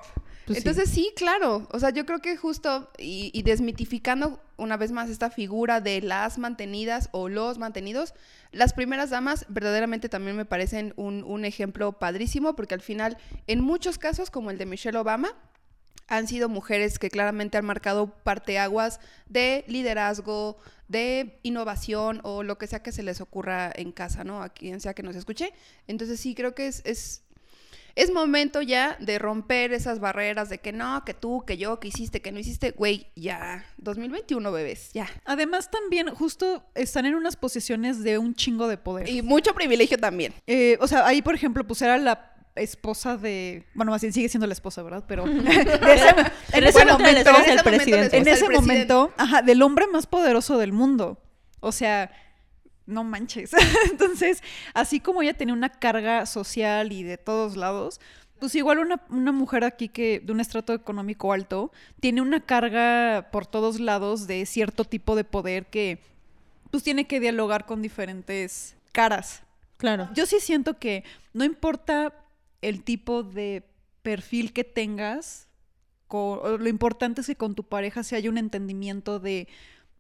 Pues 0.47 0.57
sí. 0.59 0.69
Entonces 0.69 0.91
sí. 0.91 1.13
claro. 1.15 1.69
O 1.73 1.79
sea, 1.79 1.91
yo 1.91 2.07
creo 2.07 2.21
que 2.21 2.37
justo 2.37 2.91
y, 2.99 3.31
y 3.35 3.43
desmitificando 3.43 4.41
una 4.57 4.77
vez 4.77 4.93
más 4.93 5.09
esta 5.11 5.31
figura 5.31 5.81
de 5.81 6.01
las 6.01 6.39
mantenidas 6.39 7.11
o 7.13 7.29
los 7.29 7.59
mantenidos, 7.59 8.15
las 8.51 8.73
primeras 8.73 9.11
damas 9.11 9.45
verdaderamente 9.49 10.09
también 10.09 10.37
me 10.37 10.47
parecen 10.47 10.95
un, 10.97 11.23
un 11.25 11.45
ejemplo 11.45 11.93
padrísimo 11.99 12.57
porque 12.57 12.75
al 12.75 12.81
final, 12.81 13.19
en 13.47 13.61
muchos 13.61 13.99
casos, 13.99 14.31
como 14.31 14.51
el 14.51 14.57
de 14.59 14.67
Michelle 14.67 14.97
Obama, 14.99 15.35
han 16.09 16.27
sido 16.27 16.49
mujeres 16.49 16.99
que 16.99 17.11
claramente 17.11 17.59
han 17.59 17.65
marcado 17.65 18.09
parteaguas 18.25 18.99
de 19.29 19.65
liderazgo, 19.69 20.59
de 20.89 21.39
innovación 21.43 22.21
o 22.25 22.43
lo 22.43 22.59
que 22.59 22.67
sea 22.67 22.83
que 22.83 22.93
se 22.93 23.03
les 23.03 23.21
ocurra 23.21 23.71
en 23.75 23.93
casa, 23.93 24.25
¿no? 24.25 24.43
A 24.43 24.49
quien 24.49 24.81
sea 24.81 24.95
que 24.95 25.03
nos 25.03 25.17
escuche. 25.17 25.53
Entonces 25.87 26.19
sí, 26.19 26.35
creo 26.35 26.55
que 26.55 26.67
es, 26.67 26.83
es, 26.87 27.23
es 27.95 28.11
momento 28.11 28.63
ya 28.63 28.97
de 29.01 29.19
romper 29.19 29.75
esas 29.75 30.01
barreras 30.01 30.49
de 30.49 30.59
que 30.59 30.73
no, 30.73 31.05
que 31.05 31.13
tú, 31.13 31.45
que 31.47 31.59
yo, 31.59 31.79
que 31.79 31.89
hiciste, 31.89 32.23
que 32.23 32.33
no 32.33 32.39
hiciste. 32.39 32.71
Güey, 32.71 33.09
ya. 33.15 33.67
2021, 33.77 34.51
bebés, 34.51 34.91
ya. 34.95 35.09
Además, 35.27 35.71
también 35.71 36.09
justo 36.15 36.65
están 36.75 37.05
en 37.05 37.17
unas 37.17 37.37
posiciones 37.37 38.03
de 38.03 38.17
un 38.17 38.35
chingo 38.35 38.67
de 38.67 38.79
poder. 38.79 39.11
Y 39.11 39.21
mucho 39.21 39.55
privilegio 39.55 39.99
también. 39.99 40.33
Eh, 40.47 40.79
o 40.81 40.89
sea, 40.89 41.07
ahí, 41.07 41.21
por 41.21 41.35
ejemplo, 41.35 41.67
pues 41.67 41.83
era 41.83 41.99
la 41.99 42.38
esposa 42.61 43.17
de. 43.17 43.65
Bueno, 43.75 43.93
más 43.93 44.01
bien 44.01 44.13
sigue 44.13 44.29
siendo 44.29 44.47
la 44.47 44.53
esposa, 44.53 44.83
¿verdad? 44.83 45.05
Pero. 45.07 45.25
de 45.27 45.41
ese- 45.41 46.15
en 46.53 46.65
ese 46.65 46.73
Bueno, 46.73 46.99
momento. 46.99 47.31
en 47.31 48.29
ese 48.29 48.45
En 48.47 48.53
momento, 48.53 49.13
ajá, 49.17 49.43
del 49.43 49.63
hombre 49.63 49.87
más 49.87 50.07
poderoso 50.07 50.59
del 50.59 50.73
mundo. 50.73 51.21
O 51.61 51.73
sea, 51.73 52.11
no 52.87 53.05
manches. 53.05 53.51
Entonces, 53.91 54.43
así 54.75 55.01
como 55.01 55.23
ella 55.23 55.35
tenía 55.35 55.55
una 55.55 55.69
carga 55.71 56.25
social 56.27 56.93
y 56.93 57.03
de 57.03 57.19
todos 57.19 57.57
lados, 57.57 58.01
pues 58.39 58.55
igual 58.55 58.79
una, 58.79 59.03
una 59.11 59.33
mujer 59.33 59.65
aquí 59.65 59.89
que 59.89 60.21
de 60.21 60.33
un 60.33 60.41
estrato 60.41 60.73
económico 60.73 61.33
alto 61.33 61.73
tiene 62.01 62.21
una 62.23 62.41
carga 62.41 63.29
por 63.33 63.47
todos 63.47 63.81
lados 63.81 64.27
de 64.29 64.47
cierto 64.47 64.85
tipo 64.85 65.17
de 65.17 65.25
poder 65.25 65.67
que 65.67 65.99
pues 66.71 66.83
tiene 66.85 67.07
que 67.07 67.19
dialogar 67.19 67.67
con 67.67 67.83
diferentes 67.83 68.77
caras. 68.93 69.43
Claro. 69.79 70.09
Yo 70.15 70.27
sí 70.27 70.37
siento 70.41 70.79
que 70.79 71.03
no 71.33 71.45
importa 71.45 72.13
el 72.63 72.83
tipo 72.83 73.23
de 73.23 73.65
perfil 74.03 74.53
que 74.53 74.65
tengas, 74.65 75.49
co- 76.07 76.41
o 76.41 76.59
lo 76.59 76.69
importante 76.69 77.21
es 77.21 77.27
que 77.27 77.37
con 77.37 77.55
tu 77.55 77.65
pareja 77.65 78.03
se 78.03 78.17
haya 78.17 78.31
un 78.31 78.39
entendimiento 78.39 79.21
de 79.21 79.49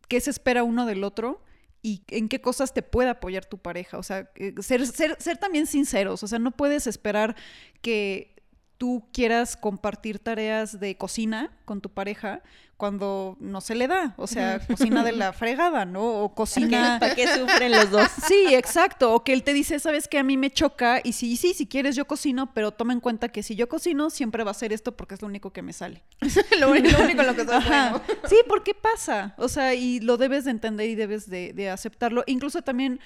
qué 0.09 0.21
se 0.21 0.31
espera 0.31 0.65
uno 0.65 0.87
del 0.87 1.05
otro 1.05 1.43
y 1.83 2.03
en 2.09 2.29
qué 2.29 2.41
cosas 2.41 2.75
te 2.75 2.83
puede 2.83 3.11
apoyar 3.11 3.45
tu 3.45 3.59
pareja. 3.59 3.99
O 3.99 4.03
sea, 4.03 4.31
eh, 4.37 4.55
ser, 4.61 4.87
ser, 4.87 5.17
ser 5.21 5.37
también 5.39 5.67
sinceros. 5.67 6.23
O 6.23 6.27
sea, 6.27 6.39
no 6.39 6.51
puedes 6.51 6.87
esperar 6.87 7.37
que 7.83 8.35
tú 8.79 9.05
quieras 9.13 9.57
compartir 9.57 10.19
tareas 10.19 10.81
de 10.81 10.97
cocina 10.97 11.57
con 11.65 11.81
tu 11.81 11.91
pareja 11.91 12.43
cuando 12.79 13.37
no 13.41 13.61
se 13.61 13.75
le 13.75 13.89
da, 13.89 14.15
o 14.17 14.29
sea, 14.29 14.61
cocina 14.65 15.03
de 15.03 15.11
la 15.11 15.33
fregada, 15.33 15.85
¿no? 15.85 16.23
O 16.23 16.35
cocina... 16.35 16.99
¿Para 17.01 17.17
qué 17.17 17.27
sufren 17.27 17.73
los 17.73 17.91
dos? 17.91 18.09
Sí, 18.29 18.55
exacto. 18.55 19.13
O 19.15 19.25
que 19.25 19.33
él 19.33 19.43
te 19.43 19.53
dice, 19.53 19.81
sabes 19.81 20.07
que 20.07 20.17
a 20.17 20.23
mí 20.23 20.37
me 20.37 20.51
choca 20.51 21.01
y 21.03 21.13
sí, 21.13 21.37
sí, 21.37 21.55
si 21.55 21.67
quieres 21.67 21.97
yo 21.97 22.07
cocino, 22.07 22.55
pero 22.55 22.71
toma 22.71 22.93
en 22.93 23.01
cuenta 23.01 23.31
que 23.31 23.43
si 23.43 23.57
yo 23.57 23.69
cocino 23.69 24.11
siempre 24.11 24.45
va 24.45 24.53
a 24.53 24.55
ser 24.55 24.73
esto 24.73 24.97
porque 24.97 25.17
es 25.17 25.23
lo 25.23 25.27
único 25.27 25.53
que 25.53 25.61
me 25.61 25.73
sale. 25.73 26.05
lo, 26.61 26.71
único, 26.71 26.97
lo 26.97 27.05
único 27.05 27.21
en 27.23 27.27
lo 27.27 27.35
que 27.35 27.45
soy 27.45 27.57
Ajá. 27.57 27.91
bueno. 27.91 28.05
Sí, 28.29 28.37
porque 28.47 28.75
pasa. 28.75 29.35
O 29.39 29.49
sea, 29.49 29.75
y 29.75 29.99
lo 29.99 30.17
debes 30.17 30.45
de 30.45 30.53
entender 30.53 30.89
y 30.89 30.95
debes 30.95 31.29
de, 31.29 31.53
de 31.53 31.71
aceptarlo. 31.71 32.23
Incluso 32.29 32.63
también 32.63 33.01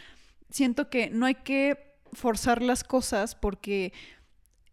siento 0.50 0.90
que 0.90 1.08
no 1.08 1.24
hay 1.24 1.36
que 1.36 1.96
forzar 2.12 2.60
las 2.60 2.84
cosas 2.84 3.34
porque, 3.34 3.94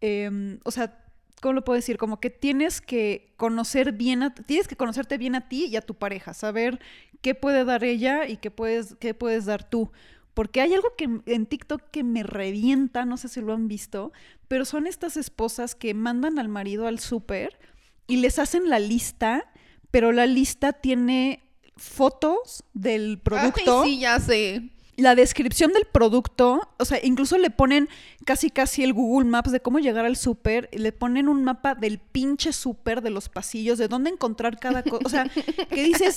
em, 0.02 0.60
o 0.64 0.70
sea, 0.70 0.98
¿cómo 1.40 1.54
lo 1.54 1.64
puedo 1.64 1.76
decir? 1.76 1.96
Como 1.96 2.20
que 2.20 2.30
tienes 2.30 2.80
que 2.80 3.32
conocer 3.36 3.92
bien, 3.92 4.22
a- 4.22 4.34
tienes 4.34 4.68
que 4.68 4.76
conocerte 4.76 5.18
bien 5.18 5.34
a 5.34 5.48
ti 5.48 5.66
y 5.66 5.76
a 5.76 5.80
tu 5.82 5.94
pareja, 5.94 6.34
saber 6.34 6.78
qué 7.22 7.34
puede 7.34 7.64
dar 7.64 7.84
ella 7.84 8.26
y 8.28 8.36
qué 8.36 8.50
puedes, 8.50 8.94
qué 9.00 9.14
puedes 9.14 9.44
dar 9.46 9.68
tú. 9.68 9.90
Porque 10.34 10.60
hay 10.60 10.72
algo 10.74 10.94
que 10.96 11.08
en 11.26 11.46
TikTok 11.46 11.82
que 11.90 12.04
me 12.04 12.22
revienta, 12.22 13.04
no 13.04 13.16
sé 13.16 13.28
si 13.28 13.40
lo 13.40 13.52
han 13.52 13.68
visto, 13.68 14.12
pero 14.48 14.64
son 14.64 14.86
estas 14.86 15.16
esposas 15.16 15.74
que 15.74 15.92
mandan 15.92 16.38
al 16.38 16.48
marido 16.48 16.86
al 16.86 16.98
súper 17.00 17.58
y 18.06 18.18
les 18.18 18.38
hacen 18.38 18.68
la 18.68 18.78
lista, 18.78 19.50
pero 19.90 20.12
la 20.12 20.26
lista 20.26 20.72
tiene 20.72 21.42
fotos 21.76 22.62
del 22.74 23.18
producto 23.18 23.82
Ay, 23.82 23.88
sí, 23.90 23.98
ya 24.00 24.20
sé. 24.20 24.70
La 25.00 25.14
descripción 25.14 25.72
del 25.72 25.84
producto, 25.84 26.68
o 26.78 26.84
sea, 26.84 26.98
incluso 27.02 27.38
le 27.38 27.50
ponen 27.50 27.88
casi 28.24 28.50
casi 28.50 28.82
el 28.84 28.92
Google 28.92 29.28
Maps 29.28 29.52
de 29.52 29.60
cómo 29.60 29.78
llegar 29.78 30.04
al 30.04 30.16
súper, 30.16 30.68
le 30.72 30.92
ponen 30.92 31.28
un 31.28 31.44
mapa 31.44 31.74
del 31.74 31.98
pinche 31.98 32.52
súper 32.52 33.02
de 33.02 33.10
los 33.10 33.28
pasillos, 33.28 33.78
de 33.78 33.88
dónde 33.88 34.10
encontrar 34.10 34.58
cada 34.58 34.82
cosa, 34.82 35.04
o 35.04 35.08
sea, 35.08 35.30
que 35.68 35.82
dices, 35.82 36.16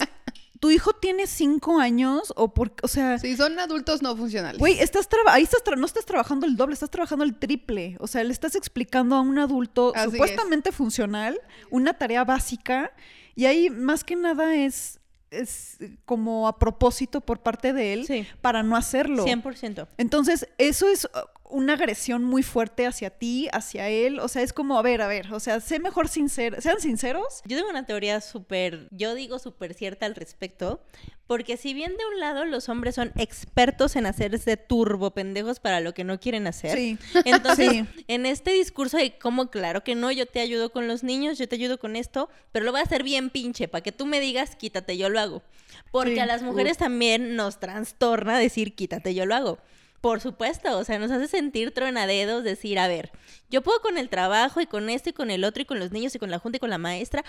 tu 0.60 0.72
hijo 0.72 0.94
tiene 0.94 1.28
cinco 1.28 1.80
años 1.80 2.34
o 2.36 2.54
por, 2.54 2.74
o 2.84 2.88
sea, 2.88 3.20
Sí, 3.20 3.36
son 3.36 3.60
adultos 3.60 4.02
no 4.02 4.16
funcionales. 4.16 4.60
güey, 4.60 4.80
estás 4.80 5.08
ahí 5.28 5.44
estás 5.44 5.62
no 5.78 5.86
estás 5.86 6.06
trabajando 6.06 6.46
el 6.46 6.56
doble, 6.56 6.74
estás 6.74 6.90
trabajando 6.90 7.26
el 7.26 7.36
triple, 7.38 7.98
o 8.00 8.08
sea, 8.08 8.24
le 8.24 8.32
estás 8.32 8.56
explicando 8.56 9.16
a 9.16 9.22
un 9.22 9.40
adulto 9.40 9.92
Así 9.96 10.06
es. 10.08 10.12
supuestamente 10.14 10.72
funcional 10.72 11.40
una 11.70 11.94
tarea 11.94 12.24
básica 12.24 12.92
y 13.36 13.46
ahí 13.46 13.70
más 13.70 14.04
que 14.04 14.16
nada 14.16 14.56
es 14.56 15.00
es 15.34 15.78
como 16.06 16.48
a 16.48 16.60
propósito 16.60 17.22
por 17.22 17.40
parte 17.40 17.74
de 17.74 17.94
él 17.94 18.06
Sí. 18.06 18.26
para 18.42 18.64
no 18.64 18.76
hacerlo. 18.76 19.26
100%. 19.26 19.88
Entonces, 19.98 20.48
eso 20.58 20.88
es 20.88 21.08
una 21.54 21.74
agresión 21.74 22.24
muy 22.24 22.44
fuerte 22.44 22.86
hacia 22.86 23.10
ti, 23.12 23.48
hacia 23.54 23.88
él. 23.88 24.20
O 24.20 24.28
sea, 24.28 24.42
es 24.42 24.52
como, 24.54 24.78
a 24.78 24.82
ver, 24.82 25.02
a 25.02 25.08
ver, 25.08 25.32
o 25.34 25.40
sea, 25.40 25.60
sé 25.60 25.80
mejor 25.80 26.08
sincero, 26.10 26.60
sean 26.60 26.80
sinceros. 26.82 27.42
Yo 27.46 27.56
tengo 27.58 27.70
una 27.70 27.86
teoría 27.86 28.20
súper, 28.22 28.88
yo 28.92 29.14
digo 29.16 29.40
súper 29.40 29.74
cierta 29.74 30.06
al 30.06 30.16
respecto, 30.16 30.82
porque 31.28 31.56
si 31.56 31.74
bien 31.74 31.92
de 31.96 32.06
un 32.14 32.20
lado 32.20 32.44
los 32.46 32.68
hombres 32.70 32.96
son 32.96 33.12
expertos 33.16 33.96
en 33.96 34.06
hacerse 34.06 34.58
turbo 34.58 35.12
pendejos 35.12 35.60
para 35.60 35.80
lo 35.80 35.94
que 35.94 36.04
no 36.04 36.20
quieren 36.20 36.48
hacer, 36.48 36.78
Sí. 36.78 36.98
entonces 37.26 37.70
Sí. 37.72 37.86
en 38.08 38.26
este 38.26 38.52
discurso 38.52 38.98
de 38.98 39.18
como 39.18 39.50
claro 39.50 39.84
que 39.84 39.96
no, 39.96 40.12
yo 40.12 40.26
te 40.26 40.42
ayudo 40.42 40.72
con 40.72 40.88
los 40.88 41.04
niños, 41.04 41.38
yo 41.38 41.48
te 41.48 41.56
ayudo 41.56 41.80
con 41.80 41.96
esto, 41.96 42.30
pero 42.52 42.66
lo 42.66 42.72
voy 42.72 42.82
a 42.82 42.84
hacer 42.84 43.04
bien 43.04 43.30
pinche, 43.30 43.68
para 43.68 43.82
que 43.84 43.92
tú 43.92 44.06
me 44.06 44.20
digas, 44.20 44.56
quítate, 44.56 44.98
yo 44.98 45.10
lo 45.10 45.20
hago. 45.20 45.44
Porque 45.92 46.16
Sí. 46.16 46.20
a 46.20 46.26
las 46.26 46.42
mujeres 46.42 46.78
también 46.78 47.36
nos 47.36 47.60
trastorna 47.60 48.38
decir, 48.38 48.76
quítate, 48.76 49.14
yo 49.16 49.26
lo 49.26 49.36
hago. 49.36 49.60
Por 50.04 50.20
supuesto, 50.20 50.78
o 50.78 50.84
sea, 50.84 51.00
nos 51.00 51.12
hace 51.12 51.30
sentir 51.30 51.74
tronadedos, 51.74 52.44
decir, 52.44 52.78
a 52.78 52.90
ver, 52.90 53.14
yo 53.50 53.62
puedo 53.62 53.80
con 53.80 53.98
el 53.98 54.10
trabajo 54.10 54.60
y 54.60 54.66
con 54.66 54.90
esto 54.90 55.12
y 55.12 55.14
con 55.14 55.32
el 55.32 55.46
otro 55.46 55.62
y 55.62 55.66
con 55.66 55.80
los 55.80 55.94
niños 55.94 56.14
y 56.14 56.20
con 56.20 56.30
la 56.30 56.40
junta 56.40 56.58
y 56.58 56.60
con 56.60 56.70
la 56.70 56.78
maestra, 56.78 57.24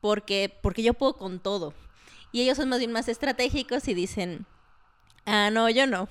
porque, 0.00 0.50
porque 0.62 0.82
yo 0.82 0.94
puedo 0.94 1.18
con 1.18 1.40
todo. 1.40 1.74
Y 2.32 2.40
ellos 2.40 2.56
son 2.56 2.70
más 2.70 2.78
bien 2.78 2.90
más 2.90 3.08
estratégicos 3.08 3.86
y 3.86 3.92
dicen, 3.92 4.46
ah, 5.26 5.50
no, 5.50 5.68
yo 5.68 5.86
no. 5.86 6.08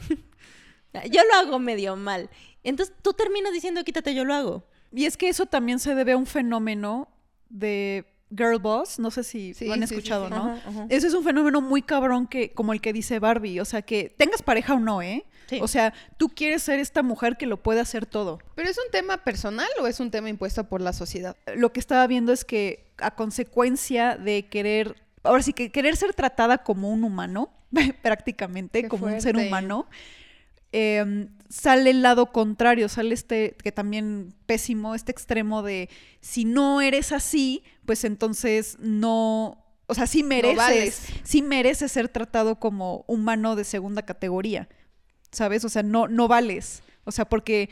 yo 1.10 1.24
lo 1.24 1.40
hago 1.40 1.58
medio 1.58 1.96
mal. 1.96 2.30
Entonces 2.64 2.94
tú 3.02 3.14
terminas 3.14 3.52
diciendo, 3.52 3.84
quítate, 3.84 4.14
yo 4.14 4.26
lo 4.26 4.36
hago. 4.36 4.64
Y 4.94 5.06
es 5.06 5.18
que 5.18 5.28
eso 5.28 5.48
también 5.48 5.80
se 5.80 5.96
debe 5.96 6.12
a 6.12 6.18
un 6.18 6.28
fenómeno 6.28 7.10
de 7.50 8.06
girl 8.36 8.60
boss. 8.60 9.00
No 9.00 9.12
sé 9.12 9.24
si 9.24 9.54
Sí, 9.54 9.66
lo 9.66 9.74
han 9.74 9.82
sí, 9.82 9.88
sí, 9.88 9.96
escuchado, 9.96 10.26
sí. 10.28 10.32
¿no? 10.34 10.38
Ajá, 10.54 10.62
ajá. 10.68 10.86
Ese 10.90 11.08
es 11.08 11.14
un 11.14 11.24
fenómeno 11.24 11.62
muy 11.62 11.82
cabrón 11.82 12.28
que, 12.28 12.52
como 12.52 12.74
el 12.74 12.82
que 12.82 12.94
dice 12.94 13.20
Barbie. 13.20 13.60
O 13.60 13.66
sea, 13.66 13.82
que 13.82 14.14
tengas 14.18 14.42
pareja 14.42 14.74
o 14.74 14.80
no, 14.80 15.02
¿eh? 15.02 15.26
O 15.62 15.68
sea, 15.68 15.94
tú 16.18 16.30
quieres 16.30 16.64
ser 16.64 16.80
esta 16.80 17.04
mujer 17.04 17.38
que 17.38 17.46
lo 17.46 17.62
puede 17.62 17.80
hacer 17.80 18.06
todo. 18.08 18.40
¿Pero 18.56 18.68
es 18.68 18.78
un 18.78 18.92
tema 18.92 19.18
personal 19.24 19.68
o 19.80 19.86
es 19.88 20.00
un 20.00 20.10
tema 20.10 20.30
impuesto 20.30 20.64
por 20.68 20.82
la 20.82 20.92
sociedad? 20.92 21.36
lo 21.56 21.72
que 21.72 21.80
estaba 21.80 22.06
viendo 22.08 22.34
es 22.34 22.44
que 22.46 22.88
a 22.98 23.12
consecuencia 23.16 24.18
de 24.18 24.48
querer, 24.48 24.96
ahora 25.24 25.44
sí 25.44 25.54
que 25.54 25.72
querer 25.72 25.96
ser 25.98 26.14
tratada 26.14 26.60
como 26.60 26.90
un 26.90 27.04
humano, 27.04 27.52
prácticamente, 28.02 28.84
Qué 28.84 28.88
como 28.88 29.06
un 29.06 29.22
ser 29.22 29.38
humano, 29.38 29.88
eh, 30.78 31.30
sale 31.48 31.92
el 31.92 32.02
lado 32.02 32.34
contrario, 32.34 32.90
sale 32.90 33.14
este, 33.14 33.56
que 33.64 33.72
también 33.72 34.34
pésimo, 34.46 34.94
este 34.94 35.14
extremo 35.14 35.64
de 35.64 35.90
si 36.20 36.44
no 36.44 36.82
eres 36.82 37.14
así, 37.14 37.64
pues 37.86 38.04
entonces 38.04 38.76
no, 38.82 39.64
o 39.88 39.94
sea, 39.94 40.06
sí 40.06 40.22
mereces, 40.22 40.58
vales. 40.58 41.08
sí 41.24 41.42
mereces 41.42 41.94
ser 41.94 42.10
tratado 42.10 42.60
como 42.60 43.06
humano 43.08 43.56
de 43.56 43.64
segunda 43.64 44.02
categoría, 44.02 44.68
¿sabes? 45.32 45.64
O 45.64 45.70
sea, 45.70 45.82
no, 45.82 46.10
no 46.10 46.28
vales, 46.28 46.84
o 47.06 47.12
sea, 47.14 47.24
porque 47.24 47.70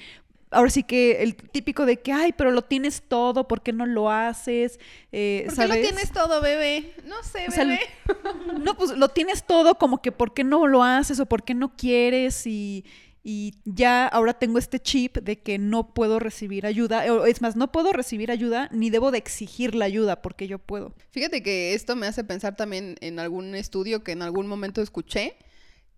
ahora 0.54 0.70
sí 0.70 0.84
que 0.84 1.24
el 1.24 1.36
típico 1.36 1.86
de 1.86 2.00
que, 2.00 2.12
ay, 2.12 2.34
pero 2.34 2.52
lo 2.52 2.62
tienes 2.62 3.04
todo, 3.08 3.48
¿por 3.48 3.62
qué 3.62 3.74
no 3.74 3.86
lo 3.86 4.10
haces? 4.12 4.80
Eh, 5.12 5.46
¿Por 5.48 5.56
qué 5.56 5.68
lo 5.68 5.74
tienes 5.76 6.12
todo, 6.12 6.42
bebé? 6.42 6.94
No 7.06 7.22
sé, 7.24 7.48
O 7.48 7.52
sea, 7.52 7.66
bebé. 7.66 7.82
No, 8.60 8.78
pues 8.78 8.92
lo 8.92 9.10
tienes 9.10 9.46
todo, 9.46 9.76
como 9.76 10.02
que 10.02 10.12
¿por 10.12 10.34
qué 10.34 10.44
no 10.44 10.68
lo 10.68 10.84
haces 10.84 11.20
o 11.20 11.26
por 11.26 11.44
qué 11.44 11.54
no 11.54 11.76
quieres? 11.76 12.46
Y, 12.48 12.86
y 13.24 13.56
ya 13.64 14.06
ahora 14.06 14.34
tengo 14.34 14.60
este 14.60 14.82
chip 14.82 15.18
de 15.18 15.40
que 15.40 15.58
no 15.58 15.94
puedo 15.94 16.20
recibir 16.20 16.66
ayuda. 16.66 17.06
Es 17.26 17.42
más, 17.42 17.56
no 17.56 17.72
puedo 17.72 17.94
recibir 17.94 18.32
ayuda 18.32 18.68
ni 18.72 18.90
debo 18.90 19.12
de 19.12 19.18
exigir 19.18 19.76
la 19.76 19.86
ayuda 19.86 20.22
porque 20.22 20.48
yo 20.48 20.60
puedo. 20.60 20.94
Fíjate 21.12 21.42
que 21.42 21.74
esto 21.74 21.96
me 21.96 22.06
hace 22.06 22.26
pensar 22.26 22.58
también 22.58 22.98
en 23.00 23.20
algún 23.20 23.56
estudio 23.56 24.04
que 24.04 24.12
en 24.12 24.22
algún 24.22 24.48
momento 24.48 24.82
escuché, 24.82 25.38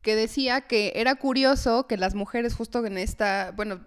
que 0.04 0.16
decía 0.16 0.62
que 0.62 0.94
era 0.96 1.16
curioso 1.16 1.88
que 1.88 1.98
las 1.98 2.14
mujeres 2.14 2.54
justo 2.54 2.86
en 2.86 3.00
esta, 3.00 3.54
bueno, 3.56 3.82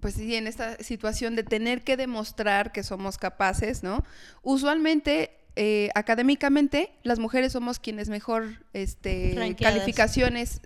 pues 0.00 0.14
sí, 0.14 0.34
en 0.36 0.46
esta 0.46 0.76
situación 0.78 1.34
de 1.36 1.42
tener 1.42 1.82
que 1.82 1.96
demostrar 1.96 2.72
que 2.72 2.82
somos 2.82 3.18
capaces, 3.18 3.82
¿no? 3.82 4.04
Usualmente, 4.42 5.32
eh, 5.56 5.90
académicamente, 5.94 6.92
las 7.02 7.18
mujeres 7.18 7.52
somos 7.52 7.80
quienes 7.80 8.08
mejor 8.08 8.64
este, 8.72 9.34
Ranqueadas. 9.36 9.74
calificaciones 9.74 10.60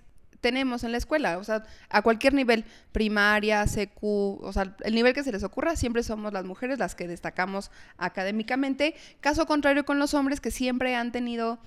tenemos 0.45 0.83
en 0.83 0.91
la 0.91 0.99
escuela, 0.99 1.39
o 1.39 1.43
sea, 1.43 1.63
a 1.89 2.03
cualquier 2.03 2.35
nivel, 2.35 2.65
primaria, 2.91 3.65
CQ, 3.65 4.03
o 4.03 4.53
sea, 4.53 4.75
el 4.83 4.93
nivel 4.93 5.15
que 5.15 5.23
se 5.23 5.31
les 5.31 5.43
ocurra, 5.43 5.75
siempre 5.75 6.03
somos 6.03 6.33
las 6.33 6.45
mujeres 6.45 6.77
las 6.77 6.93
que 6.93 7.07
destacamos 7.07 7.71
académicamente. 7.97 8.93
Caso 9.21 9.47
contrario 9.47 9.85
con 9.85 9.97
los 9.97 10.13
hombres 10.13 10.41
que 10.41 10.51
siempre 10.51 10.95
han 10.95 11.11
tenido, 11.11 11.57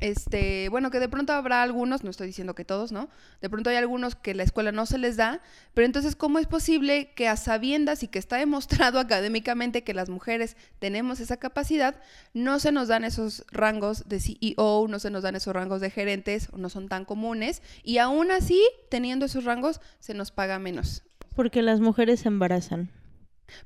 este, 0.00 0.68
bueno, 0.68 0.90
que 0.90 1.00
de 1.00 1.08
pronto 1.08 1.32
habrá 1.32 1.62
algunos, 1.62 2.04
no 2.04 2.10
estoy 2.10 2.26
diciendo 2.26 2.54
que 2.54 2.64
todos, 2.64 2.92
¿no? 2.92 3.08
De 3.40 3.48
pronto 3.48 3.70
hay 3.70 3.76
algunos 3.76 4.14
que 4.14 4.34
la 4.34 4.42
escuela 4.42 4.72
no 4.72 4.86
se 4.86 4.98
les 4.98 5.16
da, 5.16 5.40
pero 5.74 5.86
entonces, 5.86 6.16
¿cómo 6.16 6.38
es 6.38 6.46
posible 6.46 7.12
que 7.14 7.28
a 7.28 7.36
sabiendas 7.36 8.02
y 8.02 8.08
que 8.08 8.18
está 8.18 8.36
demostrado 8.36 8.98
académicamente 9.00 9.84
que 9.84 9.94
las 9.94 10.08
mujeres 10.08 10.56
tenemos 10.78 11.20
esa 11.20 11.36
capacidad, 11.36 12.00
no 12.34 12.58
se 12.58 12.72
nos 12.72 12.88
dan 12.88 13.04
esos 13.04 13.44
rangos 13.52 14.08
de 14.08 14.20
CEO, 14.20 14.86
no 14.88 14.98
se 14.98 15.10
nos 15.10 15.22
dan 15.22 15.36
esos 15.36 15.54
rangos 15.54 15.80
de 15.80 15.90
gerentes, 15.90 16.52
no 16.54 16.68
son 16.68 16.88
tan 16.88 17.04
comunes, 17.04 17.62
y 17.82 17.98
aún 17.98 18.30
así, 18.30 18.62
teniendo 18.88 19.26
esos 19.26 19.44
rangos, 19.44 19.80
se 19.98 20.14
nos 20.14 20.30
paga 20.30 20.58
menos? 20.58 21.02
Porque 21.36 21.62
las 21.62 21.80
mujeres 21.80 22.20
se 22.20 22.28
embarazan. 22.28 22.90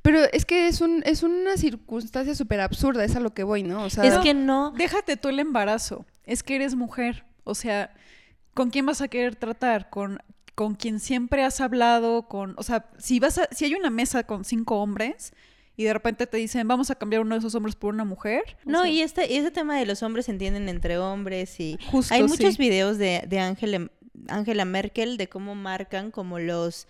Pero 0.03 0.21
es 0.33 0.45
que 0.45 0.69
es, 0.69 0.81
un, 0.81 1.03
es 1.05 1.23
una 1.23 1.57
circunstancia 1.57 2.35
súper 2.35 2.61
absurda, 2.61 3.05
es 3.05 3.17
a 3.17 3.21
lo 3.21 3.35
que 3.35 3.43
voy, 3.43 3.63
¿no? 3.63 3.85
O 3.85 3.91
sea, 3.91 4.05
es 4.05 4.19
que 4.19 4.35
no. 4.35 4.73
Déjate 4.77 5.17
tú 5.17 5.29
el 5.29 5.39
embarazo. 5.39 6.05
Es 6.27 6.43
que 6.43 6.57
eres 6.57 6.75
mujer. 6.75 7.25
O 7.45 7.55
sea, 7.55 7.93
¿con 8.55 8.71
quién 8.71 8.87
vas 8.87 9.01
a 9.01 9.09
querer 9.09 9.37
tratar? 9.37 9.91
Con, 9.91 10.19
con 10.55 10.75
quien 10.75 11.01
siempre 11.01 11.43
has 11.45 11.61
hablado, 11.61 12.29
con. 12.29 12.55
O 12.57 12.63
sea, 12.63 12.87
si 12.99 13.21
vas 13.21 13.39
a, 13.39 13.49
si 13.51 13.65
hay 13.67 13.75
una 13.75 13.91
mesa 13.91 14.25
con 14.25 14.45
cinco 14.45 14.81
hombres 14.81 15.33
y 15.77 15.85
de 15.85 15.93
repente 15.93 16.27
te 16.29 16.37
dicen 16.37 16.69
vamos 16.69 16.91
a 16.91 16.95
cambiar 16.95 17.21
uno 17.23 17.35
de 17.35 17.41
esos 17.41 17.55
hombres 17.57 17.75
por 17.75 17.93
una 17.93 18.05
mujer. 18.05 18.43
o 18.65 18.71
No, 18.71 18.83
sea, 18.83 18.91
y 18.91 19.01
este, 19.03 19.33
y 19.33 19.37
ese 19.37 19.51
tema 19.51 19.77
de 19.79 19.87
los 19.87 20.03
hombres 20.05 20.27
se 20.27 20.33
entienden 20.33 20.69
entre 20.69 20.99
hombres 20.99 21.59
y 21.61 21.77
Justo, 21.91 22.15
hay 22.15 22.23
muchos 22.23 22.55
sí. 22.55 22.59
videos 22.63 22.97
de, 22.97 23.25
de 23.27 23.41
Angela, 23.41 23.91
Angela 24.29 24.65
Merkel 24.65 25.17
de 25.17 25.29
cómo 25.29 25.55
marcan 25.57 26.11
como 26.13 26.39
los 26.39 26.87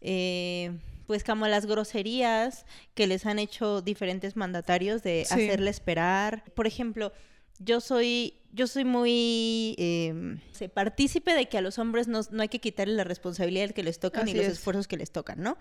eh, 0.00 0.72
pues 1.06 1.22
como 1.22 1.46
las 1.46 1.66
groserías 1.66 2.66
que 2.94 3.06
les 3.06 3.26
han 3.26 3.38
hecho 3.38 3.80
diferentes 3.80 4.34
mandatarios 4.36 5.04
de 5.04 5.24
Sí. 5.24 5.34
hacerle 5.34 5.70
esperar. 5.70 6.42
Por 6.54 6.66
ejemplo, 6.66 7.12
yo 7.58 7.80
soy, 7.80 8.34
yo 8.52 8.66
soy 8.66 8.84
muy 8.84 9.74
eh, 9.78 10.38
sé, 10.52 10.68
partícipe 10.68 11.34
de 11.34 11.48
que 11.48 11.58
a 11.58 11.60
los 11.60 11.78
hombres 11.78 12.08
no, 12.08 12.20
no 12.30 12.42
hay 12.42 12.48
que 12.48 12.60
quitarle 12.60 12.94
la 12.94 13.04
responsabilidad 13.04 13.70
que 13.70 13.82
les 13.82 13.98
tocan 13.98 14.26
y 14.28 14.30
Así 14.32 14.38
los 14.38 14.46
es. 14.46 14.52
esfuerzos 14.54 14.88
que 14.88 14.96
les 14.96 15.10
tocan, 15.10 15.40
¿no? 15.42 15.56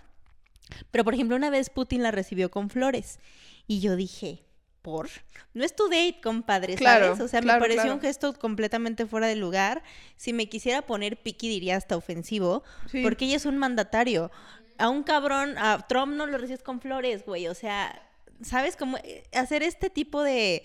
Pero 0.92 1.04
por 1.04 1.14
ejemplo, 1.14 1.36
una 1.36 1.50
vez 1.50 1.70
Putin 1.70 2.02
la 2.04 2.12
recibió 2.12 2.50
con 2.50 2.70
flores 2.70 3.20
y 3.68 3.80
yo 3.82 3.96
dije, 3.96 4.44
por. 4.82 5.10
No 5.56 5.64
es 5.64 5.76
tu 5.76 5.86
date, 5.90 6.20
compadre, 6.24 6.76
Claro, 6.76 7.08
¿sabes? 7.08 7.22
O 7.22 7.28
sea, 7.28 7.42
claro, 7.42 7.60
me 7.60 7.64
pareció 7.64 7.84
claro. 7.84 7.96
un 7.96 8.02
gesto 8.02 8.34
completamente 8.34 9.08
fuera 9.08 9.26
de 9.28 9.36
lugar. 9.36 9.82
Si 10.16 10.32
me 10.32 10.48
quisiera 10.48 10.84
poner 10.84 11.18
piqui, 11.22 11.50
diría 11.50 11.76
hasta 11.76 11.98
ofensivo, 11.98 12.64
Sí. 12.92 13.02
porque 13.02 13.26
ella 13.26 13.38
es 13.38 13.46
un 13.48 13.58
mandatario. 13.58 14.32
A 14.78 14.90
un 14.90 15.02
cabrón, 15.04 15.58
a 15.58 15.88
Trump 15.88 16.14
no 16.14 16.28
lo 16.28 16.38
recibes 16.38 16.62
con 16.62 16.82
flores, 16.82 17.26
güey. 17.26 17.48
O 17.48 17.56
sea, 17.56 18.00
¿sabes? 18.42 18.76
Como 18.76 18.98
eh, 18.98 19.24
hacer 19.34 19.64
este 19.64 19.90
tipo 19.90 20.22
de 20.22 20.62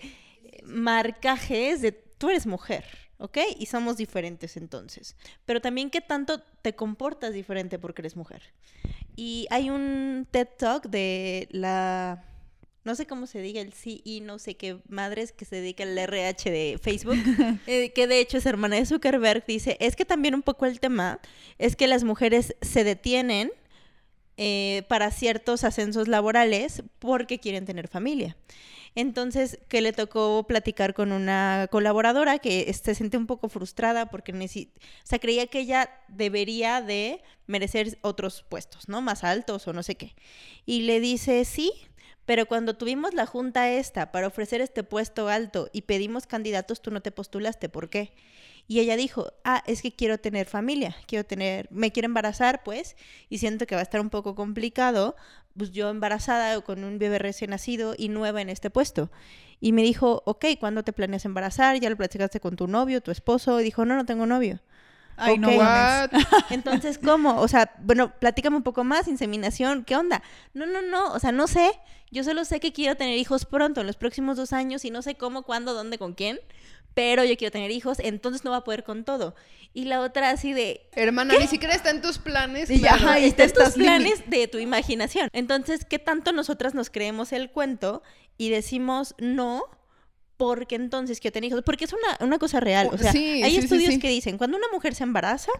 marcajes 0.63 1.81
de 1.81 1.91
tú 1.91 2.29
eres 2.29 2.45
mujer, 2.45 2.85
¿ok? 3.17 3.37
Y 3.57 3.65
somos 3.65 3.97
diferentes 3.97 4.57
entonces. 4.57 5.15
Pero 5.45 5.61
también 5.61 5.89
qué 5.89 6.01
tanto 6.01 6.41
te 6.61 6.75
comportas 6.75 7.33
diferente 7.33 7.79
porque 7.79 8.01
eres 8.01 8.15
mujer. 8.15 8.41
Y 9.15 9.47
hay 9.49 9.69
un 9.69 10.27
TED 10.29 10.47
Talk 10.57 10.85
de 10.87 11.47
la... 11.51 12.25
No 12.83 12.95
sé 12.95 13.05
cómo 13.05 13.27
se 13.27 13.41
diga 13.41 13.61
el 13.61 13.73
CI, 13.73 14.21
no 14.21 14.39
sé 14.39 14.55
qué 14.55 14.79
madres 14.89 15.31
que 15.31 15.45
se 15.45 15.57
dedica 15.57 15.83
al 15.83 15.95
RH 15.95 16.49
de 16.49 16.79
Facebook, 16.81 17.17
eh, 17.67 17.91
que 17.93 18.07
de 18.07 18.19
hecho 18.19 18.37
es 18.39 18.45
hermana 18.47 18.77
de 18.77 18.87
Zuckerberg, 18.87 19.45
dice, 19.45 19.77
es 19.79 19.95
que 19.95 20.03
también 20.03 20.33
un 20.33 20.41
poco 20.41 20.65
el 20.65 20.79
tema 20.79 21.19
es 21.59 21.75
que 21.75 21.85
las 21.85 22.03
mujeres 22.03 22.55
se 22.61 22.83
detienen 22.83 23.51
eh, 24.37 24.83
para 24.87 25.11
ciertos 25.11 25.63
ascensos 25.63 26.07
laborales 26.07 26.81
porque 26.97 27.39
quieren 27.39 27.65
tener 27.65 27.87
familia. 27.87 28.35
Entonces, 28.95 29.59
que 29.69 29.81
le 29.81 29.93
tocó 29.93 30.45
platicar 30.47 30.93
con 30.93 31.11
una 31.11 31.67
colaboradora 31.71 32.39
que 32.39 32.71
se 32.73 32.93
siente 32.93 33.17
un 33.17 33.25
poco 33.25 33.47
frustrada 33.47 34.09
porque 34.09 34.33
necesita, 34.33 34.79
o 34.79 35.07
sea, 35.07 35.19
creía 35.19 35.47
que 35.47 35.59
ella 35.59 35.89
debería 36.09 36.81
de 36.81 37.21
merecer 37.47 37.97
otros 38.01 38.43
puestos, 38.47 38.89
¿no? 38.89 39.01
Más 39.01 39.23
altos 39.23 39.67
o 39.67 39.73
no 39.73 39.81
sé 39.83 39.95
qué. 39.95 40.15
Y 40.65 40.81
le 40.81 40.99
dice, 40.99 41.45
sí, 41.45 41.71
pero 42.25 42.45
cuando 42.45 42.75
tuvimos 42.75 43.13
la 43.13 43.25
junta 43.25 43.69
esta 43.69 44.11
para 44.11 44.27
ofrecer 44.27 44.61
este 44.61 44.83
puesto 44.83 45.27
alto 45.27 45.69
y 45.73 45.83
pedimos 45.83 46.27
candidatos, 46.27 46.81
tú 46.81 46.91
no 46.91 47.01
te 47.01 47.11
postulaste, 47.11 47.69
¿por 47.69 47.89
qué? 47.89 48.13
Y 48.67 48.79
ella 48.79 48.95
dijo, 48.95 49.33
ah, 49.43 49.63
es 49.67 49.81
que 49.81 49.91
quiero 49.91 50.17
tener 50.17 50.47
familia, 50.47 50.95
quiero 51.07 51.25
tener, 51.25 51.67
me 51.71 51.91
quiero 51.91 52.05
embarazar, 52.05 52.63
pues, 52.63 52.95
y 53.27 53.39
siento 53.39 53.65
que 53.65 53.75
va 53.75 53.81
a 53.81 53.83
estar 53.83 53.99
un 53.99 54.09
poco 54.09 54.35
complicado, 54.35 55.15
pues 55.57 55.71
yo 55.71 55.89
embarazada 55.89 56.57
o 56.57 56.63
con 56.63 56.83
un 56.83 56.97
bebé 56.99 57.19
recién 57.19 57.51
nacido 57.51 57.95
y 57.97 58.09
nueva 58.09 58.41
en 58.41 58.49
este 58.49 58.69
puesto. 58.69 59.11
Y 59.59 59.73
me 59.73 59.83
dijo, 59.83 60.23
ok, 60.25 60.45
¿cuándo 60.59 60.83
te 60.83 60.93
planeas 60.93 61.25
embarazar? 61.25 61.79
¿Ya 61.79 61.89
lo 61.89 61.97
platicaste 61.97 62.39
con 62.39 62.55
tu 62.55 62.67
novio, 62.67 63.01
tu 63.01 63.11
esposo? 63.11 63.59
Y 63.61 63.63
dijo, 63.63 63.85
no, 63.85 63.95
no 63.95 64.05
tengo 64.05 64.25
novio. 64.25 64.59
Ay, 65.17 65.37
no 65.37 65.49
Ok. 65.49 65.53
mames. 65.53 66.07
What? 66.11 66.11
Entonces, 66.49 66.97
¿cómo? 66.97 67.39
O 67.39 67.47
sea, 67.47 67.73
bueno, 67.83 68.13
platícame 68.19 68.57
un 68.57 68.63
poco 68.63 68.83
más, 68.83 69.07
inseminación, 69.07 69.83
¿qué 69.83 69.95
onda? 69.95 70.23
No, 70.53 70.65
no, 70.65 70.81
no, 70.81 71.13
o 71.13 71.19
sea, 71.19 71.31
no 71.31 71.47
sé. 71.47 71.71
Yo 72.11 72.23
solo 72.23 72.43
sé 72.43 72.59
que 72.59 72.73
quiero 72.73 72.95
tener 72.95 73.17
hijos 73.17 73.45
pronto, 73.45 73.81
en 73.81 73.87
los 73.87 73.95
próximos 73.97 74.35
dos 74.35 74.51
años, 74.51 74.83
y 74.83 74.91
no 74.91 75.01
sé 75.01 75.15
cómo, 75.15 75.43
cuándo, 75.43 75.73
dónde, 75.73 75.97
con 75.97 76.13
quién, 76.13 76.39
pero 76.93 77.23
yo 77.23 77.37
quiero 77.37 77.51
tener 77.51 77.71
hijos, 77.71 77.99
entonces 77.99 78.43
no 78.43 78.51
va 78.51 78.57
a 78.57 78.63
poder 78.63 78.83
con 78.83 79.03
todo. 79.03 79.35
Y 79.73 79.85
la 79.85 80.01
otra 80.01 80.31
así 80.31 80.51
de, 80.53 80.89
Hermana, 80.93 81.35
ni 81.39 81.47
siquiera 81.47 81.73
está 81.73 81.91
en 81.91 82.01
tus 82.01 82.17
planes. 82.17 82.69
Y 82.69 82.79
ya, 82.79 82.89
claro. 82.89 83.07
ajá, 83.07 83.19
y 83.19 83.25
está 83.25 83.45
en 83.45 83.53
tus 83.53 83.69
planes 83.75 84.23
de 84.29 84.47
tu 84.47 84.57
imaginación. 84.57 85.29
Entonces, 85.31 85.85
¿qué 85.85 85.97
tanto 85.99 86.33
nosotras 86.33 86.73
nos 86.73 86.89
creemos 86.89 87.31
el 87.31 87.49
cuento 87.51 88.03
y 88.37 88.49
decimos 88.49 89.15
no? 89.17 89.63
Porque 90.35 90.75
entonces 90.75 91.19
quiero 91.21 91.33
tener 91.33 91.49
hijos. 91.49 91.61
Porque 91.63 91.85
es 91.85 91.93
una, 91.93 92.25
una 92.25 92.37
cosa 92.39 92.59
real. 92.59 92.89
O 92.91 92.97
sea, 92.97 93.11
Sí, 93.13 93.41
hay 93.43 93.51
sí, 93.51 93.57
estudios 93.59 93.93
sí. 93.93 93.99
que 93.99 94.09
dicen, 94.09 94.37
cuando 94.37 94.57
una 94.57 94.67
mujer 94.73 94.93
se 94.95 95.03
embaraza, 95.03 95.51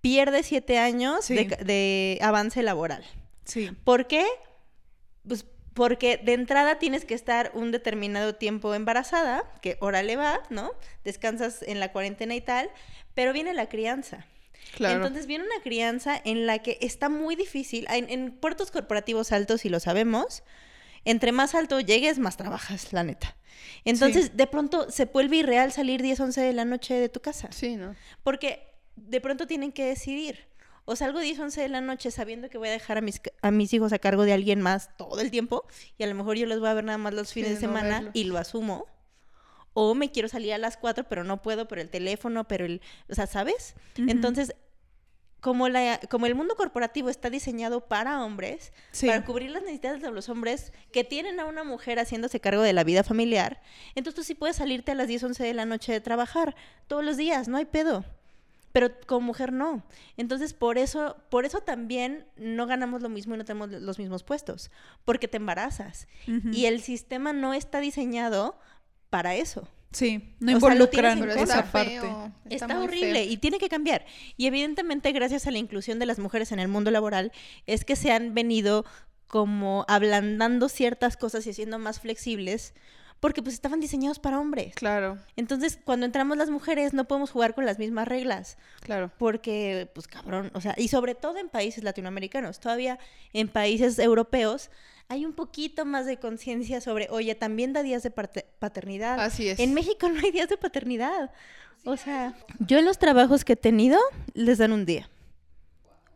pierde 0.00 0.42
siete 0.42 0.78
años 0.78 1.28
de, 1.28 1.44
de 1.44 2.18
avance 2.22 2.62
laboral. 2.62 3.04
Sí. 3.44 3.70
¿Por 3.84 4.06
qué? 4.08 4.26
Pues 5.28 5.44
porque 5.74 6.16
de 6.18 6.32
entrada 6.32 6.78
tienes 6.78 7.04
que 7.04 7.14
estar 7.14 7.52
un 7.54 7.70
determinado 7.70 8.34
tiempo 8.34 8.74
embarazada, 8.74 9.44
que 9.62 9.76
hora 9.80 10.02
le 10.02 10.16
va, 10.16 10.40
¿no? 10.50 10.72
Descansas 11.04 11.62
en 11.62 11.80
la 11.80 11.92
cuarentena 11.92 12.34
y 12.34 12.40
tal, 12.40 12.70
pero 13.14 13.32
viene 13.32 13.54
la 13.54 13.68
crianza. 13.68 14.26
Claro. 14.74 14.96
Entonces 14.96 15.26
viene 15.26 15.44
una 15.44 15.62
crianza 15.62 16.20
en 16.24 16.46
la 16.46 16.58
que 16.58 16.78
está 16.80 17.08
muy 17.08 17.36
difícil. 17.36 17.86
En, 17.90 18.10
en 18.10 18.32
puertos 18.32 18.70
corporativos 18.70 19.32
altos, 19.32 19.64
y 19.64 19.68
lo 19.68 19.80
sabemos, 19.80 20.42
entre 21.04 21.32
más 21.32 21.54
alto 21.54 21.80
llegues, 21.80 22.18
más 22.18 22.36
trabajas, 22.36 22.92
la 22.92 23.04
neta. 23.04 23.36
Entonces, 23.84 24.36
de 24.36 24.46
pronto 24.46 24.90
se 24.90 25.06
vuelve 25.06 25.36
irreal 25.36 25.72
salir 25.72 26.02
10, 26.02 26.20
11 26.20 26.40
de 26.40 26.52
la 26.52 26.64
noche 26.64 26.94
de 26.94 27.08
tu 27.08 27.20
casa. 27.20 27.48
Sí, 27.50 27.76
¿no? 27.76 27.94
Porque 28.22 28.74
de 28.96 29.20
pronto 29.20 29.46
tienen 29.46 29.72
que 29.72 29.84
decidir. 29.84 30.49
O 30.92 30.96
salgo 30.96 31.20
10, 31.20 31.38
11 31.38 31.60
de 31.60 31.68
la 31.68 31.80
noche 31.80 32.10
sabiendo 32.10 32.48
que 32.50 32.58
voy 32.58 32.66
a 32.68 32.72
dejar 32.72 32.98
a 32.98 33.00
mis, 33.00 33.20
a 33.42 33.50
mis 33.52 33.72
hijos 33.72 33.92
a 33.92 34.00
cargo 34.00 34.24
de 34.24 34.32
alguien 34.32 34.60
más 34.60 34.90
todo 34.96 35.20
el 35.20 35.30
tiempo 35.30 35.64
y 35.96 36.02
a 36.02 36.08
lo 36.08 36.16
mejor 36.16 36.36
yo 36.36 36.46
los 36.46 36.58
voy 36.58 36.68
a 36.68 36.74
ver 36.74 36.82
nada 36.82 36.98
más 36.98 37.14
los 37.14 37.32
fines 37.32 37.50
Sí, 37.50 37.54
de 37.54 37.60
semana 37.60 38.10
y 38.12 38.24
lo 38.24 38.38
asumo. 38.38 38.86
O 39.72 39.94
me 39.94 40.10
quiero 40.10 40.28
salir 40.28 40.52
a 40.52 40.58
las 40.58 40.76
4 40.76 41.04
pero 41.08 41.22
no 41.22 41.42
puedo, 41.42 41.68
pero 41.68 41.80
el 41.80 41.90
teléfono, 41.90 42.48
pero 42.48 42.64
el... 42.64 42.80
O 43.08 43.14
sea, 43.14 43.28
¿sabes? 43.28 43.76
Entonces, 43.96 44.52
como, 45.38 45.68
la, 45.68 46.00
como 46.10 46.26
el 46.26 46.34
mundo 46.34 46.56
corporativo 46.56 47.08
está 47.08 47.30
diseñado 47.30 47.86
para 47.86 48.24
hombres, 48.24 48.72
Sí. 48.90 49.06
para 49.06 49.24
cubrir 49.24 49.50
las 49.52 49.62
necesidades 49.62 50.02
de 50.02 50.10
los 50.10 50.28
hombres 50.28 50.72
que 50.92 51.04
tienen 51.04 51.38
a 51.38 51.44
una 51.44 51.62
mujer 51.62 52.00
haciéndose 52.00 52.40
cargo 52.40 52.62
de 52.62 52.72
la 52.72 52.82
vida 52.82 53.04
familiar, 53.04 53.62
entonces 53.94 54.16
tú 54.16 54.24
sí 54.24 54.34
puedes 54.34 54.56
salirte 54.56 54.90
a 54.90 54.96
las 54.96 55.06
10, 55.06 55.22
11 55.22 55.44
de 55.44 55.54
la 55.54 55.66
noche 55.66 55.92
de 55.92 56.00
trabajar 56.00 56.56
todos 56.88 57.04
los 57.04 57.16
días, 57.16 57.46
no 57.46 57.58
hay 57.58 57.64
pedo. 57.64 58.04
Pero 58.72 58.90
como 59.06 59.26
mujer 59.26 59.52
no. 59.52 59.84
Entonces, 60.16 60.54
por 60.54 60.78
eso, 60.78 61.16
por 61.28 61.44
eso 61.44 61.60
también 61.60 62.26
no 62.36 62.66
ganamos 62.66 63.02
lo 63.02 63.08
mismo 63.08 63.34
y 63.34 63.38
no 63.38 63.44
tenemos 63.44 63.70
los 63.70 63.98
mismos 63.98 64.22
puestos, 64.22 64.70
porque 65.04 65.28
te 65.28 65.38
embarazas. 65.38 66.06
Y 66.52 66.66
el 66.66 66.80
sistema 66.80 67.32
no 67.32 67.52
está 67.54 67.80
diseñado 67.80 68.58
para 69.10 69.34
eso. 69.34 69.68
Sí, 69.92 70.36
no 70.38 70.56
O 70.56 70.60
sea, 70.60 70.72
en 70.72 70.82
está 71.30 71.42
esa 71.42 71.72
parte. 71.72 72.00
feo. 72.00 72.32
Está, 72.48 72.68
muy 72.68 72.84
horrible 72.84 73.24
feo. 73.24 73.32
y 73.32 73.36
tiene 73.38 73.58
que 73.58 73.68
cambiar. 73.68 74.06
Y 74.36 74.46
evidentemente, 74.46 75.10
gracias 75.10 75.48
a 75.48 75.50
la 75.50 75.58
inclusión 75.58 75.98
de 75.98 76.06
las 76.06 76.20
mujeres 76.20 76.52
en 76.52 76.60
el 76.60 76.68
mundo 76.68 76.92
laboral, 76.92 77.32
es 77.66 77.84
que 77.84 77.96
se 77.96 78.12
han 78.12 78.32
venido 78.32 78.84
como 79.26 79.84
ablandando 79.88 80.68
ciertas 80.68 81.16
cosas 81.16 81.46
y 81.46 81.50
haciendo 81.50 81.78
más 81.78 82.00
flexibles, 82.00 82.74
porque 83.20 83.42
pues 83.42 83.54
estaban 83.54 83.80
diseñados 83.80 84.18
para 84.18 84.40
hombres. 84.40 84.74
Claro, 84.74 85.18
Entonces, 85.36 85.78
cuando 85.84 86.06
entramos 86.06 86.36
las 86.36 86.50
mujeres, 86.50 86.94
no 86.94 87.04
podemos 87.04 87.30
jugar 87.30 87.54
con 87.54 87.66
las 87.66 87.78
mismas 87.78 88.08
reglas, 88.08 88.56
claro. 88.80 89.10
porque, 89.18 89.90
pues 89.94 90.08
cabrón, 90.08 90.50
o 90.54 90.60
sea, 90.60 90.74
y 90.76 90.88
sobre 90.88 91.14
todo 91.14 91.36
en 91.36 91.48
países 91.48 91.84
latinoamericanos, 91.84 92.60
todavía 92.60 92.98
en 93.32 93.48
países 93.48 93.98
europeos 93.98 94.70
hay 95.08 95.26
un 95.26 95.32
poquito 95.32 95.84
más 95.84 96.06
de 96.06 96.18
conciencia 96.18 96.80
sobre, 96.80 97.08
oye, 97.10 97.34
también 97.34 97.72
da 97.72 97.82
días 97.82 98.02
de 98.02 98.10
paternidad. 98.12 99.20
Así 99.20 99.48
es. 99.48 99.58
En 99.58 99.74
México 99.74 100.08
no 100.08 100.20
hay 100.20 100.30
días 100.30 100.48
de 100.48 100.56
paternidad. 100.56 101.32
O 101.84 101.96
sea, 101.96 102.34
yo 102.60 102.78
en 102.78 102.84
los 102.84 102.98
trabajos 102.98 103.44
que 103.44 103.54
he 103.54 103.56
tenido 103.56 103.98
les 104.34 104.58
dan 104.58 104.72
un 104.72 104.86
día. 104.86 105.08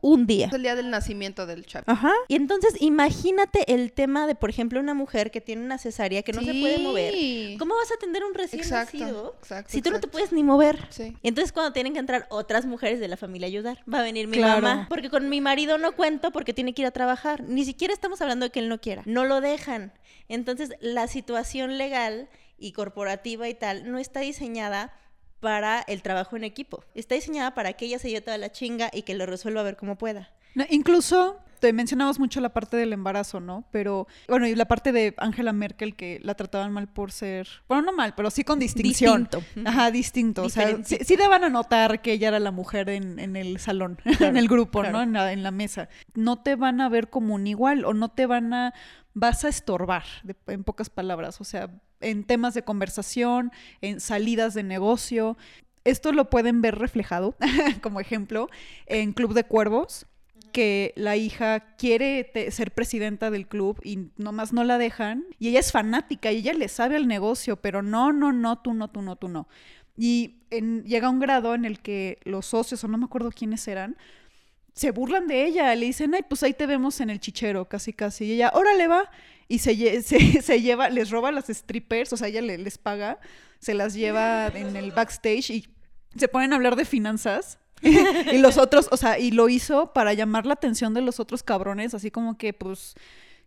Un 0.07 0.27
día. 0.27 0.49
Es 0.49 0.53
el 0.53 0.63
día 0.63 0.75
del 0.75 0.91
nacimiento 0.91 1.47
del 1.47 1.65
chavo. 1.65 1.85
Ajá. 1.87 2.13
Y 2.29 2.37
entonces 2.37 2.75
imagínate 2.81 3.73
el 3.73 3.91
tema 3.91 4.27
de, 4.27 4.35
por 4.35 4.51
ejemplo, 4.51 4.79
una 4.79 4.93
mujer 4.93 5.31
que 5.31 5.41
tiene 5.41 5.65
una 5.65 5.79
cesárea 5.79 6.23
que 6.23 6.33
no 6.35 6.43
se 6.43 6.53
puede 6.53 6.79
mover. 6.79 7.15
¿Cómo 7.59 7.75
vas 7.75 7.91
a 7.91 7.95
atender 7.95 8.23
un 8.23 8.35
recién 8.35 8.61
Exacto, 8.61 8.99
nacido 8.99 9.37
exacto, 9.41 9.71
si 9.73 9.81
tú 9.81 9.91
no 9.91 10.01
te 10.01 10.07
puedes 10.09 10.31
ni 10.31 10.43
mover? 10.43 10.87
Sí. 10.91 11.17
Y 11.23 11.29
entonces 11.29 11.53
cuando 11.53 11.73
tienen 11.73 11.95
que 11.95 12.01
entrar 12.01 12.27
otras 12.29 12.67
mujeres 12.67 13.01
de 13.01 13.09
la 13.09 13.17
familia 13.17 13.47
a 13.47 13.49
ayudar, 13.49 13.83
va 13.91 14.01
a 14.01 14.03
venir 14.03 14.29
mi 14.29 14.37
Claro. 14.37 14.61
mamá, 14.61 14.87
porque 14.91 15.09
con 15.09 15.31
mi 15.31 15.41
marido 15.41 15.79
no 15.79 15.93
cuento 15.93 16.33
porque 16.33 16.53
tiene 16.53 16.75
que 16.75 16.83
ir 16.83 16.87
a 16.87 16.91
trabajar. 16.91 17.43
Ni 17.45 17.65
siquiera 17.65 17.95
estamos 17.95 18.21
hablando 18.21 18.45
de 18.45 18.51
que 18.51 18.61
él 18.61 18.69
no 18.69 18.83
quiera, 18.83 19.03
no 19.07 19.25
lo 19.25 19.41
dejan. 19.41 19.93
Entonces 20.29 20.71
la 20.81 21.07
situación 21.09 21.79
legal 21.79 22.29
y 22.59 22.73
corporativa 22.73 23.49
y 23.49 23.55
tal 23.55 23.91
no 23.91 23.99
está 23.99 24.21
diseñada 24.21 24.93
para 25.45 25.80
el 25.86 26.01
trabajo 26.01 26.36
en 26.36 26.45
equipo. 26.45 26.82
Está 26.95 27.14
diseñada 27.14 27.53
para 27.55 27.74
que 27.74 27.84
ella 27.84 27.99
se 27.99 28.09
lleve 28.09 28.22
toda 28.22 28.38
la 28.38 28.51
chinga 28.51 28.88
y 28.95 29.03
que 29.03 29.14
lo 29.14 29.26
resuelva 29.26 29.61
a 29.61 29.64
ver 29.64 29.76
cómo 29.76 29.97
pueda. 29.99 30.30
No, 30.55 30.64
incluso 30.70 31.38
te 31.61 31.72
mencionabas 31.74 32.18
mucho 32.18 32.40
la 32.40 32.49
parte 32.55 32.78
del 32.78 32.95
embarazo, 32.95 33.40
¿no? 33.40 33.64
Pero, 33.70 34.07
bueno, 34.26 34.47
y 34.47 34.55
la 34.55 34.64
parte 34.64 34.90
de 34.92 35.12
Angela 35.18 35.53
Merkel 35.53 35.97
que 35.97 36.18
la 36.22 36.34
trataban 36.34 36.72
mal 36.72 36.88
por 36.88 37.12
ser, 37.12 37.47
bueno, 37.68 37.82
no 37.82 37.92
mal, 37.92 38.14
pero 38.14 38.30
sí 38.30 38.42
con 38.42 38.59
distinción. 38.59 39.28
Distinto. 39.30 39.68
Ajá, 39.68 39.90
distinto. 39.90 40.42
O 40.45 40.49
sea, 40.49 40.78
sí, 40.82 40.97
sí 41.05 41.16
daban 41.16 41.45
a 41.45 41.51
notar 41.51 42.01
que 42.01 42.12
ella 42.12 42.28
era 42.28 42.38
la 42.40 42.51
mujer 42.53 42.88
en, 42.88 43.18
en 43.18 43.36
el 43.36 43.59
salón, 43.59 43.99
en 44.20 44.36
el 44.38 44.49
grupo, 44.49 44.80
claro. 44.80 44.97
¿no? 44.99 45.03
En 45.03 45.12
la, 45.12 45.32
en 45.32 45.42
la 45.42 45.51
mesa. 45.51 45.88
No 46.14 46.38
te 46.42 46.57
van 46.57 46.80
a 46.80 46.88
ver 46.88 47.11
como 47.11 47.34
un 47.34 47.47
igual 47.47 47.84
o 47.84 47.92
no 47.92 48.11
te 48.11 48.24
van 48.26 48.55
a, 48.55 48.72
vas 49.12 49.45
a 49.45 49.49
estorbar, 49.49 50.05
de- 50.22 50.36
en 50.47 50.64
pocas 50.64 50.88
palabras. 50.88 51.40
O 51.40 51.45
sea, 51.45 51.68
en 52.01 52.24
temas 52.24 52.55
de 52.55 52.62
conversación, 52.62 53.53
en 53.80 54.01
salidas 54.01 54.55
de 54.55 54.62
negocio. 54.62 55.36
Esto 55.84 56.12
lo 56.12 56.30
pueden 56.30 56.62
ver 56.62 56.78
reflejado, 56.78 57.36
como 57.82 58.01
ejemplo, 58.01 58.49
en 58.86 59.12
Club 59.12 59.34
de 59.34 59.45
Cuervos, 59.45 60.07
que 60.53 60.92
la 60.97 61.16
hija 61.16 61.61
quiere 61.76 62.30
ser 62.51 62.70
presidenta 62.72 63.30
del 63.30 63.49
club 63.49 63.80
y 63.82 64.11
nomás 64.16 64.53
no 64.53 64.62
la 64.64 64.78
dejan. 64.78 65.24
Y 65.38 65.49
ella 65.49 65.61
es 65.61 65.72
fanática 65.72 66.30
y 66.30 66.38
ella 66.38 66.53
le 66.55 66.68
sabe 66.68 66.97
al 66.97 67.09
negocio, 67.09 67.57
pero 67.57 67.82
no, 67.82 68.12
no, 68.12 68.32
no, 68.32 68.59
tú 68.61 68.72
no, 68.72 68.88
tú 68.88 69.03
no, 69.03 69.16
tú 69.16 69.28
no. 69.28 69.49
Y 69.97 70.36
en- 70.51 70.84
llega 70.84 71.09
un 71.11 71.18
grado 71.20 71.55
en 71.55 71.64
el 71.64 71.80
que 71.80 72.18
los 72.24 72.47
socios, 72.47 72.82
o 72.84 72.88
no 72.88 72.99
me 72.99 73.05
acuerdo 73.07 73.30
quiénes 73.32 73.66
eran, 73.68 73.97
se 74.72 74.90
burlan 74.90 75.28
de 75.28 75.45
ella, 75.45 75.74
le 75.76 75.86
dicen, 75.86 76.14
ay, 76.14 76.22
pues 76.28 76.42
ahí 76.42 76.53
te 76.53 76.66
vemos 76.66 77.01
en 77.01 77.11
el 77.11 77.20
chichero, 77.20 77.68
casi, 77.68 77.92
casi. 77.92 78.24
Y 78.24 78.32
ella, 78.32 78.51
órale, 78.55 78.88
va. 78.88 79.11
Y 79.49 79.59
se, 79.59 80.03
se, 80.03 80.42
se 80.42 80.61
lleva, 80.61 80.88
les 80.90 81.11
roba 81.11 81.28
a 81.28 81.32
las 81.32 81.47
strippers, 81.47 82.12
o 82.12 82.16
sea, 82.16 82.28
ella 82.28 82.42
le- 82.42 82.59
les 82.59 82.78
paga, 82.78 83.18
se 83.59 83.74
las 83.74 83.95
lleva 83.95 84.49
en 84.49 84.76
el 84.76 84.92
backstage 84.92 85.51
y 85.51 85.68
se 86.16 86.28
ponen 86.28 86.53
a 86.53 86.57
hablar 86.57 86.76
de 86.76 86.84
finanzas. 86.84 87.59
y 87.82 88.38
los 88.38 88.57
otros, 88.57 88.88
o 88.92 88.97
sea, 88.97 89.18
y 89.18 89.30
lo 89.30 89.49
hizo 89.49 89.92
para 89.92 90.14
llamar 90.14 90.47
la 90.47 90.55
atención 90.55 90.95
de 90.95 91.03
los 91.03 91.20
otros 91.20 91.42
cabrones, 91.42 91.92
así 91.92 92.11
como 92.11 92.38
que, 92.38 92.55
pues, 92.55 92.95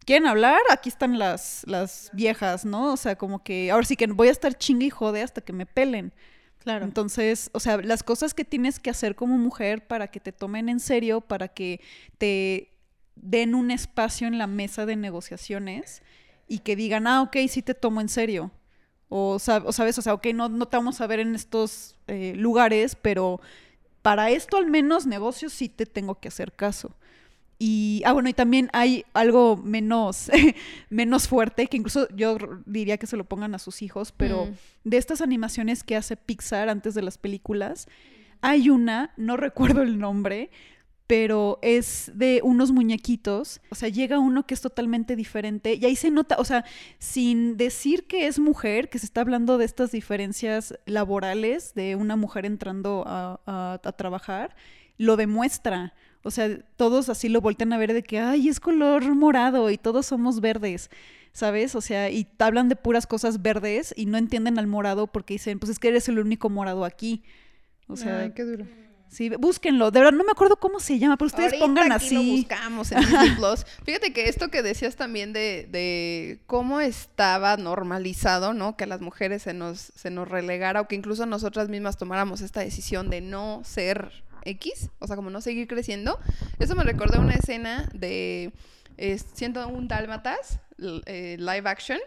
¿quieren 0.05 0.27
hablar? 0.27 0.59
Aquí 0.69 0.89
están 0.89 1.17
las, 1.17 1.63
las 1.65 2.11
viejas, 2.13 2.63
¿no? 2.63 2.93
O 2.93 2.97
sea, 2.97 3.15
como 3.17 3.43
que 3.43 3.71
ahora 3.71 3.85
sí 3.85 3.95
que 3.95 4.05
voy 4.07 4.27
a 4.27 4.31
estar 4.31 4.53
chingue 4.55 4.87
y 4.87 4.89
jode 4.91 5.23
hasta 5.23 5.41
que 5.41 5.53
me 5.53 5.65
pelen. 5.65 6.13
Claro. 6.59 6.85
Entonces, 6.85 7.49
o 7.53 7.59
sea, 7.59 7.77
las 7.77 8.03
cosas 8.03 8.33
que 8.33 8.43
tienes 8.43 8.79
que 8.79 8.89
hacer 8.89 9.15
como 9.15 9.37
mujer 9.37 9.87
para 9.87 10.09
que 10.09 10.19
te 10.19 10.33
tomen 10.33 10.69
en 10.69 10.79
serio, 10.81 11.21
para 11.21 11.47
que 11.47 11.79
te 12.17 12.76
den 13.21 13.55
un 13.55 13.71
espacio 13.71 14.27
en 14.27 14.37
la 14.37 14.47
mesa 14.47 14.85
de 14.85 14.95
negociaciones 14.95 16.01
y 16.47 16.59
que 16.59 16.75
digan, 16.75 17.07
ah, 17.07 17.21
ok, 17.21 17.37
sí 17.49 17.61
te 17.61 17.73
tomo 17.73 18.01
en 18.01 18.09
serio. 18.09 18.51
O, 19.09 19.35
o 19.35 19.39
sabes, 19.39 19.97
o 19.97 20.01
sea, 20.01 20.13
ok, 20.13 20.27
no, 20.33 20.49
no 20.49 20.67
te 20.67 20.77
vamos 20.77 20.99
a 21.01 21.07
ver 21.07 21.19
en 21.19 21.35
estos 21.35 21.95
eh, 22.07 22.33
lugares, 22.35 22.95
pero 22.95 23.39
para 24.01 24.29
esto 24.31 24.57
al 24.57 24.67
menos 24.67 25.05
negocios 25.05 25.53
sí 25.53 25.69
te 25.69 25.85
tengo 25.85 26.19
que 26.19 26.27
hacer 26.27 26.53
caso. 26.53 26.95
Y, 27.59 28.03
ah, 28.05 28.13
bueno, 28.13 28.29
y 28.29 28.33
también 28.33 28.69
hay 28.71 29.03
algo 29.13 29.57
menos, 29.57 30.29
menos 30.89 31.27
fuerte, 31.27 31.67
que 31.67 31.77
incluso 31.77 32.07
yo 32.15 32.37
diría 32.65 32.97
que 32.97 33.07
se 33.07 33.17
lo 33.17 33.23
pongan 33.23 33.55
a 33.55 33.59
sus 33.59 33.81
hijos, 33.81 34.11
pero 34.15 34.45
Mm. 34.45 34.51
de 34.83 34.97
estas 34.97 35.21
animaciones 35.21 35.83
que 35.83 35.95
hace 35.95 36.15
Pixar 36.17 36.69
antes 36.69 36.93
de 36.93 37.01
las 37.01 37.17
películas, 37.17 37.87
hay 38.41 38.69
una, 38.69 39.11
no 39.17 39.37
recuerdo 39.37 39.81
el 39.81 39.97
nombre, 39.97 40.51
pero 41.07 41.57
es 41.61 42.11
de 42.15 42.41
unos 42.43 42.71
muñequitos, 42.73 43.61
o 43.69 43.75
sea, 43.75 43.87
llega 43.87 44.19
uno 44.19 44.45
que 44.45 44.53
es 44.53 44.59
totalmente 44.61 45.15
diferente 45.15 45.75
y 45.75 45.85
ahí 45.85 45.95
se 45.95 46.11
nota, 46.11 46.35
o 46.37 46.43
sea, 46.43 46.65
sin 46.99 47.55
decir 47.55 48.07
que 48.07 48.27
es 48.27 48.39
mujer, 48.39 48.89
que 48.89 48.99
se 48.99 49.05
está 49.05 49.21
hablando 49.21 49.57
de 49.57 49.63
estas 49.65 49.91
diferencias 49.91 50.77
laborales 50.85 51.73
de 51.75 51.95
una 51.95 52.17
mujer 52.17 52.45
entrando 52.45 53.03
a, 53.07 53.39
a- 53.45 53.79
a 53.81 53.91
trabajar, 53.93 54.55
lo 54.97 55.15
demuestra. 55.15 55.93
O 56.23 56.31
sea, 56.31 56.59
todos 56.75 57.07
así 57.07 57.29
lo 57.29 57.39
voltean 57.39 57.71
a 57.71 57.77
ver 57.77 57.93
de 57.93 58.03
que, 58.03 58.19
ay, 58.19 58.49
es 58.49 58.59
color 58.59 59.15
morado 59.15 59.69
y 59.71 59.77
todos 59.77 60.07
somos 60.07 60.41
verdes, 60.41 60.89
¿sabes? 61.31 61.73
O 61.75 61.79
sea, 61.79 62.09
y 62.09 62.27
hablan 62.39 62.67
de 62.67 62.75
puras 62.75 63.07
cosas 63.07 63.41
verdes 63.41 63.93
y 63.95 64.07
no 64.07 64.17
entienden 64.17 64.59
al 64.59 64.67
morado 64.67 65.07
porque 65.07 65.35
dicen, 65.35 65.57
pues 65.57 65.69
es 65.69 65.79
que 65.79 65.87
eres 65.87 66.09
el 66.09 66.19
único 66.19 66.49
morado 66.49 66.83
aquí. 66.83 67.23
O 67.87 67.95
sea, 67.95 68.19
Ay, 68.21 68.31
qué 68.35 68.43
duro. 68.43 68.65
Sí, 69.09 69.29
búsquenlo. 69.29 69.89
De 69.91 69.99
verdad, 70.01 70.17
no 70.17 70.23
me 70.23 70.31
acuerdo 70.31 70.57
cómo 70.57 70.79
se 70.79 70.99
llama, 70.99 71.17
pero 71.17 71.27
ustedes 71.27 71.53
Ahorita 71.53 71.65
pongan 71.65 71.91
aquí 71.93 72.13
lo 72.13 72.19
así. 72.19 72.31
buscamos 72.41 72.91
en 72.91 72.99
Disney 72.99 73.35
Plus. 73.35 73.65
Fíjate 73.85 74.11
que 74.13 74.27
esto 74.29 74.49
que 74.49 74.61
decías 74.61 74.95
también 74.95 75.33
de, 75.33 75.67
de 75.71 76.41
cómo 76.45 76.81
estaba 76.81 77.55
normalizado, 77.57 78.53
¿no? 78.53 78.75
Que 78.77 78.83
a 78.83 78.87
las 78.87 79.01
mujeres 79.01 79.43
se 79.43 79.53
nos, 79.53 79.79
se 79.79 80.09
nos 80.09 80.27
relegara 80.27 80.81
o 80.81 80.87
que 80.87 80.95
incluso 80.95 81.25
nosotras 81.25 81.69
mismas 81.69 81.97
tomáramos 81.97 82.41
esta 82.41 82.59
decisión 82.59 83.09
de 83.09 83.21
no 83.21 83.61
ser 83.63 84.23
X, 84.43 84.89
o 84.99 85.07
sea, 85.07 85.15
como 85.15 85.29
no 85.29 85.41
seguir 85.41 85.67
creciendo. 85.67 86.19
Eso 86.59 86.75
me 86.75 86.83
recordó 86.83 87.19
una 87.19 87.33
escena 87.33 87.89
de 87.93 88.51
eh, 88.97 89.19
Siento 89.33 89.67
un 89.67 89.87
Dálmatas, 89.87 90.59
l- 90.77 91.01
eh, 91.05 91.37
live 91.39 91.69
action, 91.69 91.99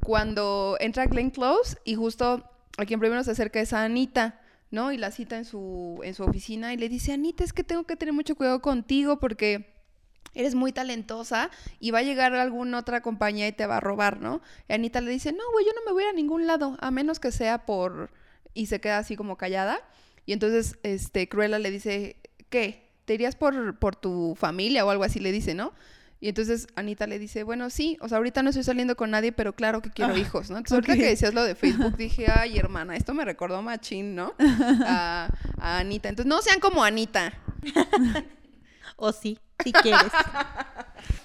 cuando 0.00 0.76
entra 0.80 1.06
Glenn 1.06 1.30
Close 1.30 1.76
y 1.84 1.94
justo 1.94 2.44
a 2.78 2.84
quien 2.84 3.00
primero 3.00 3.22
se 3.24 3.30
acerca 3.30 3.60
es 3.60 3.72
a 3.72 3.84
Anita, 3.84 4.40
¿no? 4.70 4.92
Y 4.92 4.98
la 4.98 5.10
cita 5.10 5.36
en 5.36 5.44
su, 5.44 6.00
en 6.02 6.14
su 6.14 6.24
oficina 6.24 6.72
y 6.72 6.76
le 6.76 6.88
dice, 6.88 7.12
Anita, 7.12 7.44
es 7.44 7.52
que 7.52 7.64
tengo 7.64 7.84
que 7.84 7.96
tener 7.96 8.14
mucho 8.14 8.34
cuidado 8.34 8.60
contigo 8.60 9.18
porque 9.18 9.74
eres 10.34 10.54
muy 10.54 10.72
talentosa 10.72 11.50
y 11.80 11.90
va 11.90 12.00
a 12.00 12.02
llegar 12.02 12.34
alguna 12.34 12.78
otra 12.78 13.00
compañía 13.00 13.48
y 13.48 13.52
te 13.52 13.66
va 13.66 13.78
a 13.78 13.80
robar, 13.80 14.20
¿no? 14.20 14.42
Y 14.68 14.74
Anita 14.74 15.00
le 15.00 15.10
dice, 15.10 15.32
no, 15.32 15.42
güey, 15.52 15.64
yo 15.64 15.72
no 15.72 15.80
me 15.86 15.92
voy 15.92 16.02
a 16.02 16.06
ir 16.06 16.10
a 16.10 16.16
ningún 16.16 16.46
lado, 16.46 16.76
a 16.80 16.90
menos 16.90 17.18
que 17.20 17.32
sea 17.32 17.64
por... 17.66 18.10
Y 18.52 18.66
se 18.66 18.80
queda 18.80 18.98
así 18.98 19.16
como 19.16 19.36
callada. 19.36 19.78
Y 20.24 20.32
entonces, 20.32 20.78
este, 20.82 21.28
Cruella 21.28 21.58
le 21.58 21.70
dice, 21.70 22.16
¿qué? 22.48 22.88
¿Te 23.04 23.14
irías 23.14 23.36
por, 23.36 23.78
por 23.78 23.96
tu 23.96 24.34
familia 24.34 24.84
o 24.86 24.90
algo 24.90 25.04
así? 25.04 25.20
Le 25.20 25.30
dice, 25.30 25.54
¿no? 25.54 25.74
Y 26.20 26.28
entonces 26.28 26.66
Anita 26.76 27.06
le 27.06 27.18
dice, 27.18 27.42
bueno, 27.42 27.68
sí, 27.68 27.98
o 28.00 28.08
sea, 28.08 28.18
ahorita 28.18 28.42
no 28.42 28.50
estoy 28.50 28.64
saliendo 28.64 28.96
con 28.96 29.10
nadie, 29.10 29.32
pero 29.32 29.52
claro 29.54 29.82
que 29.82 29.90
quiero 29.90 30.14
Ah, 30.14 30.18
hijos, 30.18 30.50
¿no? 30.50 30.56
Entonces, 30.56 30.72
ahorita 30.72 30.92
ok. 30.94 30.98
que 30.98 31.06
decías 31.06 31.34
lo 31.34 31.44
de 31.44 31.54
Facebook, 31.54 31.96
dije, 31.98 32.26
ay, 32.34 32.58
hermana, 32.58 32.96
esto 32.96 33.12
me 33.12 33.24
recordó 33.24 33.60
machín, 33.62 34.14
¿no? 34.14 34.34
A, 34.86 35.28
a 35.58 35.78
Anita. 35.78 36.08
Entonces, 36.08 36.28
no 36.28 36.40
sean 36.42 36.60
como 36.60 36.84
Anita. 36.84 37.32
O 38.98 39.12
sí, 39.12 39.38
si 39.62 39.72
quieres. 39.72 40.10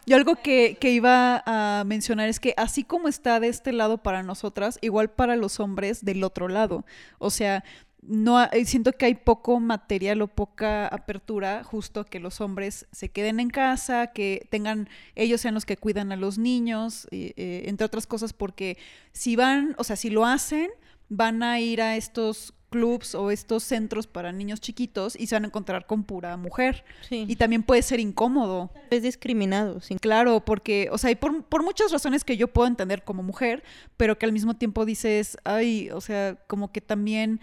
Yo 0.06 0.18
algo 0.18 0.36
que, 0.36 0.78
que 0.80 0.92
iba 0.92 1.42
a 1.46 1.84
mencionar 1.86 2.28
es 2.28 2.40
que 2.40 2.54
así 2.58 2.84
como 2.84 3.08
está 3.08 3.40
de 3.40 3.48
este 3.48 3.72
lado 3.72 4.00
para 4.00 4.24
nosotras, 4.24 4.78
igual 4.82 5.10
para 5.10 5.36
los 5.38 5.60
hombres 5.60 6.04
del 6.04 6.24
otro 6.24 6.50
lado. 6.50 6.86
O 7.18 7.30
sea, 7.30 7.64
no 8.02 8.44
eh, 8.44 8.66
siento 8.66 8.94
que 8.94 9.06
hay 9.06 9.16
poco 9.16 9.60
material 9.60 10.22
o 10.22 10.28
poca 10.28 10.88
apertura 10.88 11.64
justo 11.64 12.02
a 12.02 12.06
que 12.06 12.20
los 12.20 12.42
hombres 12.42 12.88
se 12.92 13.10
queden 13.10 13.40
en 13.40 13.50
casa, 13.50 14.08
que 14.08 14.48
tengan, 14.50 14.90
ellos 15.16 15.42
sean 15.42 15.54
los 15.54 15.66
que 15.66 15.78
cuidan 15.78 16.12
a 16.12 16.16
los 16.16 16.38
niños, 16.38 17.08
eh, 17.12 17.34
eh, 17.38 17.64
entre 17.68 17.86
otras 17.86 18.08
cosas, 18.08 18.34
porque 18.34 18.78
si 19.12 19.36
van, 19.36 19.76
o 19.78 19.84
sea, 19.84 19.96
si 19.96 20.10
lo 20.10 20.26
hacen, 20.26 20.70
van 21.10 21.44
a 21.44 21.60
ir 21.60 21.82
a 21.82 21.96
estos 21.96 22.54
clubs 22.72 23.16
o 23.16 23.32
estos 23.32 23.64
centros 23.64 24.08
para 24.08 24.32
niños 24.32 24.62
chiquitos 24.62 25.20
y 25.20 25.28
se 25.28 25.36
van 25.36 25.44
a 25.44 25.48
encontrar 25.48 25.86
con 25.86 26.06
pura 26.06 26.38
mujer. 26.38 26.86
Sí. 27.08 27.26
Y 27.28 27.36
también 27.36 27.64
puede 27.64 27.82
ser 27.82 28.00
incómodo. 28.00 28.72
es 28.90 29.04
discriminado, 29.04 29.82
sí. 29.82 29.96
Claro, 30.00 30.44
porque, 30.44 30.88
o 30.90 30.98
sea, 30.98 31.12
y 31.12 31.16
por, 31.16 31.44
por 31.44 31.64
muchas 31.64 31.92
razones 31.92 32.24
que 32.24 32.38
yo 32.38 32.48
puedo 32.48 32.68
entender 32.68 33.04
como 33.04 33.24
mujer, 33.24 33.62
pero 33.98 34.18
que 34.18 34.26
al 34.26 34.32
mismo 34.32 34.56
tiempo 34.56 34.86
dices, 34.86 35.38
ay, 35.44 35.90
o 35.92 36.00
sea, 36.00 36.38
como 36.48 36.72
que 36.72 36.80
también 36.80 37.42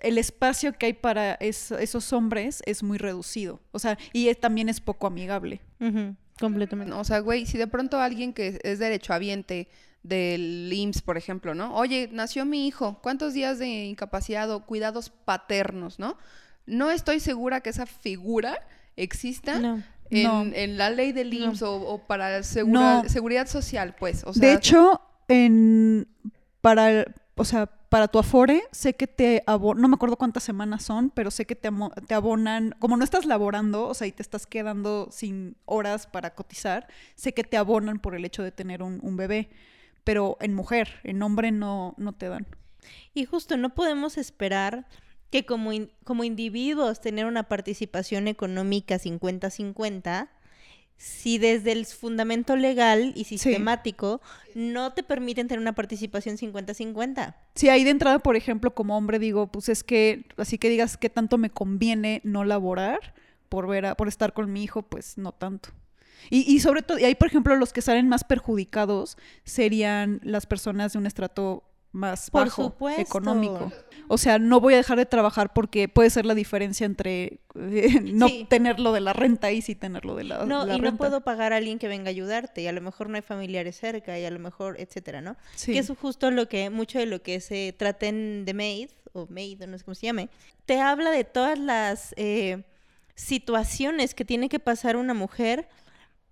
el 0.00 0.18
espacio 0.18 0.72
que 0.72 0.86
hay 0.86 0.92
para 0.92 1.34
es- 1.34 1.70
esos 1.72 2.12
hombres 2.12 2.62
es 2.66 2.82
muy 2.82 2.98
reducido. 2.98 3.60
O 3.72 3.78
sea, 3.78 3.96
y 4.12 4.28
es- 4.28 4.40
también 4.40 4.68
es 4.68 4.80
poco 4.80 5.06
amigable. 5.06 5.60
Completamente. 6.38 6.92
O 6.94 7.04
sea, 7.04 7.20
güey, 7.20 7.46
si 7.46 7.58
de 7.58 7.66
pronto 7.66 8.00
alguien 8.00 8.32
que 8.32 8.58
es 8.62 8.78
derechohabiente 8.78 9.68
del 10.02 10.68
IMSS, 10.72 11.02
por 11.02 11.16
ejemplo, 11.16 11.54
¿no? 11.54 11.74
Oye, 11.76 12.08
nació 12.10 12.44
mi 12.44 12.66
hijo, 12.66 12.98
¿cuántos 13.02 13.34
días 13.34 13.58
de 13.60 13.84
incapacidad 13.84 14.50
o 14.50 14.66
cuidados 14.66 15.10
paternos, 15.10 15.98
¿no? 16.00 16.16
No 16.66 16.90
estoy 16.90 17.20
segura 17.20 17.60
que 17.60 17.70
esa 17.70 17.86
figura 17.86 18.58
exista 18.96 19.58
No. 19.60 19.82
en, 20.10 20.22
No. 20.24 20.42
en 20.54 20.76
la 20.78 20.90
ley 20.90 21.12
del 21.12 21.32
IMSS 21.32 21.62
o, 21.62 21.76
o 21.76 22.06
para 22.06 22.42
segura- 22.42 23.02
No. 23.04 23.08
seguridad 23.08 23.46
social, 23.46 23.94
pues. 23.98 24.24
O 24.24 24.32
sea, 24.32 24.48
de 24.48 24.54
hecho, 24.54 25.00
en, 25.28 26.08
para, 26.60 26.90
el- 26.90 27.14
o 27.36 27.44
sea, 27.44 27.70
para 27.92 28.08
tu 28.08 28.18
Afore, 28.18 28.62
sé 28.72 28.94
que 28.94 29.06
te 29.06 29.42
abonan, 29.46 29.82
no 29.82 29.88
me 29.88 29.96
acuerdo 29.96 30.16
cuántas 30.16 30.42
semanas 30.44 30.82
son, 30.82 31.10
pero 31.10 31.30
sé 31.30 31.44
que 31.44 31.54
te, 31.54 31.68
te 32.06 32.14
abonan, 32.14 32.74
como 32.78 32.96
no 32.96 33.04
estás 33.04 33.26
laborando, 33.26 33.86
o 33.86 33.92
sea, 33.92 34.06
y 34.06 34.12
te 34.12 34.22
estás 34.22 34.46
quedando 34.46 35.08
sin 35.10 35.58
horas 35.66 36.06
para 36.06 36.34
cotizar, 36.34 36.88
sé 37.16 37.34
que 37.34 37.44
te 37.44 37.58
abonan 37.58 37.98
por 37.98 38.14
el 38.14 38.24
hecho 38.24 38.42
de 38.42 38.50
tener 38.50 38.82
un, 38.82 38.98
un 39.02 39.18
bebé, 39.18 39.50
pero 40.04 40.38
en 40.40 40.54
mujer, 40.54 41.00
en 41.04 41.22
hombre 41.22 41.52
no, 41.52 41.94
no 41.98 42.14
te 42.14 42.30
dan. 42.30 42.46
Y 43.12 43.26
justo 43.26 43.58
no 43.58 43.74
podemos 43.74 44.16
esperar 44.16 44.88
que 45.28 45.44
como, 45.44 45.72
como 46.04 46.24
individuos 46.24 47.02
tener 47.02 47.26
una 47.26 47.42
participación 47.42 48.26
económica 48.26 48.94
50-50 48.94 50.30
si 51.04 51.38
desde 51.38 51.72
el 51.72 51.84
fundamento 51.84 52.54
legal 52.54 53.12
y 53.16 53.24
sistemático 53.24 54.20
no 54.54 54.92
te 54.92 55.02
permiten 55.02 55.48
tener 55.48 55.58
una 55.60 55.74
participación 55.74 56.36
50-50. 56.38 57.34
Si 57.56 57.68
ahí 57.68 57.82
de 57.82 57.90
entrada, 57.90 58.20
por 58.20 58.36
ejemplo, 58.36 58.72
como 58.72 58.96
hombre 58.96 59.18
digo, 59.18 59.48
pues 59.50 59.68
es 59.68 59.82
que, 59.82 60.26
así 60.36 60.58
que 60.58 60.68
digas 60.68 60.96
que 60.96 61.10
tanto 61.10 61.38
me 61.38 61.50
conviene 61.50 62.20
no 62.22 62.44
laborar 62.44 63.14
por 63.48 63.66
ver 63.66 63.86
a- 63.86 63.94
por 63.96 64.06
estar 64.06 64.32
con 64.32 64.52
mi 64.52 64.62
hijo, 64.62 64.82
pues 64.82 65.18
no 65.18 65.32
tanto. 65.32 65.70
Y, 66.30 66.42
y 66.52 66.60
sobre 66.60 66.82
todo, 66.82 67.00
y 67.00 67.04
ahí, 67.04 67.16
por 67.16 67.26
ejemplo, 67.26 67.56
los 67.56 67.72
que 67.72 67.82
salen 67.82 68.08
más 68.08 68.22
perjudicados 68.22 69.16
serían 69.42 70.20
las 70.22 70.46
personas 70.46 70.92
de 70.92 71.00
un 71.00 71.06
estrato 71.06 71.64
más 71.92 72.30
Por 72.30 72.46
bajo, 72.46 72.64
supuesto. 72.64 73.00
económico. 73.02 73.70
O 74.08 74.18
sea, 74.18 74.38
no 74.38 74.60
voy 74.60 74.74
a 74.74 74.78
dejar 74.78 74.98
de 74.98 75.06
trabajar 75.06 75.52
porque 75.52 75.88
puede 75.88 76.08
ser 76.10 76.24
la 76.26 76.34
diferencia 76.34 76.84
entre 76.86 77.40
eh, 77.54 78.00
no 78.02 78.28
Sí. 78.28 78.46
tenerlo 78.48 78.92
de 78.92 79.00
la 79.00 79.12
renta 79.12 79.52
y 79.52 79.60
sí 79.62 79.74
tenerlo 79.74 80.14
de 80.14 80.24
la, 80.24 80.44
No, 80.46 80.64
la 80.66 80.74
y 80.74 80.78
no 80.78 80.84
renta. 80.84 80.98
puedo 80.98 81.20
pagar 81.20 81.52
a 81.52 81.56
alguien 81.56 81.78
que 81.78 81.88
venga 81.88 82.06
a 82.06 82.10
ayudarte 82.10 82.62
y 82.62 82.66
a 82.66 82.72
lo 82.72 82.80
mejor 82.80 83.08
no 83.10 83.16
hay 83.16 83.22
familiares 83.22 83.76
cerca 83.76 84.18
y 84.18 84.24
a 84.24 84.30
lo 84.30 84.38
mejor, 84.38 84.76
etcétera, 84.80 85.20
¿no? 85.20 85.36
Sí. 85.54 85.72
Que 85.74 85.78
es 85.80 85.92
justo 86.00 86.30
lo 86.30 86.48
que, 86.48 86.70
mucho 86.70 86.98
de 86.98 87.06
lo 87.06 87.22
que 87.22 87.40
se 87.40 87.74
trata 87.78 88.06
en 88.06 88.42
The 88.46 88.54
Maid, 88.54 88.90
o 89.12 89.26
Maid, 89.28 89.62
o 89.62 89.66
no 89.66 89.76
sé 89.78 89.84
cómo 89.84 89.94
se 89.94 90.06
llame, 90.06 90.30
te 90.64 90.80
habla 90.80 91.10
de 91.10 91.24
todas 91.24 91.58
las 91.58 92.14
eh, 92.16 92.64
situaciones 93.14 94.14
que 94.14 94.24
tiene 94.24 94.48
que 94.48 94.58
pasar 94.58 94.96
una 94.96 95.14
mujer 95.14 95.68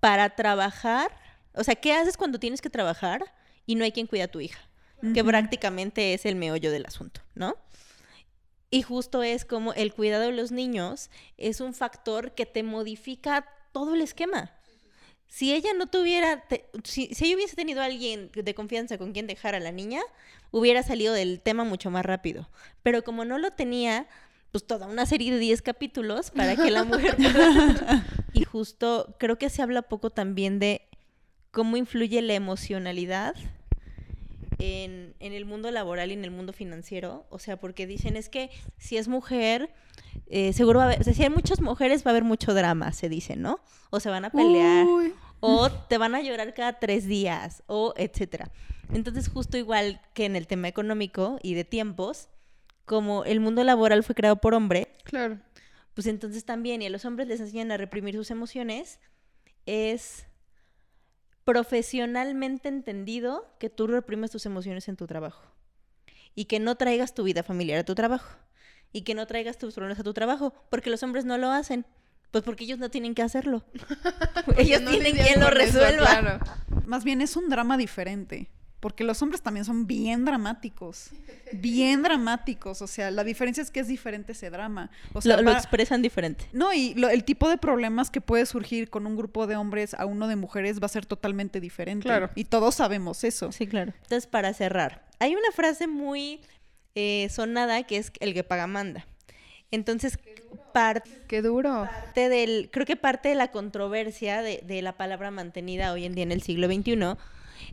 para 0.01 0.31
trabajar. 0.31 1.11
O 1.55 1.65
sea, 1.65 1.75
¿qué 1.75 1.93
haces 1.93 2.17
cuando 2.17 2.39
tienes 2.39 2.61
que 2.61 2.71
trabajar 2.71 3.23
y 3.67 3.75
no 3.75 3.85
hay 3.85 3.93
quien 3.93 4.07
cuida 4.07 4.25
a 4.25 4.29
tu 4.29 4.41
hija? 4.41 4.59
Que 5.15 5.25
prácticamente 5.25 6.15
es 6.15 6.27
el 6.27 6.37
meollo 6.37 6.71
del 6.71 6.87
asunto, 6.87 7.21
¿no? 7.35 7.57
Y 8.71 8.83
justo 8.83 9.23
es 9.23 9.45
como 9.45 9.73
el 9.73 9.93
cuidado 9.93 10.25
de 10.27 10.33
los 10.33 10.53
niños 10.53 11.11
es 11.37 11.61
un 11.61 11.75
factor 11.75 12.35
que 12.35 12.47
te 12.47 12.63
modifica 12.63 13.47
todo 13.73 13.95
el 13.95 14.01
esquema. 14.01 14.53
Si 15.27 15.53
ella 15.53 15.71
no 15.77 15.87
tuviera, 15.87 16.43
te- 16.49 16.67
si, 16.85 17.07
si 17.15 17.25
ella 17.27 17.37
hubiese 17.37 17.57
tenido 17.57 17.81
a 17.81 17.87
alguien 17.87 18.31
de 18.33 18.55
confianza 18.55 18.99
con 18.99 19.13
quien 19.13 19.27
dejar 19.27 19.55
a 19.55 19.61
la 19.61 19.73
niña, 19.73 20.01
hubiera 20.51 20.83
salido 20.83 21.15
del 21.15 21.41
tema 21.41 21.65
mucho 21.65 21.91
más 21.91 22.05
rápido. 22.05 22.49
Pero 22.83 23.03
como 23.03 23.25
no 23.25 23.39
lo 23.39 23.51
tenía, 23.53 24.09
pues 24.53 24.67
toda 24.67 24.87
una 24.87 25.07
serie 25.07 25.33
de 25.33 25.39
10 25.39 25.63
capítulos 25.63 26.31
para 26.31 26.57
que 26.57 26.71
la 26.71 26.85
mujer... 26.85 27.17
y 28.33 28.45
justo 28.45 29.17
creo 29.19 29.39
que 29.39 29.51
se 29.51 29.63
habla 29.63 29.83
poco 29.83 30.11
también 30.11 30.59
de 30.59 30.89
cómo 31.53 31.77
influye 31.77 32.23
la 32.23 32.35
emocionalidad 32.35 33.35
en, 34.61 35.15
en 35.19 35.33
el 35.33 35.45
mundo 35.45 35.71
laboral 35.71 36.11
y 36.11 36.15
en 36.15 36.25
el 36.25 36.31
mundo 36.31 36.53
financiero. 36.53 37.27
O 37.31 37.39
sea, 37.39 37.57
porque 37.59 37.87
dicen 37.87 38.17
es 38.17 38.29
que 38.29 38.51
si 38.79 38.97
es 38.97 39.09
mujer, 39.09 39.73
eh, 40.27 40.53
seguro 40.53 40.79
va 40.79 40.85
a 40.85 40.87
haber, 40.89 41.01
o 41.01 41.05
sea, 41.05 41.15
si 41.15 41.23
hay 41.23 41.31
muchas 41.31 41.61
mujeres 41.61 42.05
va 42.05 42.11
a 42.11 42.13
haber 42.13 42.25
mucho 42.25 42.55
drama, 42.55 42.93
se 42.93 43.09
dice, 43.09 43.37
¿no? 43.37 43.61
O 43.91 44.01
se 44.01 44.09
van 44.11 44.25
a 44.25 44.31
pelear, 44.31 44.87
Uy. 44.87 45.15
o 45.41 45.71
te 45.71 45.99
van 45.99 46.15
a 46.15 46.21
llorar 46.23 46.55
cada 46.55 46.79
tres 46.79 47.07
días, 47.07 47.63
o 47.67 47.95
etcétera. 47.97 48.51
Entonces, 48.93 49.29
justo 49.29 49.57
igual 49.57 50.01
que 50.15 50.25
en 50.25 50.37
el 50.37 50.47
tema 50.47 50.69
económico 50.69 51.39
y 51.43 51.55
de 51.55 51.65
tiempos, 51.65 52.29
como 52.85 53.25
el 53.25 53.39
mundo 53.41 53.63
laboral 53.65 54.03
fue 54.03 54.15
creado 54.17 54.37
por 54.37 54.53
hombre, 54.55 54.89
Claro. 55.05 55.39
pues 55.95 56.07
entonces 56.09 56.45
también, 56.45 56.83
y 56.83 56.87
a 56.87 56.91
los 56.91 57.05
hombres 57.05 57.29
les 57.29 57.39
enseñan 57.41 57.71
a 57.71 57.77
reprimir 57.77 58.15
sus 58.17 58.31
emociones, 58.33 58.99
es 59.67 60.27
profesionalmente 61.45 62.69
entendido 62.69 63.47
que 63.59 63.71
tú 63.71 63.87
reprimes 63.87 64.31
tus 64.31 64.47
emociones 64.47 64.89
en 64.89 64.97
tu 64.97 65.07
trabajo. 65.07 65.43
Y 66.35 66.45
que 66.45 66.61
no 66.61 66.77
traigas 66.77 67.15
tu 67.15 67.25
vida 67.25 67.43
familiar 67.43 67.79
a 67.79 67.85
tu 67.85 67.95
trabajo. 67.95 68.37
Y 68.93 69.03
que 69.03 69.15
no 69.15 69.27
traigas 69.27 69.59
tus 69.59 69.75
problemas 69.75 69.99
a 70.01 70.05
tu 70.05 70.15
trabajo. 70.15 70.55
Porque 70.71 70.91
los 70.91 71.03
hombres 71.03 71.25
no 71.25 71.39
lo 71.39 71.51
hacen. 71.51 71.87
Pues 72.31 72.45
porque 72.45 72.65
ellos 72.65 72.79
no 72.79 72.91
tienen 72.91 73.15
que 73.15 73.23
hacerlo. 73.23 73.65
ellos 74.57 74.81
No 74.83 74.91
tienen 74.91 75.17
quien 75.17 75.41
lo 75.41 75.51
resuelva. 75.51 76.07
claro. 76.07 76.39
Más 76.87 77.05
bien 77.05 77.21
es 77.21 77.37
un 77.37 77.49
drama 77.49 77.77
diferente. 77.77 78.51
Porque 78.81 79.05
los 79.05 79.21
hombres 79.21 79.43
también 79.43 79.65
son 79.67 79.87
bien 79.87 80.25
dramáticos. 80.25 81.11
Bien 81.53 82.03
dramáticos. 82.03 82.81
O 82.81 82.87
sea, 82.87 83.11
la 83.11 83.25
diferencia 83.25 83.61
es 83.63 83.71
que 83.71 83.81
es 83.81 83.89
diferente 83.89 84.33
ese 84.33 84.51
drama. 84.51 84.91
O 85.13 85.21
sea, 85.21 85.41
lo, 85.43 85.51
expresan 85.51 86.01
diferente. 86.01 86.47
No, 86.53 86.73
y 86.73 86.95
lo- 86.95 87.09
el 87.09 87.25
tipo 87.25 87.49
de 87.49 87.59
problemas 87.59 88.09
que 88.11 88.21
puede 88.21 88.47
surgir 88.47 88.89
con 88.89 89.05
un 89.07 89.17
grupo 89.17 89.47
de 89.49 89.57
hombres 89.57 89.95
a 89.95 90.07
uno 90.07 90.29
de 90.29 90.37
mujeres 90.37 90.81
va 90.81 90.87
a 90.87 90.89
ser 90.89 91.07
totalmente 91.07 91.61
diferente. 91.61 92.05
Claro. 92.05 92.31
Y 92.37 92.45
todos 92.45 92.77
sabemos 92.77 93.25
eso. 93.25 93.51
Sí, 93.53 93.67
claro. 93.67 93.93
Entonces, 94.03 94.27
para 94.29 94.55
cerrar, 94.55 95.05
hay 95.19 95.35
una 95.35 95.51
frase 95.53 95.87
muy 95.89 96.41
eh, 96.95 97.29
sonada 97.31 97.83
que 97.83 97.97
es 97.97 98.13
el 98.21 98.33
que 98.33 98.45
paga 98.45 98.67
manda. 98.69 99.05
Entonces, 99.73 100.19
parte 100.73 101.11
Qué 101.29 101.43
duro. 101.43 101.83
parte 101.91 102.29
del, 102.29 102.71
creo 102.73 102.87
que 102.87 102.97
parte 102.97 103.29
de 103.29 103.35
la 103.35 103.51
controversia 103.51 104.43
de, 104.43 104.63
de 104.67 104.83
la 104.83 104.97
palabra 104.97 105.31
mantenida 105.31 105.93
hoy 105.93 106.05
en 106.05 106.15
día 106.15 106.23
en 106.25 106.33
el 106.33 106.43
siglo 106.43 106.67
XXI 106.69 106.95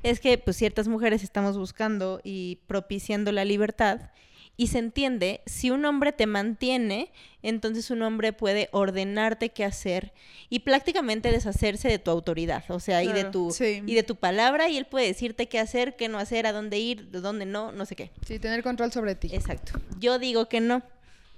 es 0.03 0.19
que 0.19 0.37
pues 0.37 0.57
ciertas 0.57 0.87
mujeres 0.87 1.23
estamos 1.23 1.57
buscando 1.57 2.21
y 2.23 2.59
propiciando 2.67 3.31
la 3.31 3.45
libertad 3.45 4.11
y 4.59 4.67
se 4.67 4.79
entiende, 4.79 5.41
si 5.45 5.69
un 5.69 5.85
hombre 5.85 6.11
te 6.11 6.25
mantiene, 6.25 7.11
entonces 7.43 7.91
un 7.91 8.01
hombre 8.01 8.33
puede 8.33 8.69
ordenarte 8.71 9.49
qué 9.49 9.63
hacer 9.63 10.13
y 10.49 10.59
prácticamente 10.59 11.31
deshacerse 11.31 11.87
de 11.87 11.99
tu 11.99 12.09
autoridad, 12.09 12.63
o 12.69 12.79
sea, 12.79 13.03
y 13.03 13.13
de 13.13 13.25
tu 13.25 13.51
sí. 13.51 13.83
y 13.85 13.93
de 13.93 14.01
tu 14.01 14.15
palabra 14.15 14.67
y 14.67 14.77
él 14.77 14.85
puede 14.85 15.05
decirte 15.05 15.47
qué 15.47 15.59
hacer, 15.59 15.95
qué 15.95 16.09
no 16.09 16.17
hacer, 16.17 16.47
a 16.47 16.53
dónde 16.53 16.79
ir, 16.79 17.09
de 17.09 17.21
dónde 17.21 17.45
no, 17.45 17.71
no 17.71 17.85
sé 17.85 17.95
qué. 17.95 18.11
Sí, 18.25 18.39
tener 18.39 18.63
control 18.63 18.91
sobre 18.91 19.13
ti. 19.13 19.29
Exacto. 19.31 19.79
Yo 19.99 20.17
digo 20.17 20.49
que 20.49 20.59
no. 20.59 20.81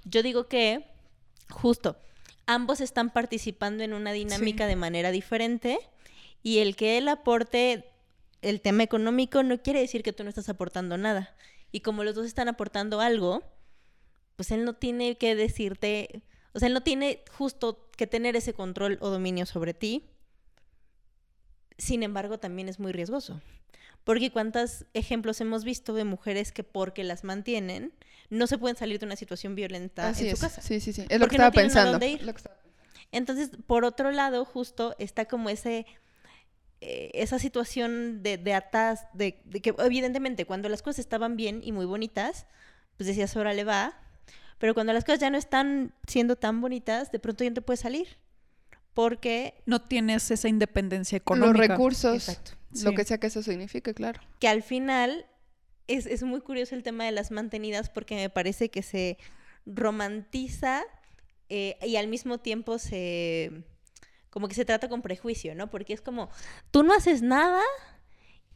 Yo 0.06 0.22
digo 0.22 0.48
que, 0.48 0.86
justo, 1.50 1.98
ambos 2.46 2.80
están 2.80 3.10
participando 3.10 3.84
en 3.84 3.92
una 3.92 4.12
dinámica 4.12 4.66
de 4.66 4.76
manera 4.76 5.10
diferente 5.10 5.78
y 6.42 6.58
el 6.58 6.74
que 6.74 6.96
él 6.96 7.06
aporte 7.08 7.84
el 8.42 8.60
tema 8.60 8.82
económico 8.82 9.42
no 9.42 9.60
quiere 9.62 9.80
decir 9.80 10.02
que 10.02 10.12
tú 10.12 10.22
no 10.22 10.28
estás 10.28 10.48
aportando 10.48 10.96
nada. 10.98 11.34
Y 11.72 11.80
como 11.80 12.04
los 12.04 12.14
dos 12.14 12.26
están 12.26 12.48
aportando 12.48 13.00
algo, 13.00 13.42
pues 14.36 14.50
él 14.50 14.64
no 14.64 14.74
tiene 14.74 15.16
que 15.18 15.34
decirte, 15.34 16.22
o 16.52 16.58
sea, 16.58 16.68
él 16.68 16.74
no 16.74 16.82
tiene 16.82 17.22
justo 17.36 17.90
que 17.96 18.06
tener 18.06 18.36
ese 18.36 18.52
control 18.54 18.98
o 19.00 19.10
dominio 19.10 19.46
sobre 19.46 19.74
ti. 19.74 20.04
Sin 21.78 22.02
embargo, 22.02 22.38
también 22.38 22.68
es 22.68 22.78
muy 22.78 22.92
riesgoso. 22.92 23.40
Porque 24.04 24.30
cuántos 24.32 24.86
ejemplos 24.94 25.40
hemos 25.40 25.64
visto 25.64 25.94
de 25.94 26.04
mujeres 26.04 26.52
que 26.52 26.64
porque 26.64 27.04
las 27.04 27.22
mantienen 27.24 27.92
no 28.30 28.46
se 28.46 28.58
pueden 28.58 28.76
salir 28.76 28.98
de 28.98 29.06
una 29.06 29.16
situación 29.16 29.54
violenta 29.54 30.08
Así 30.08 30.24
en 30.26 30.32
es. 30.32 30.38
su 30.38 30.44
casa. 30.46 30.62
Sí, 30.62 30.80
sí, 30.80 30.92
sí. 30.92 31.04
Es 31.08 31.20
lo 31.20 31.28
que 31.28 31.36
no 31.38 31.44
estaba 31.44 31.50
pensando. 31.62 31.92
dónde 31.92 32.08
ir. 32.08 32.22
Lo 32.24 32.32
que 32.32 32.38
estaba- 32.38 32.56
Entonces, 33.12 33.50
por 33.66 33.84
otro 33.84 34.10
lado, 34.10 34.44
justo 34.44 34.94
está 34.98 35.26
como 35.26 35.50
ese 35.50 35.84
eh, 36.80 37.10
esa 37.14 37.38
situación 37.38 38.22
de, 38.22 38.38
de 38.38 38.54
atas, 38.54 39.06
de, 39.12 39.40
de 39.44 39.60
que 39.60 39.74
evidentemente 39.78 40.44
cuando 40.46 40.68
las 40.68 40.82
cosas 40.82 41.00
estaban 41.00 41.36
bien 41.36 41.60
y 41.62 41.72
muy 41.72 41.84
bonitas, 41.86 42.46
pues 42.96 43.06
decías, 43.06 43.36
ahora 43.36 43.52
le 43.54 43.64
va, 43.64 43.94
pero 44.58 44.74
cuando 44.74 44.92
las 44.92 45.04
cosas 45.04 45.20
ya 45.20 45.30
no 45.30 45.38
están 45.38 45.94
siendo 46.06 46.36
tan 46.36 46.60
bonitas, 46.60 47.10
de 47.12 47.18
pronto 47.18 47.44
ya 47.44 47.50
no 47.50 47.54
te 47.54 47.62
puedes 47.62 47.80
salir, 47.80 48.08
porque 48.94 49.54
No 49.66 49.80
tienes 49.82 50.30
esa 50.30 50.48
independencia 50.48 51.16
Los 51.16 51.22
económica. 51.22 51.66
recursos, 51.68 52.28
Exacto. 52.28 52.52
lo 52.82 52.90
Sí. 52.90 52.94
que 52.96 53.04
sea 53.04 53.18
que 53.18 53.26
eso 53.28 53.42
signifique, 53.42 53.94
claro. 53.94 54.20
que 54.38 54.48
al 54.48 54.62
final 54.62 55.26
es, 55.86 56.06
es 56.06 56.22
muy 56.22 56.40
curioso 56.40 56.74
el 56.74 56.82
tema 56.82 57.04
de 57.04 57.10
las 57.12 57.30
mantenidas 57.30 57.88
porque 57.90 58.14
me 58.16 58.30
parece 58.30 58.70
que 58.70 58.82
se 58.82 59.18
romantiza 59.66 60.82
eh, 61.48 61.76
y 61.82 61.96
al 61.96 62.06
mismo 62.08 62.38
tiempo 62.38 62.78
se 62.78 63.64
como 64.30 64.48
que 64.48 64.54
se 64.54 64.64
trata 64.64 64.88
con 64.88 65.02
prejuicio, 65.02 65.54
¿no? 65.54 65.68
Porque 65.70 65.92
es 65.92 66.00
como, 66.00 66.30
tú 66.70 66.82
no 66.82 66.94
haces 66.94 67.20
nada 67.22 67.60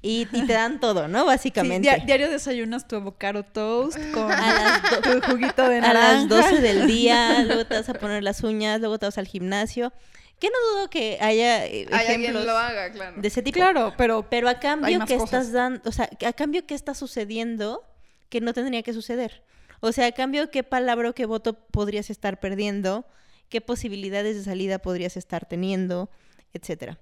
y, 0.03 0.29
y 0.33 0.47
te 0.47 0.53
dan 0.53 0.81
todo, 0.81 1.09
¿no? 1.09 1.21
Sí, 1.23 1.27
Básicamente. 1.27 1.89
dia- 1.89 2.05
diario 2.05 2.31
desayunas 2.31 2.87
tu 2.87 2.97
avocado 2.97 3.43
toast 3.43 3.99
con 4.13 4.31
A 4.31 4.83
tu 5.03 5.21
juguito 5.23 5.69
de 5.69 5.79
a 5.79 5.81
naranja. 5.81 6.13
las 6.13 6.29
12 6.29 6.61
del 6.61 6.87
día, 6.87 7.43
luego 7.47 7.65
te 7.67 7.75
vas 7.75 7.89
a 7.89 7.95
poner 7.95 8.23
las 8.23 8.43
uñas, 8.43 8.81
luego 8.81 8.99
te 8.99 9.07
vas 9.07 9.19
al 9.19 9.27
gimnasio. 9.27 9.93
Que 10.39 10.49
no 10.49 10.57
dudo 10.79 10.91
que 10.91 11.17
haya 11.21 11.65
eh, 11.65 11.87
Hay 11.93 12.07
alguien 12.07 12.21
ejemplos 12.23 12.45
lo 12.45 12.59
haga, 12.59 12.91
claro. 12.91 13.21
de 13.21 13.29
ese 13.29 13.41
tipo. 13.41 13.55
Claro, 13.55 13.95
pero 13.97 14.29
Pero 14.29 14.49
a 14.49 14.59
cambio 14.59 14.99
que 15.07 15.15
cosas. 15.17 15.25
estás 15.47 15.53
dando, 15.53 15.81
o 15.89 15.93
sea, 15.93 16.11
a 16.27 16.33
cambio 16.33 16.67
que 16.67 16.75
está 16.75 16.93
sucediendo 16.95 17.85
que 18.29 18.41
no 18.41 18.53
tendría 18.53 18.83
que 18.83 18.93
suceder. 18.93 19.43
O 19.81 19.93
sea, 19.93 20.07
a 20.07 20.13
cambio 20.13 20.51
qué 20.51 20.65
palabra 20.65 21.11
o 21.11 21.15
qué 21.15 21.25
voto 21.25 21.55
podrías 21.55 22.11
estar 22.11 22.41
perdiendo, 22.41 23.07
qué 23.55 23.61
posibilidades 23.61 24.35
de 24.37 24.43
salida 24.43 24.81
podrías 24.81 25.17
estar 25.17 25.47
teniendo, 25.47 26.11
etcétera. 26.53 26.99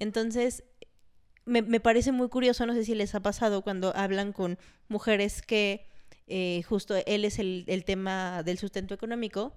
Entonces, 0.00 0.64
me, 1.44 1.62
me 1.62 1.78
parece 1.78 2.10
muy 2.10 2.28
curioso, 2.28 2.66
no 2.66 2.74
sé 2.74 2.84
si 2.84 2.96
les 2.96 3.14
ha 3.14 3.20
pasado 3.20 3.62
cuando 3.62 3.94
hablan 3.94 4.32
con 4.32 4.58
mujeres 4.88 5.42
que 5.42 5.86
eh, 6.26 6.64
justo 6.68 6.96
él 7.06 7.24
es 7.24 7.38
el, 7.38 7.62
el 7.68 7.84
tema 7.84 8.42
del 8.42 8.58
sustento 8.58 8.94
económico, 8.94 9.52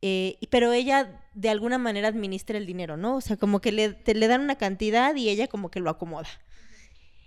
eh, 0.00 0.38
pero 0.48 0.72
ella 0.72 1.20
de 1.34 1.50
alguna 1.50 1.76
manera 1.76 2.08
administra 2.08 2.56
el 2.56 2.64
dinero, 2.64 2.96
¿no? 2.96 3.16
O 3.16 3.20
sea, 3.20 3.36
como 3.36 3.60
que 3.60 3.70
le, 3.70 3.90
te- 3.92 4.14
le 4.14 4.28
dan 4.28 4.40
una 4.40 4.56
cantidad 4.56 5.14
y 5.14 5.28
ella 5.28 5.46
como 5.46 5.70
que 5.70 5.80
lo 5.80 5.90
acomoda. 5.90 6.28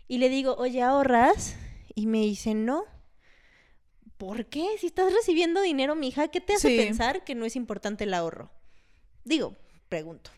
Y 0.08 0.18
le 0.18 0.30
digo, 0.30 0.56
oye, 0.58 0.82
¿ahorras? 0.82 1.56
Y 1.94 2.08
me 2.08 2.22
dice, 2.22 2.56
no. 2.56 2.84
¿Por 4.20 4.48
qué? 4.48 4.68
Si 4.80 4.88
estás 4.88 5.14
recibiendo 5.14 5.62
dinero, 5.62 5.96
mija, 5.96 6.28
¿qué 6.28 6.42
te 6.42 6.54
hace 6.56 6.68
Sí. 6.68 6.78
pensar 6.78 7.24
que 7.24 7.36
no 7.36 7.46
es 7.46 7.56
importante 7.56 8.04
el 8.04 8.14
ahorro? 8.14 8.52
Digo, 9.24 9.56
pregunto. 9.88 10.30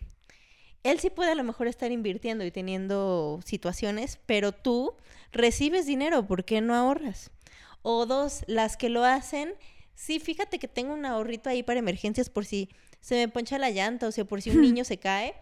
Él 0.84 1.00
sí 1.00 1.10
puede 1.10 1.32
a 1.32 1.36
lo 1.36 1.44
mejor 1.44 1.68
estar 1.68 1.92
invirtiendo 1.92 2.46
y 2.46 2.52
teniendo 2.52 3.40
situaciones, 3.44 4.20
pero 4.28 4.52
tú 4.52 4.94
recibes 5.32 5.88
dinero, 5.88 6.28
¿por 6.28 6.46
qué 6.46 6.62
no 6.62 6.76
ahorras? 6.76 7.32
O 7.82 8.06
dos, 8.06 8.44
las 8.46 8.78
que 8.78 8.90
lo 8.90 9.04
hacen, 9.04 9.56
sí, 9.96 10.20
fíjate 10.20 10.60
que 10.60 10.68
tengo 10.68 10.94
un 10.94 11.08
ahorrito 11.08 11.50
ahí 11.50 11.64
para 11.64 11.80
emergencias 11.80 12.30
por 12.30 12.46
si 12.46 12.70
se 13.00 13.16
me 13.16 13.28
poncha 13.30 13.58
la 13.58 13.72
llanta 13.72 14.08
o 14.08 14.12
sea, 14.12 14.26
por 14.26 14.44
si 14.44 14.52
un 14.52 14.62
niño 14.62 14.84
se 14.86 14.98
cae. 14.98 15.34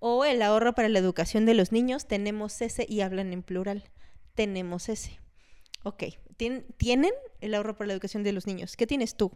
O 0.00 0.24
el 0.24 0.42
ahorro 0.42 0.74
para 0.74 0.88
la 0.88 0.98
educación 0.98 1.46
de 1.46 1.54
los 1.54 1.70
niños, 1.70 2.06
tenemos 2.08 2.60
ese 2.60 2.86
y 2.88 3.02
hablan 3.02 3.32
en 3.32 3.44
plural. 3.44 3.84
Tenemos 4.34 4.88
ese. 4.88 5.20
Ok, 5.84 6.02
¿tien- 6.38 6.64
¿tienen 6.76 7.12
el 7.40 7.54
ahorro 7.54 7.76
para 7.76 7.88
la 7.88 7.92
educación 7.94 8.22
de 8.22 8.32
los 8.32 8.46
niños? 8.46 8.76
¿Qué 8.76 8.86
tienes 8.86 9.16
tú? 9.16 9.30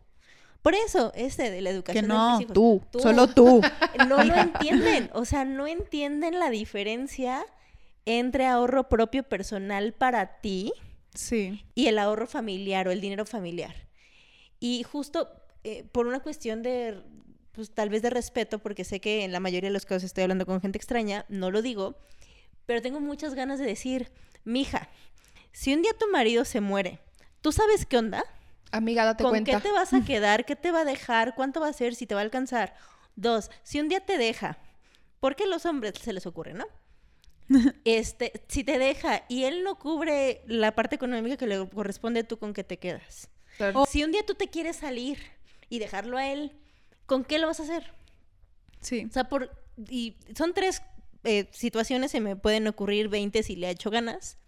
Por 0.63 0.75
eso, 0.75 1.13
ese 1.15 1.51
de 1.51 1.61
la 1.61 1.71
que 1.71 1.77
educación 1.77 2.03
de 2.05 2.09
no, 2.09 2.41
hijos. 2.41 2.53
tú, 2.53 2.83
solo 3.01 3.29
tú. 3.29 3.61
No 4.09 4.23
lo 4.25 4.35
entienden, 4.35 5.11
o 5.15 5.25
sea, 5.25 5.45
no 5.45 5.67
entienden 5.67 6.39
la 6.39 6.51
diferencia 6.51 7.45
entre 8.07 8.47
ahorro 8.47 8.89
propio 8.89 9.23
personal 9.23 9.93
para 9.93 10.41
ti 10.41 10.73
Sí. 11.15 11.65
y 11.75 11.87
el 11.87 11.99
ahorro 11.99 12.27
familiar 12.27 12.89
o 12.89 12.91
el 12.91 13.01
dinero 13.01 13.25
familiar. 13.25 13.75
Y 14.61 14.83
justo 14.83 15.29
eh, 15.65 15.85
por 15.93 16.07
una 16.07 16.21
cuestión 16.21 16.63
de, 16.63 17.03
pues 17.53 17.71
tal 17.73 17.89
vez 17.89 18.03
de 18.03 18.11
respeto, 18.11 18.59
porque 18.61 18.85
sé 18.85 19.01
que 19.01 19.25
en 19.25 19.33
la 19.33 19.41
mayoría 19.41 19.69
de 19.69 19.75
los 19.75 19.85
casos 19.87 20.05
estoy 20.05 20.23
hablando 20.23 20.47
con 20.47 20.61
gente 20.61 20.79
extraña, 20.79 21.25
no 21.29 21.51
lo 21.51 21.63
digo, 21.63 21.97
pero 22.67 22.83
tengo 22.83 23.01
muchas 23.01 23.35
ganas 23.35 23.59
de 23.59 23.67
decir, 23.67 24.11
mija, 24.45 24.89
si 25.53 25.75
un 25.75 25.83
día 25.83 25.93
tu 25.99 26.09
marido 26.11 26.45
se 26.45 26.61
muere, 26.61 27.01
¿tú 27.41 27.53
sabes 27.53 27.87
qué 27.87 27.99
onda? 27.99 28.25
Amiga, 28.71 29.05
date 29.05 29.23
¿Con 29.23 29.33
cuenta. 29.33 29.53
qué 29.53 29.69
te 29.69 29.73
vas 29.73 29.93
a 29.93 30.01
quedar? 30.05 30.45
¿Qué 30.45 30.57
te 30.57 30.71
va 30.73 30.81
a 30.81 30.85
dejar? 30.85 31.35
¿Cuánto 31.35 31.61
va 31.61 31.69
a 31.69 31.73
ser? 31.73 31.95
¿Si 31.95 32.07
te 32.07 32.15
va 32.15 32.21
a 32.21 32.25
alcanzar? 32.25 32.75
Dos, 33.17 33.51
si 33.63 33.81
un 33.81 33.89
día 33.89 34.01
te 34.01 34.19
deja, 34.19 34.59
¿por 35.21 35.35
qué 35.37 35.45
a 35.45 35.49
los 35.49 35.67
hombres 35.67 35.95
se 36.01 36.13
les 36.13 36.27
ocurre, 36.27 36.55
no? 36.55 36.67
este, 37.85 38.45
si 38.49 38.63
te 38.63 38.79
deja 38.79 39.25
y 39.29 39.45
él 39.45 39.65
no 39.65 39.79
cubre 39.79 40.43
la 40.47 40.75
parte 40.75 40.97
económica 40.97 41.37
que 41.37 41.47
le 41.47 41.69
corresponde, 41.69 42.25
¿tú 42.25 42.39
con 42.39 42.53
qué 42.53 42.65
te 42.65 42.79
quedas? 42.79 43.29
Claro. 43.57 43.87
Si 43.87 44.05
un 44.05 44.13
día 44.13 44.25
tú 44.25 44.35
te 44.35 44.49
quieres 44.49 44.77
salir 44.77 45.19
y 45.69 45.79
dejarlo 45.79 46.19
a 46.19 46.29
él, 46.29 46.53
¿con 47.07 47.25
qué 47.25 47.39
lo 47.39 47.47
vas 47.47 47.61
a 47.61 47.65
hacer? 47.65 47.93
Sí. 48.81 49.07
O 49.09 49.13
sea, 49.13 49.29
por, 49.29 49.51
y 49.89 50.17
son 50.37 50.55
tres 50.55 50.83
eh, 51.25 51.49
situaciones, 51.53 52.11
se 52.11 52.21
me 52.21 52.37
pueden 52.37 52.67
ocurrir 52.69 53.09
20 53.09 53.43
si 53.43 53.57
le 53.57 53.67
ha 53.67 53.71
hecho 53.71 53.91
ganas. 53.91 54.39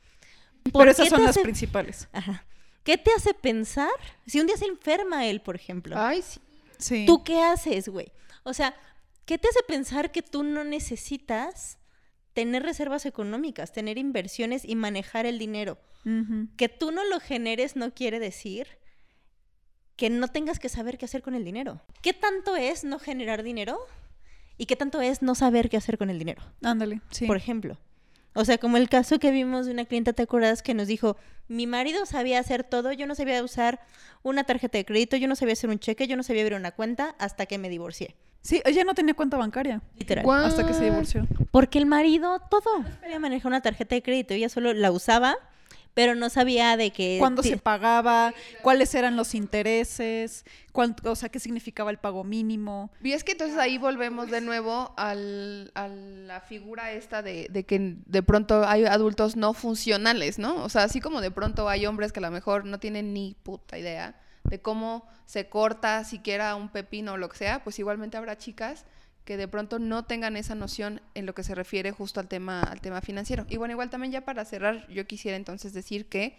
¿Por 0.64 0.82
Pero 0.82 0.90
esas 0.90 1.08
son 1.08 1.24
las 1.24 1.38
principales. 1.38 2.08
Ajá. 2.12 2.44
¿Qué 2.82 2.96
te 2.96 3.12
hace 3.12 3.34
pensar 3.34 3.90
si 4.26 4.40
un 4.40 4.46
día 4.46 4.56
se 4.56 4.66
enferma 4.66 5.26
él, 5.26 5.40
por 5.40 5.56
ejemplo? 5.56 5.96
Ay, 5.98 6.22
sí. 6.22 6.40
Sí. 6.78 7.04
¿Tú 7.06 7.24
qué 7.24 7.42
haces, 7.42 7.88
güey? 7.88 8.11
O 8.42 8.54
sea, 8.54 8.74
¿qué 9.26 9.36
te 9.38 9.48
hace 9.48 9.61
pensar 9.68 10.12
que 10.12 10.22
tú 10.22 10.42
no 10.42 10.64
necesitas 10.64 11.78
tener 12.32 12.62
reservas 12.62 13.04
económicas, 13.04 13.72
tener 13.72 13.98
inversiones 13.98 14.64
y 14.64 14.76
manejar 14.76 15.26
el 15.26 15.38
dinero? 15.38 15.78
Que 16.56 16.70
tú 16.70 16.92
no 16.92 17.04
lo 17.04 17.20
generes 17.20 17.76
no 17.76 17.92
quiere 17.92 18.18
decir 18.18 18.66
que 19.96 20.08
no 20.08 20.28
tengas 20.28 20.58
que 20.58 20.70
saber 20.70 20.96
qué 20.96 21.04
hacer 21.04 21.20
con 21.20 21.34
el 21.34 21.44
dinero. 21.44 21.82
¿Qué 22.00 22.14
tanto 22.14 22.56
es 22.56 22.84
no 22.84 22.98
generar 22.98 23.42
dinero? 23.42 23.78
¿Y 24.56 24.64
qué 24.64 24.74
tanto 24.74 25.02
es 25.02 25.20
no 25.20 25.34
saber 25.34 25.68
qué 25.68 25.76
hacer 25.76 25.98
con 25.98 26.08
el 26.08 26.18
dinero? 26.18 26.42
Ándale, 26.62 27.02
sí. 27.11 27.26
Por 27.26 27.36
ejemplo. 27.36 27.78
O 28.34 28.44
sea, 28.44 28.58
como 28.58 28.76
el 28.76 28.88
caso 28.88 29.18
que 29.18 29.30
vimos 29.30 29.66
de 29.66 29.72
una 29.72 29.84
clienta, 29.84 30.12
¿te 30.12 30.22
acuerdas? 30.22 30.62
Que 30.62 30.74
nos 30.74 30.86
dijo, 30.86 31.16
mi 31.48 31.66
marido 31.66 32.06
sabía 32.06 32.38
hacer 32.38 32.62
todo, 32.62 32.92
yo 32.92 33.06
no 33.06 33.14
sabía 33.14 33.42
usar 33.42 33.80
una 34.22 34.44
tarjeta 34.44 34.78
de 34.78 34.84
crédito, 34.84 35.16
yo 35.16 35.26
no 35.26 35.34
sabía 35.34 35.54
hacer 35.54 35.68
un 35.68 35.78
cheque, 35.78 36.06
yo 36.06 36.16
no 36.16 36.22
sabía 36.22 36.42
abrir 36.42 36.56
una 36.56 36.70
cuenta 36.70 37.16
hasta 37.18 37.46
que 37.46 37.58
me 37.58 37.68
divorcié. 37.68 38.14
Sí, 38.42 38.62
ella 38.64 38.84
no 38.84 38.94
tenía 38.94 39.12
cuenta 39.14 39.36
bancaria 39.36 39.82
Literal. 39.98 40.24
Hasta 40.30 40.66
que 40.66 40.72
se 40.72 40.84
divorció. 40.84 41.26
Porque 41.50 41.78
el 41.78 41.86
marido 41.86 42.40
todo. 42.50 42.84
Sabía 43.00 43.18
manejar 43.18 43.48
una 43.48 43.60
tarjeta 43.60 43.94
de 43.94 44.02
crédito, 44.02 44.32
ella 44.32 44.48
solo 44.48 44.72
la 44.72 44.90
usaba, 44.92 45.36
pero 45.95 46.14
no 46.14 46.30
sabía 46.30 46.76
de 46.76 46.91
que... 46.91 47.16
Cuándo 47.18 47.43
se 47.43 47.57
pagaba, 47.57 48.32
cuáles 48.62 48.95
eran 48.95 49.16
los 49.16 49.34
intereses, 49.34 50.45
cuánto, 50.72 51.11
o 51.11 51.16
sea, 51.16 51.28
qué 51.28 51.41
significaba 51.41 51.91
el 51.91 51.99
pago 51.99 52.24
mínimo. 52.24 52.91
Y 53.03 53.12
es 53.12 53.24
que 53.24 53.32
entonces 53.32 53.59
ahí 53.59 53.78
volvemos 53.78 54.30
de 54.30 54.41
nuevo 54.41 54.95
al, 54.97 55.72
a 55.74 55.88
la 55.88 56.41
figura 56.41 56.93
esta 56.93 57.22
de, 57.22 57.49
de 57.51 57.64
que 57.64 57.97
de 58.07 58.22
pronto 58.22 58.66
hay 58.66 58.84
adultos 58.84 59.36
no 59.36 59.53
funcionales, 59.53 60.38
¿no? 60.38 60.62
O 60.64 60.68
sea, 60.68 60.84
así 60.84 61.01
como 61.01 61.20
de 61.20 61.30
pronto 61.30 61.68
hay 61.68 61.86
hombres 61.86 62.12
que 62.12 62.20
a 62.20 62.22
lo 62.22 62.30
mejor 62.30 62.64
no 62.64 62.78
tienen 62.78 63.12
ni 63.12 63.36
puta 63.43 63.78
idea 63.78 64.20
de 64.45 64.61
cómo 64.61 65.07
se 65.26 65.49
corta 65.49 66.05
siquiera 66.05 66.55
un 66.55 66.70
pepino 66.70 67.12
o 67.12 67.16
lo 67.16 67.28
que 67.28 67.36
sea, 67.36 67.62
pues 67.62 67.78
igualmente 67.78 68.16
habrá 68.16 68.38
chicas 68.38 68.84
que 69.30 69.36
de 69.36 69.46
pronto 69.46 69.78
no 69.78 70.06
tengan 70.06 70.36
esa 70.36 70.56
noción 70.56 71.00
en 71.14 71.24
lo 71.24 71.36
que 71.36 71.44
se 71.44 71.54
refiere 71.54 71.92
justo 71.92 72.18
al 72.18 72.26
tema, 72.26 72.64
al 72.64 72.80
tema 72.80 73.00
financiero. 73.00 73.46
Y 73.48 73.58
bueno, 73.58 73.70
igual 73.70 73.88
también 73.88 74.10
ya 74.10 74.24
para 74.24 74.44
cerrar, 74.44 74.88
yo 74.88 75.06
quisiera 75.06 75.36
entonces 75.36 75.72
decir 75.72 76.06
que 76.06 76.36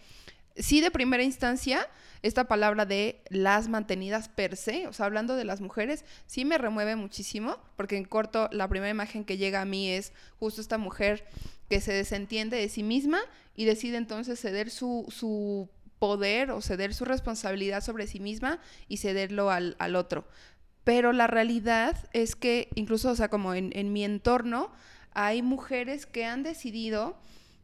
sí 0.58 0.82
de 0.82 0.90
primera 0.90 1.22
instancia, 1.22 1.88
esta 2.20 2.44
palabra 2.44 2.84
de 2.84 3.22
las 3.30 3.68
mantenidas 3.68 4.28
per 4.28 4.58
se, 4.58 4.88
o 4.88 4.92
sea, 4.92 5.06
hablando 5.06 5.36
de 5.36 5.46
las 5.46 5.62
mujeres, 5.62 6.04
sí 6.26 6.44
me 6.44 6.58
remueve 6.58 6.94
muchísimo, 6.94 7.56
porque 7.76 7.96
en 7.96 8.04
corto 8.04 8.50
la 8.52 8.68
primera 8.68 8.90
imagen 8.90 9.24
que 9.24 9.38
llega 9.38 9.62
a 9.62 9.64
mí 9.64 9.88
es 9.88 10.12
justo 10.38 10.60
esta 10.60 10.76
mujer 10.76 11.26
que 11.70 11.80
se 11.80 11.94
desentiende 11.94 12.58
de 12.58 12.68
sí 12.68 12.82
misma 12.82 13.20
y 13.56 13.64
decide 13.64 13.96
entonces 13.96 14.38
ceder 14.38 14.68
su, 14.68 15.06
su 15.08 15.70
poder 15.98 16.50
o 16.50 16.60
ceder 16.60 16.92
su 16.92 17.06
responsabilidad 17.06 17.80
sobre 17.80 18.06
sí 18.06 18.20
misma 18.20 18.58
y 18.86 18.98
cederlo 18.98 19.50
al, 19.50 19.76
al 19.78 19.96
otro. 19.96 20.26
Pero 20.84 21.12
la 21.12 21.26
realidad 21.26 21.96
es 22.12 22.34
que 22.34 22.68
incluso, 22.74 23.10
o 23.10 23.16
sea, 23.16 23.28
como 23.28 23.54
en, 23.54 23.92
mi 23.92 24.04
entorno, 24.04 24.70
hay 25.14 25.42
mujeres 25.42 26.06
que 26.06 26.24
han 26.24 26.42
decidido 26.42 27.16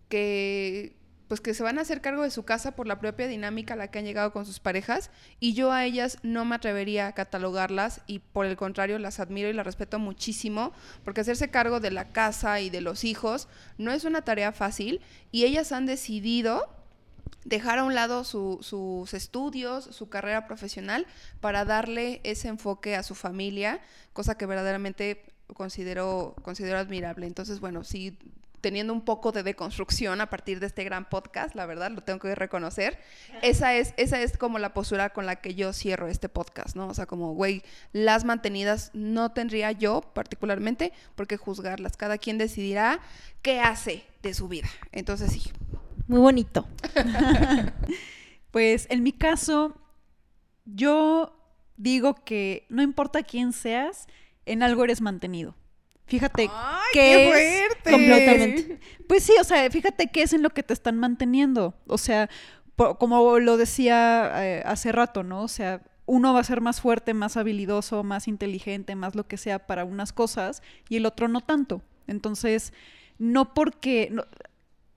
que 0.09 0.97
pues 1.27 1.43
que 1.43 1.53
se 1.53 1.63
van 1.63 1.79
a 1.79 1.83
hacer 1.83 2.01
cargo 2.01 2.23
de 2.23 2.31
su 2.31 2.45
casa 2.45 2.75
por 2.75 2.87
la 2.87 3.01
propia 3.01 3.27
dinámica 3.27 3.75
a 3.75 3.77
la 3.77 3.91
que 3.91 3.99
han 3.99 4.07
llegado 4.07 4.33
con 4.33 4.47
sus 4.47 4.61
parejas 4.61 5.11
y 5.41 5.53
yo 5.53 5.73
a 5.73 5.85
ellas 5.85 6.17
no 6.23 6.47
me 6.47 6.55
atrevería 6.55 7.07
a 7.07 7.13
catalogarlas 7.13 8.01
y 8.07 8.21
por 8.21 8.47
el 8.47 8.57
contrario 8.57 8.99
las 8.99 9.21
admiro 9.21 9.51
y 9.51 9.53
las 9.53 9.67
respeto 9.67 9.99
muchísimo 9.99 10.73
porque 11.05 11.21
hacerse 11.21 11.51
cargo 11.51 11.81
de 11.81 11.91
la 11.91 12.13
casa 12.13 12.63
y 12.63 12.71
de 12.71 12.81
los 12.81 13.05
hijos 13.05 13.47
no 13.77 13.93
es 13.93 14.05
una 14.05 14.23
tarea 14.23 14.53
fácil 14.53 15.03
y 15.31 15.45
ellas 15.45 15.71
han 15.71 15.85
decidido 15.85 16.78
dejar 17.45 17.79
a 17.79 17.85
un 17.85 17.95
lado 17.95 18.25
su- 18.25 18.59
sus 18.63 19.15
estudios, 19.15 19.85
su 19.85 20.09
carrera 20.09 20.47
profesional, 20.47 21.07
para 21.41 21.65
darle 21.65 22.21
ese 22.25 22.49
enfoque 22.49 22.97
a 22.97 23.03
su 23.03 23.15
familia, 23.15 23.81
cosa 24.13 24.37
que 24.37 24.47
verdaderamente 24.47 25.25
considero, 25.55 26.35
considero 26.43 26.79
admirable. 26.79 27.27
Entonces, 27.27 27.61
bueno, 27.61 27.85
sí, 27.85 28.19
teniendo 28.61 28.93
un 28.93 29.03
poco 29.03 29.31
de 29.31 29.45
deconstrucción 29.45 30.21
a 30.21 30.29
partir 30.31 30.59
de 30.59 30.67
este 30.67 30.83
gran 30.83 31.09
podcast, 31.09 31.55
la 31.55 31.65
verdad, 31.65 31.93
lo 31.93 32.03
tengo 32.03 32.19
que 32.19 32.35
reconocer, 32.35 32.99
esa 33.41 33.75
es, 33.75 33.95
esa 33.97 34.21
es 34.21 34.37
como 34.37 34.59
la 34.59 34.75
postura 34.75 35.11
con 35.11 35.27
la 35.27 35.37
que 35.37 35.55
yo 35.55 35.73
cierro 35.73 36.09
este 36.09 36.29
podcast, 36.29 36.75
¿no? 36.75 36.89
O 36.89 36.95
sea, 36.95 37.07
como, 37.07 37.35
güey, 37.35 37.63
las 37.93 38.25
mantenidas 38.25 38.91
no 38.95 39.31
tendría 39.31 39.71
yo 39.71 40.01
particularmente 40.01 40.93
por 41.15 41.29
qué 41.29 41.37
juzgarlas. 41.37 41.97
Cada 41.97 42.19
quien 42.19 42.37
decidirá 42.37 42.99
qué 43.43 43.61
hace 43.61 44.05
de 44.23 44.35
su 44.35 44.49
vida. 44.49 44.69
Entonces, 44.91 45.31
sí, 45.33 45.53
Muy 46.09 46.19
bonito. 46.21 46.67
Pues 48.51 48.87
en 48.89 49.03
mi 49.03 49.13
caso, 49.13 49.77
yo 50.65 51.37
digo 51.77 52.15
que 52.15 52.67
no 52.71 52.83
importa 52.83 53.23
quién 53.23 53.53
seas, 53.53 54.07
en 54.47 54.63
algo 54.63 54.85
eres 54.85 55.03
mantenido. 55.03 55.55
Fíjate 56.07 56.47
que 56.47 56.53
qué 56.95 57.25
es 57.27 57.31
fuerte! 57.31 57.91
completamente. 57.91 58.81
Pues 59.07 59.23
sí, 59.23 59.35
o 59.39 59.45
sea, 59.45 59.71
fíjate 59.71 60.07
qué 60.11 60.23
es 60.23 60.33
en 60.33 60.43
lo 60.43 60.49
que 60.51 60.63
te 60.63 60.73
están 60.73 60.97
manteniendo. 60.99 61.75
O 61.87 61.99
sea, 61.99 62.31
como 62.99 63.39
lo 63.39 63.59
decía 63.59 64.33
eh, 64.47 64.63
hace 64.65 64.93
rato, 64.93 65.23
¿no? 65.23 65.43
O 65.43 65.49
sea, 65.49 65.83
uno 66.07 66.33
va 66.33 66.41
a 66.41 66.45
ser 66.45 66.63
más 66.63 66.81
fuerte, 66.81 67.13
más 67.13 67.37
habilidoso, 67.37 68.03
más 68.03 68.29
inteligente, 68.29 68.95
más 68.95 69.15
lo 69.15 69.29
que 69.29 69.37
sea 69.37 69.67
para 69.67 69.85
unas 69.85 70.15
cosas 70.15 70.63
y 70.89 70.97
el 70.97 71.05
otro 71.05 71.29
no 71.29 71.43
tanto. 71.43 71.83
Entonces, 72.07 72.73
no 73.19 73.53
porque 73.53 74.09
no- 74.11 74.25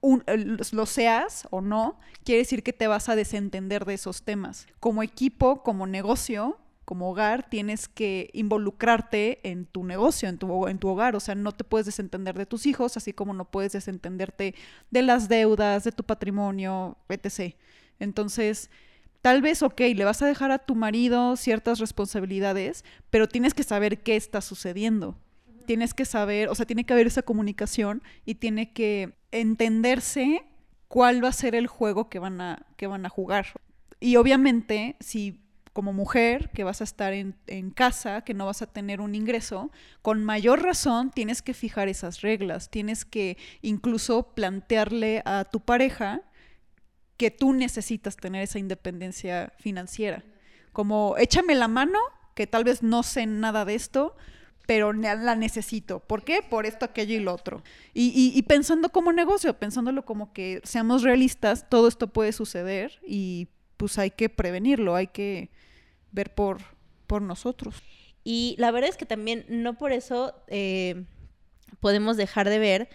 un- 0.02 0.24
el- 0.28 0.58
lo 0.72 0.86
seas 0.86 1.48
o 1.52 1.62
no, 1.62 2.00
quiere 2.24 2.40
decir 2.40 2.64
que 2.64 2.74
te 2.74 2.88
vas 2.88 3.08
a 3.10 3.16
desentender 3.16 3.86
de 3.86 3.94
esos 3.94 4.24
temas. 4.24 4.68
Como 4.80 5.04
equipo, 5.04 5.64
como 5.64 5.88
negocio, 5.88 6.58
como 6.86 7.10
hogar, 7.12 7.48
tienes 7.50 7.88
que 7.88 8.30
involucrarte 8.34 9.40
en 9.50 9.66
tu 9.66 9.84
negocio, 9.86 10.28
en 10.28 10.38
tu, 10.38 10.68
en 10.68 10.78
tu 10.80 10.90
hogar. 10.90 11.16
O 11.16 11.20
sea, 11.20 11.36
no 11.36 11.52
te 11.54 11.64
puedes 11.64 11.86
desentender 11.86 12.38
de 12.38 12.46
tus 12.46 12.66
hijos, 12.66 12.98
así 12.98 13.14
como 13.14 13.34
no 13.34 13.46
puedes 13.46 13.72
desentenderte 13.72 14.56
de 14.90 15.02
las 15.02 15.30
deudas, 15.30 15.84
de 15.84 15.92
tu 15.92 16.04
patrimonio, 16.04 16.98
etc. 17.08 17.56
Entonces, 18.00 18.70
tal 19.22 19.42
vez, 19.42 19.62
ok, 19.64 19.80
le 19.96 20.04
vas 20.04 20.22
a 20.22 20.26
dejar 20.26 20.52
a 20.52 20.58
tu 20.60 20.76
marido 20.76 21.38
ciertas 21.38 21.80
responsabilidades, 21.80 22.84
pero 23.10 23.28
tienes 23.28 23.54
que 23.54 23.64
saber 23.64 24.02
qué 24.02 24.16
está 24.16 24.42
sucediendo. 24.42 25.16
Tienes 25.62 25.94
que 25.94 26.06
saber, 26.06 26.50
o 26.50 26.56
sea, 26.56 26.66
tiene 26.66 26.86
que 26.86 26.94
haber 26.94 27.08
esa 27.08 27.22
comunicación 27.22 28.04
y 28.26 28.36
tiene 28.36 28.74
que 28.74 29.14
entenderse 29.32 30.44
cuál 30.88 31.24
va 31.24 31.30
a 31.30 31.34
ser 31.34 31.56
el 31.56 31.68
juego 31.68 32.10
que 32.10 32.20
van 32.20 32.42
a, 32.42 32.66
que 32.78 32.88
van 32.88 33.06
a 33.06 33.10
jugar. 33.10 33.48
Y 34.00 34.16
obviamente, 34.18 34.98
si 35.00 35.40
como 35.74 35.94
mujer 35.94 36.50
que 36.54 36.66
vas 36.66 36.82
a 36.82 36.84
estar 36.84 37.14
en, 37.14 37.36
en 37.48 37.72
casa, 37.72 38.22
que 38.22 38.34
no 38.34 38.46
vas 38.46 38.62
a 38.62 38.68
tener 38.68 39.00
un 39.00 39.16
ingreso, 39.16 39.72
con 40.02 40.24
mayor 40.24 40.62
razón 40.62 41.12
tienes 41.12 41.42
que 41.42 41.54
fijar 41.54 41.88
esas 41.88 42.22
reglas, 42.22 42.70
tienes 42.70 43.06
que 43.06 43.38
incluso 43.62 44.34
plantearle 44.36 45.22
a 45.24 45.46
tu 45.46 45.62
pareja 45.62 46.24
que 47.16 47.32
tú 47.32 47.54
necesitas 47.54 48.18
tener 48.18 48.42
esa 48.42 48.60
independencia 48.60 49.54
financiera. 49.60 50.24
Como 50.74 51.16
échame 51.18 51.56
la 51.56 51.68
mano, 51.68 52.00
que 52.34 52.48
tal 52.48 52.64
vez 52.64 52.82
no 52.82 53.04
sé 53.04 53.28
nada 53.28 53.64
de 53.64 53.76
esto, 53.76 54.16
pero 54.66 54.94
la 54.94 55.36
necesito. 55.36 56.00
¿Por 56.00 56.24
qué? 56.24 56.42
Por 56.42 56.66
esto, 56.66 56.86
aquello 56.86 57.16
y 57.16 57.20
lo 57.20 57.34
otro. 57.34 57.64
Y 57.94 58.42
pensando 58.44 58.90
como 58.90 59.12
negocio, 59.14 59.58
pensándolo 59.58 60.06
como 60.06 60.34
que 60.34 60.62
seamos 60.64 61.04
realistas, 61.04 61.68
todo 61.70 61.88
esto 61.88 62.08
puede 62.08 62.32
suceder 62.32 63.00
y 63.06 63.48
pues 63.78 63.98
hay 63.98 64.12
que 64.12 64.30
prevenirlo, 64.30 64.96
hay 64.96 65.08
que 65.08 65.50
ver 66.12 66.34
por, 66.36 66.60
por 67.08 67.22
nosotros. 67.22 67.82
Y 68.24 68.56
la 68.60 68.72
verdad 68.72 68.90
es 68.90 68.98
que 68.98 69.08
también 69.08 69.46
no 69.50 69.78
por 69.78 69.92
eso 69.92 70.36
eh, 70.48 71.06
podemos 71.80 72.18
dejar 72.18 72.48
de 72.48 72.60
ver 72.60 72.90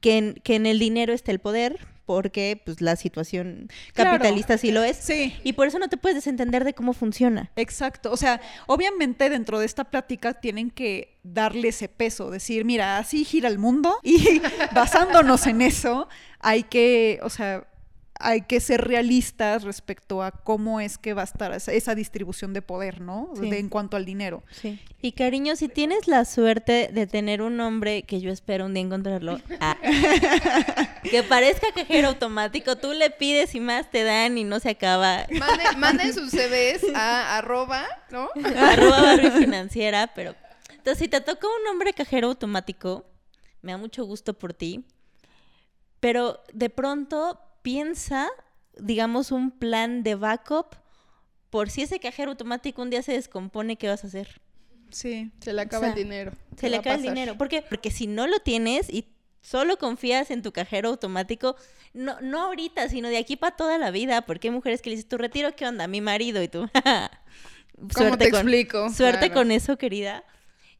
que 0.00 0.18
en, 0.18 0.34
que 0.42 0.56
en 0.56 0.66
el 0.66 0.78
dinero 0.78 1.12
está 1.12 1.30
el 1.30 1.38
poder, 1.38 1.78
porque 2.06 2.60
pues 2.64 2.80
la 2.80 2.96
situación 2.96 3.68
Claro. 3.92 4.10
capitalista 4.12 4.58
sí 4.58 4.72
lo 4.72 4.82
es. 4.82 4.96
Sí. 4.96 5.32
Y 5.44 5.52
por 5.52 5.68
eso 5.68 5.78
no 5.78 5.88
te 5.88 5.96
puedes 5.96 6.16
desentender 6.16 6.64
de 6.64 6.74
cómo 6.74 6.92
funciona. 6.92 7.50
Exacto, 7.54 8.10
o 8.10 8.16
sea, 8.16 8.40
obviamente 8.66 9.30
dentro 9.30 9.60
de 9.60 9.66
esta 9.66 9.84
plática 9.84 10.34
tienen 10.34 10.70
que 10.70 11.18
darle 11.22 11.68
ese 11.68 11.88
peso, 11.88 12.30
decir, 12.30 12.64
mira, 12.64 12.98
así 12.98 13.24
gira 13.24 13.48
el 13.48 13.58
mundo 13.58 14.00
y 14.02 14.40
basándonos 14.74 15.46
en 15.46 15.62
eso, 15.62 16.08
hay 16.40 16.64
que, 16.64 17.20
o 17.22 17.30
sea, 17.30 17.68
hay 18.20 18.42
que 18.42 18.60
ser 18.60 18.82
realistas 18.82 19.62
respecto 19.64 20.22
a 20.22 20.30
cómo 20.30 20.80
es 20.80 20.98
que 20.98 21.14
va 21.14 21.22
a 21.22 21.24
estar 21.24 21.52
esa, 21.52 21.72
esa 21.72 21.94
distribución 21.94 22.52
de 22.52 22.62
poder, 22.62 23.00
¿no? 23.00 23.30
Sí. 23.40 23.50
De- 23.50 23.58
en 23.58 23.68
cuanto 23.68 23.96
al 23.96 24.04
dinero. 24.04 24.42
Sí. 24.50 24.78
Y 25.02 25.12
cariño, 25.12 25.56
si 25.56 25.68
tienes 25.68 26.06
la 26.06 26.24
suerte 26.24 26.90
de 26.92 27.06
tener 27.06 27.40
un 27.42 27.58
hombre 27.60 28.02
que 28.02 28.20
yo 28.20 28.30
espero 28.30 28.66
un 28.66 28.74
día 28.74 28.82
encontrarlo, 28.82 29.40
ah, 29.60 29.76
que 31.02 31.22
parezca 31.22 31.66
cajero 31.74 32.08
automático, 32.08 32.76
tú 32.76 32.92
le 32.92 33.10
pides 33.10 33.54
y 33.54 33.60
más 33.60 33.90
te 33.90 34.04
dan 34.04 34.36
y 34.38 34.44
no 34.44 34.60
se 34.60 34.70
acaba. 34.70 35.26
Manden, 35.30 35.78
manden 35.80 36.14
sus 36.14 36.30
CVs 36.30 36.94
a 36.94 37.38
arroba, 37.38 37.86
¿no? 38.10 38.28
Arroba 38.56 39.16
financiera, 39.38 40.10
pero. 40.14 40.34
Entonces, 40.70 40.98
si 40.98 41.08
te 41.08 41.20
toca 41.20 41.46
un 41.46 41.66
hombre 41.68 41.92
cajero 41.92 42.28
automático, 42.28 43.04
me 43.62 43.72
da 43.72 43.78
mucho 43.78 44.04
gusto 44.04 44.34
por 44.38 44.54
ti. 44.54 44.84
Pero 46.00 46.42
de 46.54 46.70
pronto 46.70 47.38
piensa, 47.62 48.28
digamos, 48.78 49.32
un 49.32 49.50
plan 49.50 50.02
de 50.02 50.14
backup 50.14 50.76
por 51.50 51.68
si 51.70 51.82
ese 51.82 51.98
cajero 51.98 52.30
automático 52.30 52.80
un 52.82 52.90
día 52.90 53.02
se 53.02 53.12
descompone, 53.12 53.76
¿qué 53.76 53.88
vas 53.88 54.04
a 54.04 54.06
hacer? 54.06 54.40
Sí. 54.90 55.30
Se 55.40 55.52
le 55.52 55.62
acaba 55.62 55.86
O 55.88 55.90
sea, 55.90 55.96
el 55.98 56.04
dinero. 56.04 56.32
Se 56.50 56.56
¿Qué 56.56 56.70
le 56.70 56.76
acaba 56.76 56.96
el 56.96 57.02
dinero. 57.02 57.36
¿Por 57.36 57.48
qué? 57.48 57.62
Porque 57.62 57.90
si 57.90 58.06
no 58.06 58.26
lo 58.26 58.38
tienes 58.40 58.88
y 58.90 59.06
solo 59.40 59.78
confías 59.78 60.30
en 60.30 60.42
tu 60.42 60.52
cajero 60.52 60.90
automático, 60.90 61.56
no, 61.92 62.20
no 62.20 62.42
ahorita, 62.42 62.88
sino 62.88 63.08
de 63.08 63.16
aquí 63.16 63.36
para 63.36 63.56
toda 63.56 63.78
la 63.78 63.90
vida, 63.90 64.22
porque 64.22 64.48
hay 64.48 64.54
mujeres 64.54 64.82
que 64.82 64.90
le 64.90 64.96
dices, 64.96 65.08
tu 65.08 65.18
retiro, 65.18 65.54
¿qué 65.56 65.66
onda? 65.66 65.86
Mi 65.86 66.00
marido 66.00 66.42
y 66.42 66.48
tú. 66.48 66.68
¿Cómo 67.94 68.18
te 68.18 68.28
explico? 68.28 68.90
Suerte 68.90 69.26
Claro. 69.26 69.34
con 69.34 69.50
eso, 69.50 69.78
querida. 69.78 70.24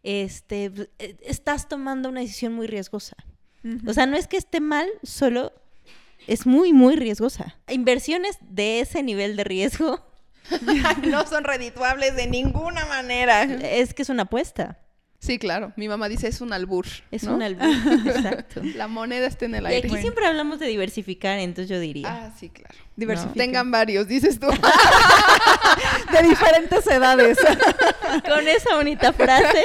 Este, 0.03 0.73
eh, 0.99 1.17
estás 1.23 1.69
tomando 1.69 2.09
una 2.09 2.21
decisión 2.21 2.53
muy 2.53 2.67
riesgosa. 2.67 3.17
O 3.87 3.93
sea, 3.93 4.07
no 4.07 4.17
es 4.17 4.27
que 4.27 4.39
esté 4.39 4.61
mal, 4.61 4.89
solo 5.03 5.53
es 6.31 6.47
muy, 6.47 6.73
muy 6.73 6.95
riesgosa. 6.95 7.57
Inversiones 7.69 8.39
de 8.41 8.79
ese 8.81 9.03
nivel 9.03 9.37
de 9.37 9.43
riesgo 9.43 10.01
no 11.09 11.27
son 11.27 11.43
redituables 11.43 12.15
de 12.15 12.29
ninguna 12.29 12.87
manera. 12.87 13.43
es 13.43 13.95
que 13.95 14.03
es 14.03 14.09
una 14.11 14.23
apuesta. 14.23 14.79
Sí, 15.19 15.39
claro. 15.39 15.73
Mi 15.77 15.89
mamá 15.89 16.09
dice 16.09 16.29
es 16.29 16.41
un 16.41 16.53
albur. 16.53 16.87
Es 17.11 17.25
¿no? 17.25 17.35
un 17.35 17.43
albur. 17.43 17.69
Exacto. 18.07 18.63
La 18.77 18.87
moneda 18.87 19.27
está 19.27 19.45
en 19.45 19.57
el 19.57 19.65
Y 19.65 19.67
aire. 19.67 19.89
aquí 19.89 19.99
siempre 19.99 20.25
hablamos 20.25 20.61
de 20.61 20.67
diversificar, 20.69 21.39
entonces 21.41 21.69
yo 21.69 21.81
diría. 21.81 22.09
Ah, 22.09 22.33
sí, 22.39 22.49
claro. 22.49 22.75
Diversifiquen. 22.95 23.47
Tengan 23.47 23.71
varios, 23.73 24.07
dices 24.07 24.39
tú. 24.39 24.47
De 26.13 26.29
diferentes 26.29 26.87
edades. 26.87 27.39
Con 28.27 28.47
esa 28.47 28.77
bonita 28.77 29.13
frase 29.13 29.65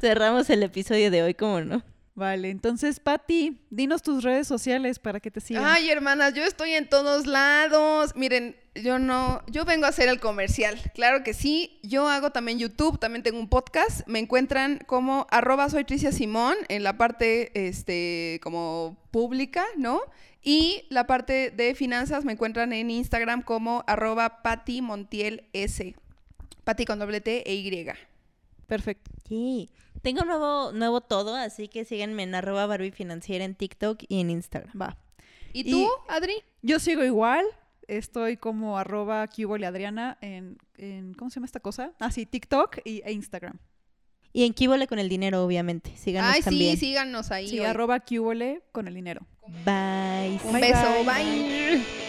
cerramos 0.00 0.48
el 0.50 0.62
episodio 0.62 1.10
de 1.10 1.22
hoy, 1.22 1.34
¿cómo 1.34 1.60
no? 1.60 1.82
Vale, 2.16 2.50
entonces, 2.50 2.98
Patti, 2.98 3.60
dinos 3.70 4.02
tus 4.02 4.24
redes 4.24 4.48
sociales 4.48 4.98
para 4.98 5.20
que 5.20 5.30
te 5.30 5.40
sigan. 5.40 5.64
Ay, 5.64 5.88
hermanas, 5.90 6.34
yo 6.34 6.42
estoy 6.42 6.72
en 6.72 6.88
todos 6.88 7.26
lados. 7.26 8.16
Miren, 8.16 8.56
yo 8.74 8.98
no, 8.98 9.42
yo 9.46 9.64
vengo 9.64 9.86
a 9.86 9.90
hacer 9.90 10.08
el 10.08 10.18
comercial. 10.18 10.80
Claro 10.94 11.22
que 11.22 11.34
sí. 11.34 11.78
Yo 11.82 12.08
hago 12.08 12.30
también 12.30 12.58
YouTube, 12.58 12.98
también 12.98 13.22
tengo 13.22 13.38
un 13.38 13.48
podcast. 13.48 14.06
Me 14.08 14.18
encuentran 14.18 14.80
como 14.86 15.26
arroba 15.30 15.70
soy 15.70 15.84
Tricia 15.84 16.10
Simón 16.10 16.56
en 16.68 16.82
la 16.82 16.98
parte, 16.98 17.68
este, 17.68 18.40
como 18.42 18.96
pública, 19.10 19.64
¿no? 19.76 20.00
Y 20.42 20.84
la 20.90 21.06
parte 21.06 21.50
de 21.50 21.74
finanzas 21.74 22.24
me 22.24 22.32
encuentran 22.32 22.72
en 22.72 22.90
Instagram 22.90 23.42
como 23.42 23.84
arroba 23.86 24.42
Pati 24.42 24.80
Montiel 24.80 25.44
S. 25.52 25.94
Pati 26.64 26.84
con 26.84 26.98
doble 26.98 27.20
T 27.20 27.42
e 27.50 27.54
Y. 27.54 27.86
Perfecto. 28.66 29.10
Sí. 29.28 29.70
Tengo 30.06 30.24
nuevo, 30.24 30.70
nuevo 30.70 31.00
todo, 31.00 31.34
así 31.34 31.66
que 31.66 31.84
síganme 31.84 32.22
en 32.22 32.32
arroba 32.36 32.64
Barbie 32.66 32.92
Financiera 32.92 33.44
en 33.44 33.56
TikTok 33.56 34.04
y 34.06 34.20
en 34.20 34.30
Instagram. 34.30 34.70
Va. 34.80 34.96
¿Y 35.52 35.66
Y- 35.68 35.70
tú, 35.72 35.88
Adri? 36.08 36.34
Yo 36.62 36.78
sigo 36.78 37.02
igual. 37.02 37.44
Estoy 37.88 38.36
como 38.36 38.78
arroba 38.78 39.26
Cubole 39.26 39.66
Adriana 39.66 40.16
en, 40.20 40.58
en- 40.76 41.12
¿cómo 41.14 41.28
se 41.28 41.36
llama 41.40 41.46
esta 41.46 41.58
cosa? 41.58 41.90
Ah, 41.98 42.12
sí, 42.12 42.24
TikTok 42.24 42.78
y, 42.84 43.02
e 43.04 43.10
Instagram. 43.10 43.58
Y 44.32 44.44
en 44.44 44.54
Kibole 44.54 44.86
con 44.86 45.00
el 45.00 45.08
dinero, 45.08 45.44
obviamente. 45.44 45.96
Síganos 45.96 46.36
Ay, 46.36 46.42
también. 46.42 46.76
sí, 46.76 46.86
síganos 46.86 47.32
ahí. 47.32 47.48
Sí, 47.48 47.58
arroba 47.58 47.98
Cubole 47.98 48.62
con 48.70 48.86
el 48.86 48.94
dinero. 48.94 49.26
Bye. 49.64 50.38
Un 50.44 50.52
Bye, 50.52 50.60
beso, 50.60 51.04
bye. 51.04 51.24
bye. 51.80 52.05